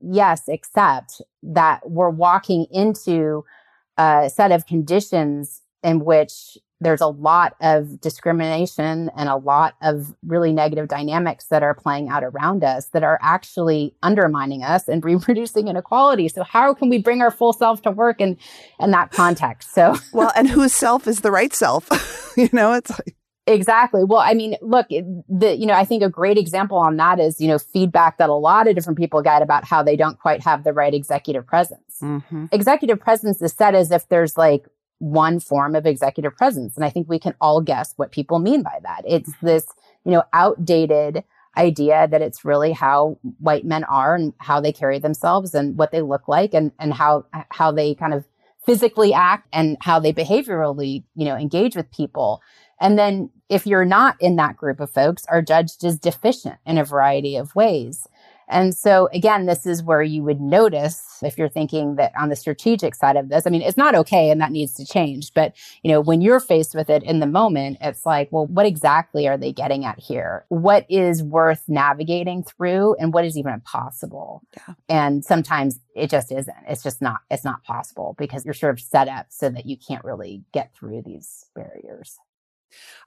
yes 0.00 0.42
except 0.46 1.20
that 1.42 1.80
we're 1.90 2.10
walking 2.10 2.66
into 2.70 3.44
a 3.96 4.30
set 4.32 4.52
of 4.52 4.66
conditions 4.66 5.62
in 5.82 6.04
which 6.04 6.56
there's 6.80 7.00
a 7.00 7.06
lot 7.06 7.54
of 7.60 8.00
discrimination 8.00 9.10
and 9.16 9.28
a 9.28 9.36
lot 9.36 9.74
of 9.82 10.14
really 10.26 10.52
negative 10.52 10.88
dynamics 10.88 11.46
that 11.46 11.62
are 11.62 11.74
playing 11.74 12.08
out 12.08 12.24
around 12.24 12.64
us 12.64 12.88
that 12.88 13.02
are 13.02 13.18
actually 13.22 13.94
undermining 14.02 14.62
us 14.62 14.88
and 14.88 15.04
reproducing 15.04 15.68
inequality. 15.68 16.28
So 16.28 16.42
how 16.42 16.74
can 16.74 16.88
we 16.88 16.98
bring 16.98 17.20
our 17.20 17.30
full 17.30 17.52
self 17.52 17.82
to 17.82 17.90
work 17.90 18.20
in 18.20 18.36
in 18.80 18.90
that 18.90 19.12
context? 19.12 19.74
So 19.74 19.96
well, 20.12 20.32
and 20.36 20.48
whose 20.48 20.74
self 20.74 21.06
is 21.06 21.20
the 21.20 21.30
right 21.30 21.54
self? 21.54 21.88
you 22.36 22.48
know, 22.52 22.72
it's 22.72 22.90
like 22.90 23.16
Exactly. 23.46 24.04
Well, 24.04 24.20
I 24.20 24.32
mean, 24.32 24.56
look, 24.62 24.86
the 24.88 25.54
you 25.58 25.66
know, 25.66 25.74
I 25.74 25.84
think 25.84 26.02
a 26.02 26.08
great 26.08 26.38
example 26.38 26.78
on 26.78 26.96
that 26.96 27.20
is 27.20 27.40
you 27.40 27.48
know 27.48 27.58
feedback 27.58 28.16
that 28.16 28.30
a 28.30 28.34
lot 28.34 28.66
of 28.66 28.74
different 28.74 28.98
people 28.98 29.20
get 29.20 29.42
about 29.42 29.64
how 29.64 29.82
they 29.82 29.96
don't 29.96 30.18
quite 30.18 30.42
have 30.42 30.64
the 30.64 30.72
right 30.72 30.94
executive 30.94 31.46
presence. 31.46 31.98
Mm-hmm. 32.02 32.46
Executive 32.52 32.98
presence 32.98 33.42
is 33.42 33.52
said 33.52 33.74
as 33.74 33.90
if 33.90 34.08
there's 34.08 34.38
like 34.38 34.66
one 35.04 35.38
form 35.38 35.74
of 35.74 35.86
executive 35.86 36.34
presence. 36.36 36.76
And 36.76 36.84
I 36.84 36.90
think 36.90 37.08
we 37.08 37.18
can 37.18 37.34
all 37.40 37.60
guess 37.60 37.92
what 37.96 38.10
people 38.10 38.38
mean 38.38 38.62
by 38.62 38.78
that. 38.82 39.02
It's 39.06 39.30
mm-hmm. 39.30 39.46
this, 39.46 39.66
you 40.04 40.12
know, 40.12 40.24
outdated 40.32 41.24
idea 41.56 42.08
that 42.10 42.22
it's 42.22 42.44
really 42.44 42.72
how 42.72 43.18
white 43.38 43.64
men 43.64 43.84
are 43.84 44.14
and 44.14 44.32
how 44.38 44.60
they 44.60 44.72
carry 44.72 44.98
themselves 44.98 45.54
and 45.54 45.78
what 45.78 45.92
they 45.92 46.00
look 46.00 46.26
like 46.26 46.54
and, 46.54 46.72
and 46.80 46.94
how, 46.94 47.26
how 47.50 47.70
they 47.70 47.94
kind 47.94 48.14
of 48.14 48.24
physically 48.66 49.12
act 49.12 49.46
and 49.52 49.76
how 49.82 50.00
they 50.00 50.12
behaviorally, 50.12 51.04
you 51.14 51.24
know, 51.24 51.36
engage 51.36 51.76
with 51.76 51.90
people. 51.92 52.40
And 52.80 52.98
then 52.98 53.30
if 53.48 53.66
you're 53.66 53.84
not 53.84 54.16
in 54.20 54.36
that 54.36 54.56
group 54.56 54.80
of 54.80 54.90
folks 54.90 55.26
are 55.26 55.42
judged 55.42 55.84
as 55.84 55.98
deficient 55.98 56.56
in 56.66 56.78
a 56.78 56.84
variety 56.84 57.36
of 57.36 57.54
ways. 57.54 58.08
And 58.48 58.74
so 58.74 59.08
again, 59.12 59.46
this 59.46 59.66
is 59.66 59.82
where 59.82 60.02
you 60.02 60.22
would 60.22 60.40
notice 60.40 61.18
if 61.22 61.38
you're 61.38 61.48
thinking 61.48 61.96
that 61.96 62.12
on 62.18 62.28
the 62.28 62.36
strategic 62.36 62.94
side 62.94 63.16
of 63.16 63.28
this, 63.28 63.46
I 63.46 63.50
mean, 63.50 63.62
it's 63.62 63.76
not 63.76 63.94
okay 63.94 64.30
and 64.30 64.40
that 64.40 64.52
needs 64.52 64.74
to 64.74 64.84
change. 64.84 65.32
But, 65.34 65.54
you 65.82 65.90
know, 65.90 66.00
when 66.00 66.20
you're 66.20 66.40
faced 66.40 66.74
with 66.74 66.90
it 66.90 67.02
in 67.02 67.20
the 67.20 67.26
moment, 67.26 67.78
it's 67.80 68.04
like, 68.04 68.28
well, 68.30 68.46
what 68.46 68.66
exactly 68.66 69.26
are 69.26 69.36
they 69.36 69.52
getting 69.52 69.84
at 69.84 69.98
here? 69.98 70.44
What 70.48 70.86
is 70.88 71.22
worth 71.22 71.62
navigating 71.68 72.42
through 72.42 72.94
and 72.96 73.12
what 73.12 73.24
is 73.24 73.38
even 73.38 73.60
possible? 73.60 74.42
Yeah. 74.56 74.74
And 74.88 75.24
sometimes 75.24 75.80
it 75.94 76.10
just 76.10 76.30
isn't. 76.32 76.56
It's 76.68 76.82
just 76.82 77.00
not, 77.00 77.20
it's 77.30 77.44
not 77.44 77.64
possible 77.64 78.14
because 78.18 78.44
you're 78.44 78.54
sort 78.54 78.74
of 78.74 78.80
set 78.80 79.08
up 79.08 79.26
so 79.30 79.48
that 79.50 79.66
you 79.66 79.76
can't 79.76 80.04
really 80.04 80.42
get 80.52 80.74
through 80.74 81.02
these 81.02 81.46
barriers. 81.54 82.18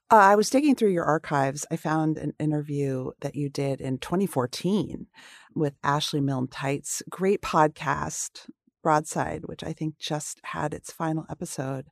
Uh, 0.09 0.15
I 0.15 0.35
was 0.35 0.49
digging 0.49 0.75
through 0.75 0.91
your 0.91 1.03
archives. 1.03 1.65
I 1.69 1.75
found 1.75 2.17
an 2.17 2.33
interview 2.39 3.11
that 3.19 3.35
you 3.35 3.49
did 3.49 3.81
in 3.81 3.97
2014 3.97 5.07
with 5.53 5.73
Ashley 5.83 6.21
Milne-Tyte's 6.21 7.03
great 7.09 7.41
podcast, 7.41 8.49
Broadside, 8.81 9.43
which 9.47 9.63
I 9.63 9.73
think 9.73 9.97
just 9.99 10.39
had 10.45 10.73
its 10.73 10.93
final 10.93 11.25
episode. 11.29 11.87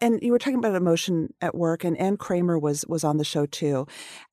And 0.00 0.18
you 0.22 0.32
were 0.32 0.38
talking 0.38 0.58
about 0.58 0.74
emotion 0.74 1.34
at 1.40 1.54
work, 1.54 1.84
and 1.84 1.96
Anne 1.98 2.16
Kreamer 2.16 2.60
was 2.60 2.84
was 2.88 3.04
on 3.04 3.18
the 3.18 3.24
show 3.24 3.44
too. 3.46 3.86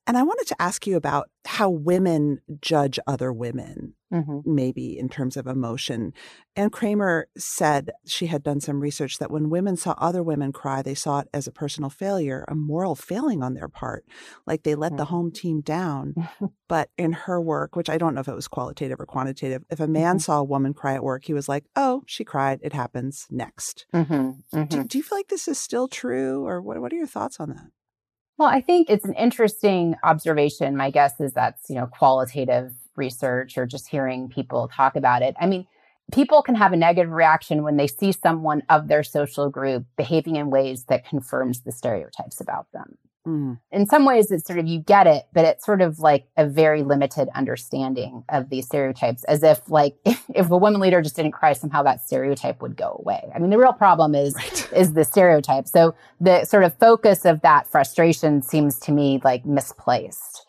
And 0.08 0.18
I 0.18 0.24
wanted 0.24 0.48
to 0.48 0.62
ask 0.62 0.88
you 0.88 0.96
about 0.96 1.30
how 1.46 1.70
women 1.70 2.40
judge 2.62 2.98
other 3.06 3.34
women, 3.34 3.94
mm-hmm. 4.14 4.40
maybe 4.46 4.98
in 4.98 5.10
terms 5.10 5.38
of 5.38 5.48
emotion. 5.48 6.14
And 6.56 6.72
Kreamer 6.72 7.26
said 7.38 7.92
she 8.06 8.28
had 8.28 8.44
done 8.44 8.60
some 8.60 8.80
research 8.80 9.18
that 9.20 9.32
when 9.32 9.50
women 9.50 9.76
saw 9.76 9.96
other 9.98 10.24
women 10.24 10.52
cry, 10.52 10.82
they 10.82 10.96
saw 10.96 11.20
it 11.20 11.28
as 11.34 11.48
a 11.48 11.52
personal 11.52 11.90
failure, 11.90 12.46
a 12.48 12.56
moral 12.56 12.96
failing 12.96 13.44
on 13.44 13.54
their 13.54 13.68
part, 13.68 14.06
like 14.46 14.64
they 14.64 14.76
let 14.76 14.92
mm-hmm. 14.92 14.98
the 14.98 15.06
home 15.06 15.32
team 15.32 15.62
down. 15.62 16.30
but 16.68 16.90
in 16.98 17.14
her 17.14 17.42
work, 17.42 17.76
which 17.76 17.90
I 17.90 17.98
don't 17.98 18.14
know 18.14 18.22
if 18.22 18.28
it 18.28 18.36
was 18.36 18.48
qualitative 18.48 19.00
or 19.00 19.06
quantitative, 19.06 19.64
if 19.70 19.80
a 19.80 19.88
man 19.88 20.16
mm-hmm. 20.16 20.20
saw 20.20 20.40
a 20.40 20.44
woman 20.44 20.74
cry 20.74 20.96
at 20.96 21.04
work, 21.04 21.26
he 21.26 21.34
was 21.34 21.50
like, 21.50 21.66
oh, 21.76 22.04
she 22.06 22.24
cried. 22.24 22.60
It 22.62 22.74
happens. 22.74 23.28
Next. 23.30 23.86
Mm-hmm. 23.94 24.64
Do, 24.66 24.84
do 24.84 24.98
you 24.98 25.04
feel 25.04 25.18
like 25.18 25.28
this 25.28 25.48
is 25.48 25.60
still 25.60 25.88
true, 25.88 26.46
or 26.46 26.62
what, 26.62 26.80
what 26.82 26.94
are 26.94 26.98
your 26.98 27.08
thoughts 27.08 27.40
on 27.40 27.50
that? 27.50 27.68
Well, 28.38 28.48
I 28.48 28.62
think 28.62 28.90
it's 28.90 29.06
an 29.06 29.14
interesting 29.14 29.96
observation. 30.04 30.78
My 30.78 30.92
guess 30.92 31.20
is 31.20 31.34
that's, 31.34 31.70
you 31.70 31.76
know, 31.76 31.88
qualitative 31.88 32.72
research 32.98 33.58
or 33.58 33.66
just 33.66 33.90
hearing 33.90 34.30
people 34.30 34.68
talk 34.68 34.96
about 34.96 35.22
it. 35.22 35.36
I 35.40 35.46
mean, 35.46 35.68
people 36.12 36.42
can 36.42 36.56
have 36.56 36.74
a 36.74 36.78
negative 36.78 37.12
reaction 37.12 37.64
when 37.64 37.78
they 37.78 37.88
see 37.88 38.12
someone 38.12 38.64
of 38.70 38.88
their 38.88 39.04
social 39.04 39.50
group 39.50 39.86
behaving 39.98 40.36
in 40.36 40.50
ways 40.50 40.86
that 40.86 41.08
confirms 41.08 41.62
the 41.62 41.72
stereotypes 41.72 42.40
about 42.40 42.72
them. 42.72 42.98
Mm. 43.28 43.60
In 43.72 43.86
some 43.86 44.06
ways, 44.06 44.32
it's 44.32 44.48
sort 44.48 44.58
of 44.58 44.68
you 44.68 44.80
get 44.80 45.06
it, 45.06 45.28
but 45.34 45.44
it's 45.44 45.66
sort 45.66 45.82
of 45.82 46.00
like 46.00 46.28
a 46.38 46.48
very 46.48 46.84
limited 46.84 47.28
understanding 47.36 48.24
of 48.30 48.50
these 48.50 48.66
stereotypes, 48.66 49.26
as 49.26 49.44
if 49.44 49.70
like 49.70 49.96
if, 50.06 50.24
if 50.34 50.50
a 50.50 50.58
woman 50.58 50.80
leader 50.80 51.02
just 51.02 51.18
didn't 51.18 51.34
cry, 51.34 51.52
somehow 51.54 51.84
that 51.84 52.02
stereotype 52.02 52.62
would 52.62 52.78
go 52.78 52.98
away. 53.04 53.30
I 53.36 53.40
mean, 53.40 53.50
the 53.50 53.58
real 53.58 53.74
problem 53.74 54.16
is 54.16 54.34
right. 54.36 54.72
is 54.76 54.94
the 54.94 55.04
stereotype. 55.04 55.68
So 55.68 55.94
the 56.22 56.46
sort 56.46 56.64
of 56.64 56.78
focus 56.78 57.26
of 57.26 57.42
that 57.42 57.68
frustration 57.68 58.42
seems 58.42 58.80
to 58.80 58.94
me 58.94 59.20
like 59.24 59.46
misplaced. 59.46 60.46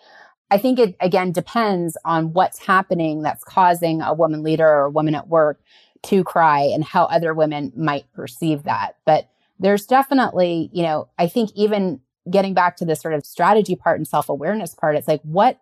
I 0.51 0.59
think 0.59 0.79
it 0.79 0.97
again 1.01 1.33
depends 1.33 1.97
on 2.05 2.33
what's 2.33 2.59
happening 2.59 3.23
that's 3.23 3.45
causing 3.45 4.01
a 4.01 4.15
woman 4.15 4.43
leader 4.43 4.67
or 4.67 4.85
a 4.85 4.91
woman 4.91 5.15
at 5.15 5.29
work 5.29 5.61
to 6.05 6.25
cry 6.25 6.61
and 6.61 6.85
how 6.85 7.05
other 7.05 7.35
women 7.35 7.73
might 7.77 8.11
perceive 8.13 8.63
that. 8.65 8.97
But 9.05 9.29
there's 9.59 9.87
definitely, 9.87 10.71
you 10.73 10.83
know, 10.83 11.09
I 11.19 11.27
think 11.27 11.51
even 11.55 12.01
getting 12.31 12.55
back 12.55 12.77
to 12.77 12.85
the 12.85 12.97
sort 12.97 13.15
of 13.15 13.27
strategy 13.27 13.75
part 13.75 13.99
and 13.99 14.07
self 14.07 14.29
awareness 14.29 14.75
part, 14.75 14.97
it's 14.97 15.09
like, 15.09 15.23
what 15.23 15.61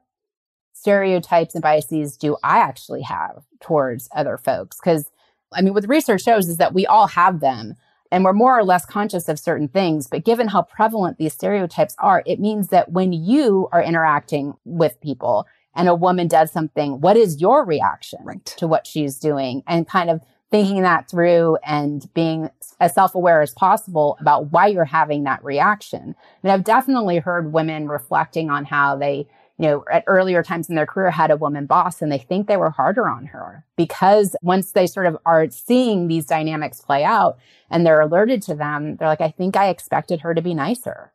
stereotypes 0.73 1.55
and 1.55 1.63
biases 1.63 2.17
do 2.17 2.37
I 2.45 2.59
actually 2.59 3.03
have 3.03 3.45
towards 3.61 4.09
other 4.15 4.37
folks? 4.37 4.79
Because 4.79 5.11
I 5.53 5.63
mean, 5.63 5.75
what 5.75 5.83
the 5.83 5.89
research 5.89 6.23
shows 6.23 6.49
is 6.49 6.59
that 6.59 6.75
we 6.75 6.87
all 6.87 7.07
have 7.07 7.41
them 7.41 7.77
and 8.11 8.25
we're 8.25 8.33
more 8.33 8.59
or 8.59 8.65
less 8.65 8.87
conscious 8.87 9.29
of 9.29 9.39
certain 9.39 9.69
things. 9.69 10.07
But 10.07 10.25
given 10.25 10.49
how 10.49 10.63
prevalent 10.63 11.19
these 11.19 11.33
stereotypes 11.33 11.95
are, 11.99 12.23
it 12.27 12.41
means 12.41 12.69
that 12.69 12.93
when 12.93 13.13
you 13.13 13.69
are 13.73 13.83
interacting 13.83 14.55
with 14.65 15.01
people 15.01 15.47
and 15.75 15.89
a 15.89 15.95
woman 15.95 16.29
does 16.29 16.51
something, 16.51 17.01
what 17.01 17.17
is 17.17 17.41
your 17.41 17.65
reaction 17.65 18.21
right. 18.25 18.45
to 18.45 18.67
what 18.67 18.87
she's 18.87 19.19
doing? 19.19 19.63
And 19.67 19.89
kind 19.89 20.11
of 20.11 20.21
thinking 20.51 20.83
that 20.83 21.11
through 21.11 21.59
and 21.65 22.09
being 22.15 22.49
as 22.81 22.95
self-aware 22.95 23.43
as 23.43 23.53
possible 23.53 24.17
about 24.21 24.53
why 24.53 24.67
you're 24.69 24.85
having 24.85 25.25
that 25.25 25.43
reaction. 25.45 26.15
I 26.19 26.47
mean, 26.47 26.55
I've 26.55 26.65
definitely 26.65 27.19
heard 27.19 27.53
women 27.53 27.89
reflecting 27.89 28.49
on 28.49 28.65
how 28.65 28.97
they, 28.97 29.27
you 29.59 29.67
know, 29.67 29.85
at 29.91 30.05
earlier 30.07 30.43
times 30.43 30.69
in 30.69 30.75
their 30.75 30.87
career 30.87 31.11
had 31.11 31.31
a 31.31 31.37
woman 31.37 31.67
boss 31.67 32.03
and 32.03 32.13
they 32.13 32.19
think 32.19 32.47
they 32.47 32.59
were 32.59 32.71
harder 32.71 33.09
on 33.09 33.27
her 33.27 33.65
because 33.77 34.37
once 34.43 34.73
they 34.73 34.87
sort 34.87 35.07
of 35.07 35.17
are 35.25 35.49
seeing 35.51 36.09
these 36.09 36.27
dynamics 36.27 36.81
play 36.81 37.05
out 37.05 37.39
and 37.71 37.85
they're 37.87 38.01
alerted 38.01 38.43
to 38.43 38.55
them, 38.55 38.97
they're 38.97 39.09
like, 39.09 39.21
I 39.23 39.31
think 39.31 39.57
I 39.57 39.69
expected 39.69 40.21
her 40.21 40.35
to 40.35 40.43
be 40.43 40.53
nicer. 40.53 41.13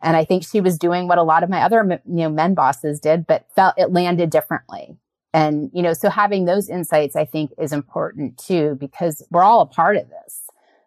And 0.00 0.16
I 0.16 0.24
think 0.24 0.44
she 0.44 0.60
was 0.60 0.78
doing 0.78 1.08
what 1.08 1.18
a 1.18 1.22
lot 1.22 1.42
of 1.42 1.50
my 1.50 1.62
other, 1.62 1.82
you 2.06 2.14
know, 2.14 2.28
men 2.30 2.54
bosses 2.54 3.00
did, 3.00 3.26
but 3.26 3.46
felt 3.54 3.74
it 3.78 3.92
landed 3.92 4.30
differently. 4.30 4.96
And, 5.32 5.70
you 5.74 5.82
know, 5.82 5.94
so 5.94 6.10
having 6.10 6.44
those 6.44 6.68
insights, 6.68 7.16
I 7.16 7.24
think 7.24 7.52
is 7.58 7.72
important 7.72 8.38
too, 8.38 8.76
because 8.78 9.22
we're 9.30 9.42
all 9.42 9.60
a 9.60 9.66
part 9.66 9.96
of 9.96 10.08
this. 10.08 10.42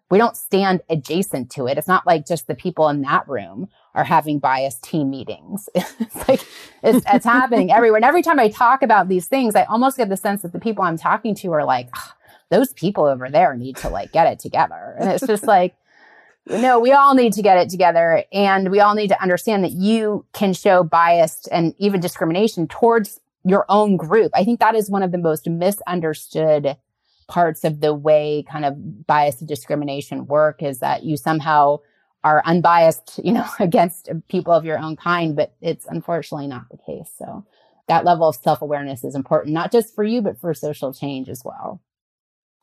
we 0.10 0.18
don't 0.18 0.38
stand 0.38 0.82
adjacent 0.90 1.50
to 1.52 1.68
it. 1.68 1.78
It's 1.78 1.88
not 1.88 2.08
like 2.08 2.26
just 2.26 2.48
the 2.48 2.56
people 2.56 2.88
in 2.90 3.02
that 3.02 3.28
room 3.28 3.68
are 3.98 4.04
having 4.04 4.38
biased 4.38 4.84
team 4.84 5.10
meetings. 5.10 5.68
it's 5.76 6.30
like 6.30 6.42
it's, 6.84 7.06
it's 7.12 7.26
happening 7.26 7.72
everywhere. 7.72 7.98
And 7.98 8.06
every 8.06 8.22
time 8.22 8.40
I 8.40 8.48
talk 8.48 8.84
about 8.84 9.10
these 9.10 9.26
things, 9.26 9.56
I 9.56 9.64
almost 9.64 9.98
get 9.98 10.08
the 10.08 10.16
sense 10.16 10.44
that 10.44 10.54
the 10.54 10.60
people 10.60 10.84
I'm 10.84 11.00
talking 11.00 11.34
to 11.36 11.52
are 11.52 11.66
like, 11.66 11.90
those 12.50 12.74
people 12.74 13.06
over 13.06 13.28
there 13.28 13.56
need 13.56 13.76
to 13.78 13.90
like 13.90 14.12
get 14.12 14.28
it 14.28 14.38
together. 14.38 14.96
And 15.00 15.10
it's 15.10 15.26
just 15.26 15.46
like, 15.46 15.76
no, 16.46 16.80
we 16.80 16.92
all 16.92 17.16
need 17.16 17.34
to 17.34 17.42
get 17.42 17.58
it 17.58 17.70
together. 17.70 18.24
And 18.32 18.70
we 18.70 18.80
all 18.80 18.94
need 18.94 19.10
to 19.10 19.22
understand 19.22 19.64
that 19.64 19.72
you 19.72 20.26
can 20.32 20.54
show 20.54 20.84
biased 20.84 21.50
and 21.52 21.74
even 21.80 22.00
discrimination 22.00 22.68
towards 22.68 23.20
your 23.44 23.66
own 23.68 23.98
group. 23.98 24.32
I 24.36 24.44
think 24.44 24.60
that 24.60 24.76
is 24.76 24.92
one 24.92 25.02
of 25.02 25.12
the 25.12 25.18
most 25.18 25.50
misunderstood 25.50 26.78
parts 27.28 27.64
of 27.64 27.82
the 27.82 27.94
way 27.96 28.46
kind 28.50 28.64
of 28.64 29.08
bias 29.08 29.40
and 29.40 29.48
discrimination 29.48 30.28
work 30.28 30.62
is 30.62 30.80
that 30.80 31.04
you 31.04 31.18
somehow 31.18 31.80
are 32.28 32.42
unbiased, 32.46 33.20
you 33.24 33.32
know, 33.32 33.46
against 33.60 34.10
people 34.28 34.54
of 34.54 34.66
your 34.66 34.78
own 34.78 34.96
kind, 34.96 35.36
but 35.36 35.56
it's 35.62 35.86
unfortunately 35.86 36.48
not 36.48 36.70
the 36.70 36.78
case. 36.78 37.10
So 37.18 37.46
that 37.88 38.04
level 38.04 38.28
of 38.28 38.36
self-awareness 38.36 39.04
is 39.04 39.16
important, 39.16 39.54
not 39.54 39.72
just 39.72 39.96
for 39.96 40.04
you, 40.04 40.22
but 40.22 40.40
for 40.40 40.54
social 40.54 40.94
change 40.94 41.30
as 41.30 41.44
well. 41.46 41.82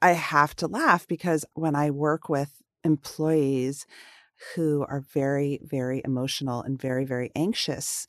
I 0.02 0.12
have 0.12 0.54
to 0.56 0.66
laugh 0.66 1.08
because 1.08 1.46
when 1.54 1.74
I 1.74 1.90
work 1.90 2.28
with 2.28 2.62
employees 2.84 3.86
who 4.54 4.84
are 4.86 5.00
very, 5.00 5.60
very 5.62 6.02
emotional 6.04 6.60
and 6.60 6.80
very, 6.80 7.06
very 7.06 7.30
anxious 7.34 8.06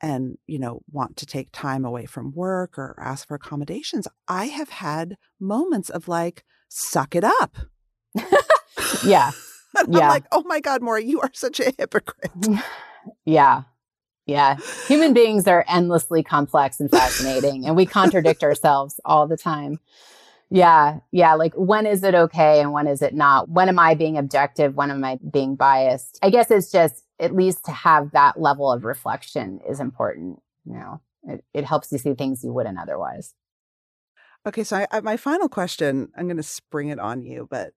and, 0.00 0.38
you 0.46 0.58
know, 0.58 0.80
want 0.90 1.18
to 1.18 1.26
take 1.26 1.48
time 1.52 1.84
away 1.84 2.06
from 2.06 2.32
work 2.32 2.78
or 2.78 2.98
ask 2.98 3.28
for 3.28 3.34
accommodations, 3.34 4.08
I 4.26 4.46
have 4.46 4.70
had 4.70 5.16
moments 5.38 5.90
of 5.90 6.08
like, 6.08 6.44
suck 6.68 7.14
it 7.14 7.24
up. 7.24 7.56
yeah. 9.04 9.32
yeah. 9.88 10.00
I'm 10.00 10.08
like, 10.08 10.24
oh 10.32 10.42
my 10.46 10.60
God, 10.60 10.82
Morra, 10.82 11.02
you 11.02 11.20
are 11.20 11.30
such 11.32 11.60
a 11.60 11.72
hypocrite. 11.76 12.32
Mm, 12.40 12.62
yeah. 13.24 13.62
Yeah. 14.26 14.56
Human 14.86 15.12
beings 15.12 15.46
are 15.46 15.64
endlessly 15.68 16.22
complex 16.22 16.80
and 16.80 16.90
fascinating, 16.90 17.66
and 17.66 17.76
we 17.76 17.84
contradict 17.84 18.42
ourselves 18.42 18.98
all 19.04 19.26
the 19.26 19.36
time. 19.36 19.80
Yeah. 20.50 21.00
Yeah. 21.10 21.34
Like, 21.34 21.52
when 21.54 21.86
is 21.86 22.02
it 22.02 22.14
okay 22.14 22.60
and 22.60 22.72
when 22.72 22.86
is 22.86 23.02
it 23.02 23.14
not? 23.14 23.48
When 23.48 23.68
am 23.68 23.78
I 23.78 23.94
being 23.94 24.16
objective? 24.16 24.74
When 24.76 24.90
am 24.90 25.04
I 25.04 25.18
being 25.30 25.56
biased? 25.56 26.18
I 26.22 26.30
guess 26.30 26.50
it's 26.50 26.70
just 26.70 27.04
at 27.18 27.34
least 27.34 27.64
to 27.66 27.72
have 27.72 28.12
that 28.12 28.40
level 28.40 28.70
of 28.70 28.84
reflection 28.84 29.60
is 29.68 29.80
important. 29.80 30.40
You 30.64 30.74
know, 30.74 31.00
it, 31.24 31.44
it 31.52 31.64
helps 31.64 31.92
you 31.92 31.98
see 31.98 32.14
things 32.14 32.44
you 32.44 32.52
wouldn't 32.52 32.78
otherwise. 32.78 33.34
Okay. 34.46 34.64
So, 34.64 34.76
I, 34.76 34.86
I, 34.90 35.00
my 35.00 35.16
final 35.16 35.48
question, 35.48 36.08
I'm 36.16 36.26
going 36.26 36.36
to 36.36 36.42
spring 36.42 36.88
it 36.88 36.98
on 36.98 37.22
you, 37.22 37.48
but 37.50 37.72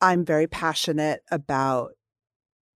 I'm 0.00 0.24
very 0.24 0.46
passionate 0.46 1.22
about 1.30 1.92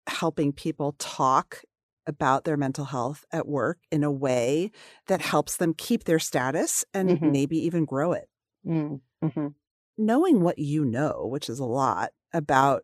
helping 0.07 0.53
people 0.53 0.95
talk 0.99 1.63
about 2.07 2.45
their 2.45 2.57
mental 2.57 2.85
health 2.85 3.25
at 3.33 3.49
work 3.49 3.79
in 3.91 4.05
a 4.05 4.13
way 4.13 4.71
that 5.07 5.23
helps 5.23 5.57
them 5.57 5.73
keep 5.73 6.05
their 6.05 6.19
status 6.19 6.85
and 6.93 7.09
mm-hmm. 7.09 7.33
maybe 7.33 7.57
even 7.57 7.85
grow 7.87 8.13
it. 8.13 8.29
Mm, 8.67 9.01
mm-hmm. 9.23 9.49
Knowing 9.97 10.43
what 10.43 10.59
you 10.59 10.85
know, 10.85 11.27
which 11.27 11.49
is 11.49 11.59
a 11.59 11.65
lot 11.65 12.11
about 12.33 12.83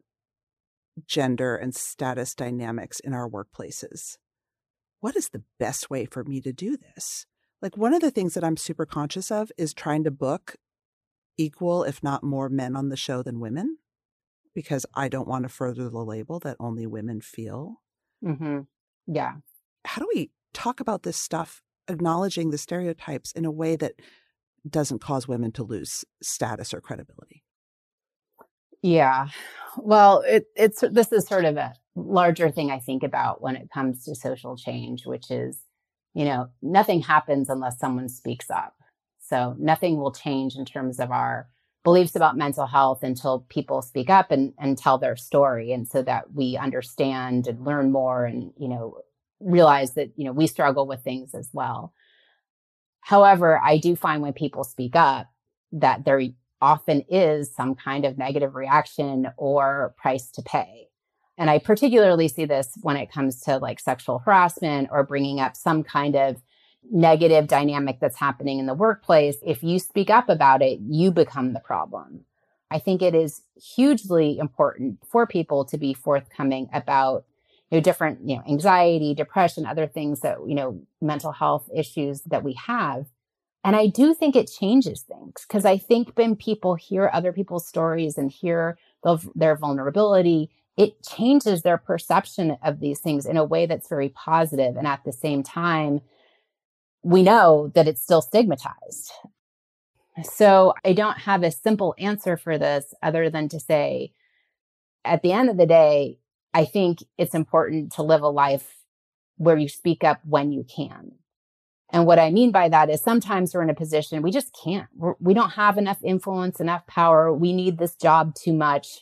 gender 1.07 1.57
and 1.57 1.75
status 1.75 2.35
dynamics 2.35 3.01
in 3.01 3.13
our 3.13 3.29
workplaces, 3.29 4.17
what 5.01 5.17
is 5.17 5.31
the 5.31 5.43
best 5.59 5.91
way 5.91 6.07
for 6.07 6.25
me 6.25 6.41
to 6.41 6.53
do 6.53 6.77
this? 6.77 7.27
Like, 7.61 7.77
one 7.77 7.93
of 7.93 8.01
the 8.01 8.11
things 8.11 8.35
that 8.35 8.45
I'm 8.45 8.57
super 8.57 8.87
conscious 8.87 9.31
of 9.31 9.53
is 9.59 9.75
trying 9.75 10.05
to 10.05 10.11
book 10.11 10.57
equal, 11.37 11.85
if 11.85 12.03
not 12.03 12.23
more, 12.23 12.49
men 12.49 12.75
on 12.75 12.89
the 12.89 12.97
show 12.97 13.23
than 13.23 13.41
women, 13.41 13.79
because 14.55 14.87
I 14.95 15.09
don't 15.09 15.29
want 15.29 15.45
to 15.45 15.49
further 15.49 15.89
the 15.89 16.05
label 16.05 16.39
that 16.41 16.57
only 16.61 16.87
women 16.87 17.21
feel. 17.21 17.81
Mm-hmm. 18.25 18.61
Yeah. 19.07 19.35
How 19.85 20.01
do 20.01 20.09
we 20.15 20.31
talk 20.53 20.81
about 20.81 21.03
this 21.03 21.17
stuff, 21.17 21.63
acknowledging 21.89 22.51
the 22.51 22.59
stereotypes 22.59 23.33
in 23.33 23.45
a 23.45 23.51
way 23.51 23.77
that 23.77 23.95
doesn't 24.69 25.01
cause 25.01 25.29
women 25.29 25.53
to 25.53 25.63
lose 25.63 26.05
status 26.23 26.75
or 26.75 26.81
credibility. 26.81 27.43
Yeah. 28.83 29.29
Well, 29.77 30.23
it, 30.27 30.47
it's 30.57 30.83
this 30.91 31.13
is 31.13 31.27
sort 31.27 31.45
of 31.45 31.57
a 31.57 31.75
larger 31.95 32.51
thing 32.51 32.71
I 32.71 32.79
think 32.79 33.03
about 33.03 33.43
when 33.43 33.57
it 33.57 33.71
comes 33.73 34.05
to 34.05 34.15
social 34.15 34.57
change, 34.57 35.07
which 35.07 35.31
is, 35.31 35.59
you 36.15 36.25
know, 36.25 36.49
nothing 36.63 37.03
happens 37.03 37.49
unless 37.49 37.79
someone 37.79 38.09
speaks 38.09 38.51
up. 38.51 38.75
So 39.21 39.55
nothing 39.59 39.99
will 39.99 40.13
change 40.13 40.57
in 40.57 40.65
terms 40.65 40.99
of 40.99 41.11
our 41.11 41.49
beliefs 41.83 42.15
about 42.15 42.37
mental 42.37 42.67
health 42.67 43.03
until 43.03 43.47
people 43.49 43.83
speak 43.83 44.11
up 44.11 44.31
and, 44.31 44.53
and 44.59 44.77
tell 44.77 44.99
their 44.99 45.17
story. 45.17 45.73
And 45.73 45.89
so 45.89 46.03
that 46.03 46.33
we 46.35 46.57
understand 46.57 47.47
and 47.47 47.65
learn 47.65 47.91
more 47.91 48.25
and, 48.25 48.53
you 48.59 48.69
know, 48.69 48.99
realize 49.41 49.95
that, 49.95 50.11
you 50.17 50.25
know, 50.25 50.33
we 50.33 50.47
struggle 50.47 50.87
with 50.87 51.03
things 51.03 51.35
as 51.35 51.49
well. 51.53 51.95
However, 53.01 53.59
I 53.65 53.79
do 53.79 53.97
find 53.97 54.21
when 54.21 54.35
people 54.35 54.63
speak 54.63 54.95
up 54.95 55.29
that 55.73 56.05
there 56.05 56.21
often 56.61 57.03
is 57.09 57.55
some 57.55 57.75
kind 57.75 58.05
of 58.05 58.19
negative 58.19 58.55
reaction 58.55 59.29
or 59.39 59.95
price 59.97 60.31
to 60.33 60.43
pay. 60.43 60.89
And 61.39 61.49
I 61.49 61.59
particularly 61.59 62.29
see 62.29 62.45
this 62.45 62.77
when 62.83 62.99
it 62.99 63.11
comes 63.11 63.41
to 63.43 63.57
like 63.57 63.81
sexual 63.81 64.19
harassment 64.19 64.89
or 64.93 65.03
bringing 65.05 65.41
up 65.41 65.57
some 65.57 65.83
kind 65.83 66.15
of 66.15 66.43
negative 66.91 67.47
dynamic 67.47 67.99
that's 68.01 68.17
happening 68.17 68.59
in 68.59 68.67
the 68.67 68.75
workplace. 68.75 69.37
If 69.45 69.63
you 69.63 69.79
speak 69.79 70.11
up 70.11 70.29
about 70.29 70.63
it, 70.63 70.81
you 70.81 71.11
become 71.11 71.53
the 71.53 71.61
problem. 71.61 72.25
I 72.71 72.79
think 72.79 73.03
it 73.03 73.15
is 73.15 73.43
hugely 73.57 74.39
important 74.39 74.99
for 75.07 75.27
people 75.27 75.65
to 75.67 75.77
be 75.77 75.93
forthcoming 75.93 76.69
about 76.73 77.25
you 77.71 77.79
know, 77.79 77.83
different, 77.83 78.29
you 78.29 78.37
know, 78.37 78.43
anxiety, 78.49 79.15
depression, 79.15 79.67
other 79.67 79.87
things 79.87 80.21
that, 80.21 80.39
you 80.47 80.55
know, 80.55 80.81
mental 81.01 81.33
health 81.33 81.69
issues 81.75 82.23
that 82.23 82.43
we 82.43 82.55
have. 82.55 83.07
And 83.63 83.77
I 83.77 83.87
do 83.87 84.15
think 84.15 84.35
it 84.35 84.51
changes 84.51 85.03
things 85.03 85.45
because 85.47 85.65
I 85.65 85.79
think 85.79 86.13
when 86.15 86.35
people 86.35 86.75
hear 86.75 87.11
other 87.13 87.33
people's 87.33 87.67
stories 87.67 88.17
and 88.17 88.31
hear 88.31 88.79
the, 89.05 89.19
their 89.35 89.55
vulnerability, 89.55 90.51
it 90.77 91.03
changes 91.03 91.63
their 91.63 91.77
perception 91.77 92.57
of 92.63 92.81
these 92.81 93.01
things 93.01 93.27
in 93.27 93.37
a 93.37 93.45
way 93.45 93.67
that's 93.67 93.89
very 93.89 94.09
positive. 94.09 94.77
And 94.77 94.87
at 94.87 95.05
the 95.05 95.13
same 95.13 95.43
time, 95.43 96.01
we 97.03 97.23
know 97.23 97.71
that 97.75 97.89
it's 97.89 98.03
still 98.03 98.23
stigmatized. 98.23 99.13
So 100.23 100.75
I 100.85 100.93
don't 100.93 101.19
have 101.19 101.43
a 101.43 101.51
simple 101.51 101.95
answer 101.99 102.37
for 102.37 102.59
this 102.59 102.93
other 103.03 103.31
than 103.31 103.49
to 103.51 103.61
say, 103.61 104.13
at 105.05 105.23
the 105.23 105.33
end 105.33 105.49
of 105.49 105.57
the 105.57 105.67
day, 105.67 106.19
I 106.53 106.65
think 106.65 107.03
it's 107.17 107.35
important 107.35 107.93
to 107.93 108.03
live 108.03 108.23
a 108.23 108.29
life 108.29 108.77
where 109.37 109.57
you 109.57 109.69
speak 109.69 110.05
up 110.05 110.21
when 110.25 110.53
you 110.53 110.65
can. 110.65 111.13
And 111.93 112.07
what 112.07 112.19
I 112.19 112.31
mean 112.31 112.53
by 112.53 112.69
that 112.69 112.91
is 112.91 113.01
sometimes 113.01 113.55
we're 113.55 113.63
in 113.63 113.71
a 113.71 113.75
position 113.75 114.23
we 114.23 114.31
just 114.31 114.57
can't. 114.63 114.89
We're, 114.95 115.15
we 115.19 115.35
do 115.35 115.41
not 115.41 115.53
have 115.53 115.79
enough 115.79 115.99
influence, 116.05 116.61
enough 116.61 116.87
power. 116.87 117.33
We 117.33 117.53
need 117.53 117.79
this 117.79 117.95
job 117.95 118.35
too 118.35 118.53
much. 118.53 119.01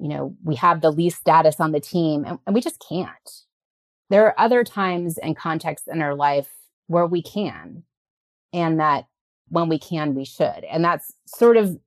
You 0.00 0.08
know, 0.08 0.36
we 0.42 0.56
have 0.56 0.80
the 0.80 0.90
least 0.90 1.18
status 1.18 1.60
on 1.60 1.72
the 1.72 1.80
team 1.80 2.24
and, 2.24 2.38
and 2.46 2.54
we 2.54 2.60
just 2.60 2.82
can't. 2.88 3.30
There 4.08 4.26
are 4.26 4.40
other 4.40 4.64
times 4.64 5.18
and 5.18 5.36
contexts 5.36 5.86
in 5.86 6.02
our 6.02 6.14
life 6.14 6.48
where 6.90 7.06
we 7.06 7.22
can, 7.22 7.84
and 8.52 8.80
that 8.80 9.06
when 9.48 9.68
we 9.68 9.78
can, 9.78 10.12
we 10.16 10.24
should. 10.24 10.64
And 10.68 10.84
that's 10.84 11.12
sort 11.24 11.56
of 11.56 11.78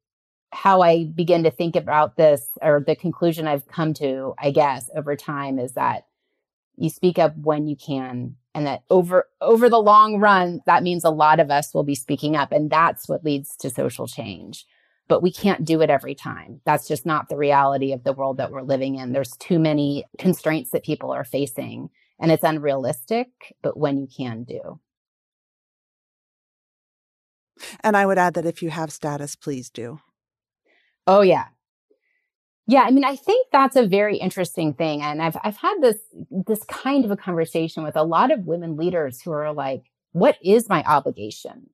how 0.53 0.81
I 0.81 1.03
begin 1.03 1.43
to 1.43 1.51
think 1.51 1.75
about 1.75 2.15
this, 2.15 2.47
or 2.61 2.81
the 2.85 2.95
conclusion 2.95 3.45
I've 3.45 3.67
come 3.67 3.93
to, 3.95 4.33
I 4.39 4.51
guess, 4.51 4.89
over 4.95 5.17
time 5.17 5.59
is 5.59 5.73
that 5.73 6.05
you 6.77 6.89
speak 6.89 7.19
up 7.19 7.35
when 7.35 7.67
you 7.67 7.75
can 7.75 8.37
and 8.55 8.65
that 8.65 8.83
over 8.89 9.27
over 9.41 9.69
the 9.69 9.77
long 9.79 10.19
run 10.19 10.61
that 10.65 10.83
means 10.83 11.03
a 11.03 11.09
lot 11.09 11.39
of 11.39 11.51
us 11.51 11.73
will 11.73 11.83
be 11.83 11.95
speaking 11.95 12.35
up 12.35 12.51
and 12.51 12.69
that's 12.69 13.07
what 13.07 13.25
leads 13.25 13.57
to 13.57 13.69
social 13.69 14.07
change. 14.07 14.65
But 15.09 15.21
we 15.21 15.33
can't 15.33 15.65
do 15.65 15.81
it 15.81 15.89
every 15.89 16.15
time. 16.15 16.61
That's 16.65 16.87
just 16.87 17.05
not 17.05 17.27
the 17.27 17.35
reality 17.35 17.91
of 17.91 18.03
the 18.03 18.13
world 18.13 18.37
that 18.37 18.51
we're 18.51 18.61
living 18.61 18.95
in. 18.95 19.11
There's 19.11 19.35
too 19.37 19.59
many 19.59 20.05
constraints 20.17 20.71
that 20.71 20.85
people 20.85 21.11
are 21.11 21.25
facing 21.25 21.89
and 22.19 22.31
it's 22.31 22.43
unrealistic 22.43 23.27
but 23.61 23.77
when 23.77 23.97
you 23.97 24.07
can 24.07 24.43
do 24.43 24.79
and 27.83 27.97
i 27.97 28.05
would 28.05 28.17
add 28.17 28.33
that 28.33 28.45
if 28.45 28.61
you 28.61 28.69
have 28.69 28.91
status 28.91 29.35
please 29.35 29.69
do 29.69 29.99
Oh 31.05 31.21
yeah. 31.21 31.45
Yeah, 32.65 32.83
I 32.83 32.91
mean, 32.91 33.03
I 33.03 33.17
think 33.17 33.47
that's 33.51 33.75
a 33.75 33.85
very 33.85 34.17
interesting 34.17 34.73
thing. 34.73 35.01
And 35.01 35.21
I've 35.21 35.35
I've 35.43 35.57
had 35.57 35.75
this 35.81 35.97
this 36.31 36.63
kind 36.65 37.03
of 37.03 37.11
a 37.11 37.17
conversation 37.17 37.83
with 37.83 37.97
a 37.97 38.03
lot 38.03 38.31
of 38.31 38.45
women 38.45 38.77
leaders 38.77 39.21
who 39.21 39.31
are 39.31 39.51
like, 39.51 39.83
what 40.13 40.37
is 40.41 40.69
my 40.69 40.81
obligation 40.83 41.69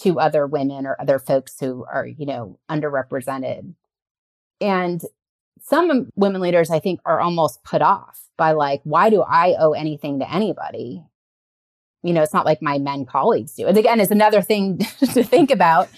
to 0.00 0.18
other 0.18 0.46
women 0.46 0.86
or 0.86 0.96
other 1.00 1.18
folks 1.18 1.58
who 1.60 1.84
are, 1.84 2.06
you 2.06 2.26
know, 2.26 2.58
underrepresented? 2.68 3.74
And 4.60 5.00
some 5.62 6.10
women 6.16 6.40
leaders 6.40 6.70
I 6.70 6.80
think 6.80 7.00
are 7.04 7.20
almost 7.20 7.62
put 7.62 7.82
off 7.82 8.20
by 8.36 8.52
like, 8.52 8.80
why 8.82 9.10
do 9.10 9.22
I 9.22 9.54
owe 9.58 9.72
anything 9.72 10.18
to 10.18 10.32
anybody? 10.32 11.04
You 12.02 12.12
know, 12.12 12.22
it's 12.22 12.32
not 12.32 12.46
like 12.46 12.62
my 12.62 12.78
men 12.78 13.04
colleagues 13.04 13.54
do. 13.54 13.66
And 13.66 13.76
again, 13.76 13.98
it's 14.00 14.10
another 14.12 14.40
thing 14.40 14.78
to 15.14 15.24
think 15.24 15.50
about 15.50 15.88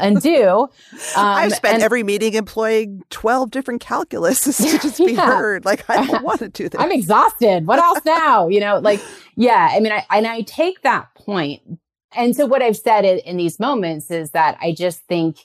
and 0.00 0.20
do. 0.20 0.68
Um, 1.16 1.24
I've 1.26 1.52
spent 1.52 1.74
and- 1.74 1.82
every 1.82 2.02
meeting 2.02 2.34
employing 2.34 3.02
12 3.10 3.50
different 3.50 3.82
calculuses 3.82 4.56
to 4.70 4.78
just 4.78 4.98
be 4.98 5.12
Yeah. 5.14 5.26
heard. 5.36 5.64
Like, 5.64 5.88
I 5.88 6.04
don't 6.06 6.22
want 6.22 6.40
to 6.40 6.48
do 6.48 6.68
this. 6.68 6.78
I'm 6.80 6.92
exhausted. 6.92 7.66
What 7.66 7.78
else 7.78 8.00
now? 8.04 8.48
You 8.48 8.60
know, 8.60 8.78
like, 8.78 9.00
yeah, 9.36 9.70
I 9.72 9.80
mean, 9.80 9.92
I, 9.92 10.04
and 10.10 10.26
I 10.26 10.42
take 10.42 10.82
that 10.82 11.14
point. 11.14 11.62
And 12.14 12.34
so 12.36 12.44
what 12.46 12.60
I've 12.62 12.76
said 12.76 13.04
in, 13.04 13.18
in 13.20 13.36
these 13.36 13.58
moments 13.58 14.10
is 14.10 14.32
that 14.32 14.58
I 14.60 14.72
just 14.72 15.00
think, 15.06 15.38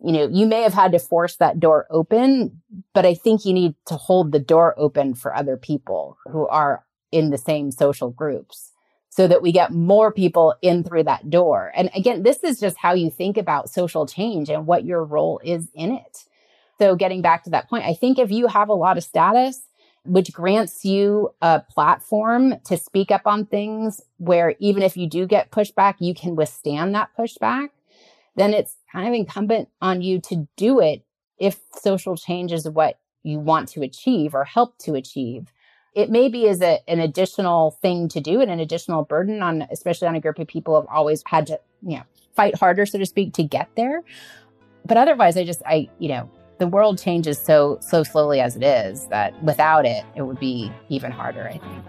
you 0.00 0.12
know, 0.12 0.28
you 0.28 0.46
may 0.46 0.62
have 0.62 0.74
had 0.74 0.92
to 0.92 0.98
force 0.98 1.36
that 1.36 1.58
door 1.58 1.86
open, 1.90 2.60
but 2.92 3.04
I 3.06 3.14
think 3.14 3.44
you 3.44 3.52
need 3.52 3.74
to 3.86 3.94
hold 3.96 4.32
the 4.32 4.38
door 4.40 4.74
open 4.76 5.14
for 5.14 5.34
other 5.34 5.56
people 5.56 6.18
who 6.26 6.46
are 6.48 6.84
in 7.10 7.30
the 7.30 7.38
same 7.38 7.70
social 7.70 8.10
groups 8.10 8.70
so 9.14 9.28
that 9.28 9.42
we 9.42 9.52
get 9.52 9.70
more 9.70 10.10
people 10.10 10.56
in 10.60 10.82
through 10.82 11.04
that 11.04 11.30
door. 11.30 11.70
And 11.76 11.88
again, 11.94 12.24
this 12.24 12.42
is 12.42 12.58
just 12.58 12.76
how 12.76 12.94
you 12.94 13.10
think 13.10 13.36
about 13.36 13.70
social 13.70 14.06
change 14.06 14.50
and 14.50 14.66
what 14.66 14.84
your 14.84 15.04
role 15.04 15.40
is 15.44 15.68
in 15.72 15.92
it. 15.92 16.24
So 16.80 16.96
getting 16.96 17.22
back 17.22 17.44
to 17.44 17.50
that 17.50 17.70
point, 17.70 17.84
I 17.84 17.94
think 17.94 18.18
if 18.18 18.32
you 18.32 18.48
have 18.48 18.68
a 18.68 18.74
lot 18.74 18.98
of 18.98 19.04
status, 19.04 19.68
which 20.04 20.32
grants 20.32 20.84
you 20.84 21.32
a 21.40 21.60
platform 21.60 22.56
to 22.64 22.76
speak 22.76 23.12
up 23.12 23.22
on 23.24 23.46
things 23.46 24.00
where 24.16 24.56
even 24.58 24.82
if 24.82 24.96
you 24.96 25.08
do 25.08 25.28
get 25.28 25.52
pushback, 25.52 25.94
you 26.00 26.12
can 26.12 26.34
withstand 26.34 26.92
that 26.96 27.10
pushback, 27.16 27.68
then 28.34 28.52
it's 28.52 28.74
kind 28.90 29.06
of 29.06 29.14
incumbent 29.14 29.68
on 29.80 30.02
you 30.02 30.20
to 30.22 30.48
do 30.56 30.80
it 30.80 31.04
if 31.38 31.60
social 31.80 32.16
change 32.16 32.50
is 32.50 32.68
what 32.68 32.98
you 33.22 33.38
want 33.38 33.68
to 33.68 33.82
achieve 33.82 34.34
or 34.34 34.42
help 34.42 34.76
to 34.78 34.96
achieve. 34.96 35.52
It 35.94 36.10
maybe 36.10 36.46
is 36.46 36.60
a, 36.60 36.80
an 36.88 36.98
additional 37.00 37.72
thing 37.82 38.08
to 38.08 38.20
do 38.20 38.40
and 38.40 38.50
an 38.50 38.60
additional 38.60 39.04
burden 39.04 39.42
on, 39.42 39.62
especially 39.70 40.08
on 40.08 40.16
a 40.16 40.20
group 40.20 40.38
of 40.38 40.48
people 40.48 40.74
who 40.74 40.80
have 40.80 40.90
always 40.94 41.22
had 41.26 41.46
to, 41.48 41.60
you 41.86 41.98
know, 41.98 42.02
fight 42.34 42.56
harder, 42.58 42.84
so 42.84 42.98
to 42.98 43.06
speak, 43.06 43.32
to 43.34 43.44
get 43.44 43.68
there. 43.76 44.02
But 44.84 44.96
otherwise, 44.96 45.36
I 45.36 45.44
just, 45.44 45.62
I, 45.64 45.88
you 45.98 46.08
know, 46.08 46.28
the 46.58 46.66
world 46.66 46.98
changes 47.00 47.38
so 47.38 47.78
so 47.80 48.02
slowly 48.04 48.40
as 48.40 48.56
it 48.56 48.62
is 48.62 49.06
that 49.08 49.40
without 49.42 49.84
it 49.84 50.04
it 50.14 50.22
would 50.22 50.38
be 50.38 50.70
even 50.88 51.10
harder 51.10 51.48
i 51.48 51.58
think 51.58 51.84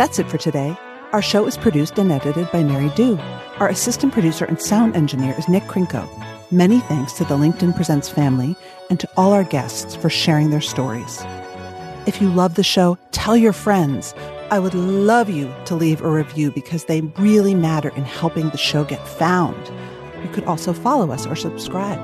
That's 0.00 0.18
it 0.18 0.30
for 0.30 0.38
today. 0.38 0.74
Our 1.12 1.22
show 1.22 1.44
is 1.46 1.56
produced 1.56 1.98
and 1.98 2.12
edited 2.12 2.48
by 2.52 2.62
Mary 2.62 2.88
Dew. 2.90 3.18
Our 3.58 3.68
assistant 3.68 4.12
producer 4.12 4.44
and 4.44 4.62
sound 4.62 4.94
engineer 4.94 5.34
is 5.36 5.48
Nick 5.48 5.64
Krinko. 5.64 6.08
Many 6.52 6.78
thanks 6.82 7.14
to 7.14 7.24
the 7.24 7.36
LinkedIn 7.36 7.74
Presents 7.74 8.08
family 8.08 8.54
and 8.90 9.00
to 9.00 9.08
all 9.16 9.32
our 9.32 9.42
guests 9.42 9.96
for 9.96 10.08
sharing 10.08 10.50
their 10.50 10.60
stories. 10.60 11.20
If 12.06 12.22
you 12.22 12.30
love 12.30 12.54
the 12.54 12.62
show, 12.62 12.96
tell 13.10 13.36
your 13.36 13.52
friends. 13.52 14.14
I 14.52 14.60
would 14.60 14.74
love 14.74 15.28
you 15.28 15.52
to 15.64 15.74
leave 15.74 16.00
a 16.00 16.08
review 16.08 16.52
because 16.52 16.84
they 16.84 17.00
really 17.00 17.56
matter 17.56 17.88
in 17.96 18.04
helping 18.04 18.50
the 18.50 18.56
show 18.56 18.84
get 18.84 19.04
found. 19.08 19.66
You 20.22 20.30
could 20.32 20.44
also 20.44 20.72
follow 20.72 21.10
us 21.10 21.26
or 21.26 21.34
subscribe. 21.34 21.98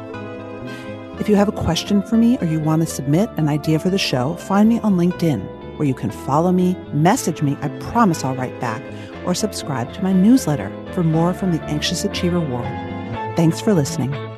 If 1.21 1.29
you 1.29 1.37
have 1.37 1.49
a 1.49 1.53
question 1.53 2.03
for 2.03 2.17
me 2.17 2.39
or 2.39 2.47
you 2.47 2.59
want 2.59 2.83
to 2.83 2.89
submit 2.89 3.31
an 3.37 3.49
idea 3.49 3.79
for 3.79 3.89
the 3.89 3.99
show, 3.99 4.35
find 4.35 4.69
me 4.69 4.81
on 4.81 4.97
LinkedIn, 4.97 5.56
where 5.79 5.89
you 5.89 5.95
can 5.95 6.11
follow 6.11 6.53
me, 6.53 6.77
message 6.93 7.43
me, 7.43 7.57
I 7.63 7.69
promise 7.81 8.25
I'll 8.25 8.35
write 8.37 8.59
back, 8.61 8.83
or 9.25 9.35
subscribe 9.35 9.93
to 9.95 10.03
my 10.03 10.13
newsletter 10.13 10.71
for 10.93 11.03
more 11.03 11.35
from 11.35 11.53
the 11.53 11.63
Anxious 11.65 12.05
Achiever 12.05 12.41
world. 12.41 12.67
Thanks 13.37 13.61
for 13.61 13.75
listening. 13.75 14.36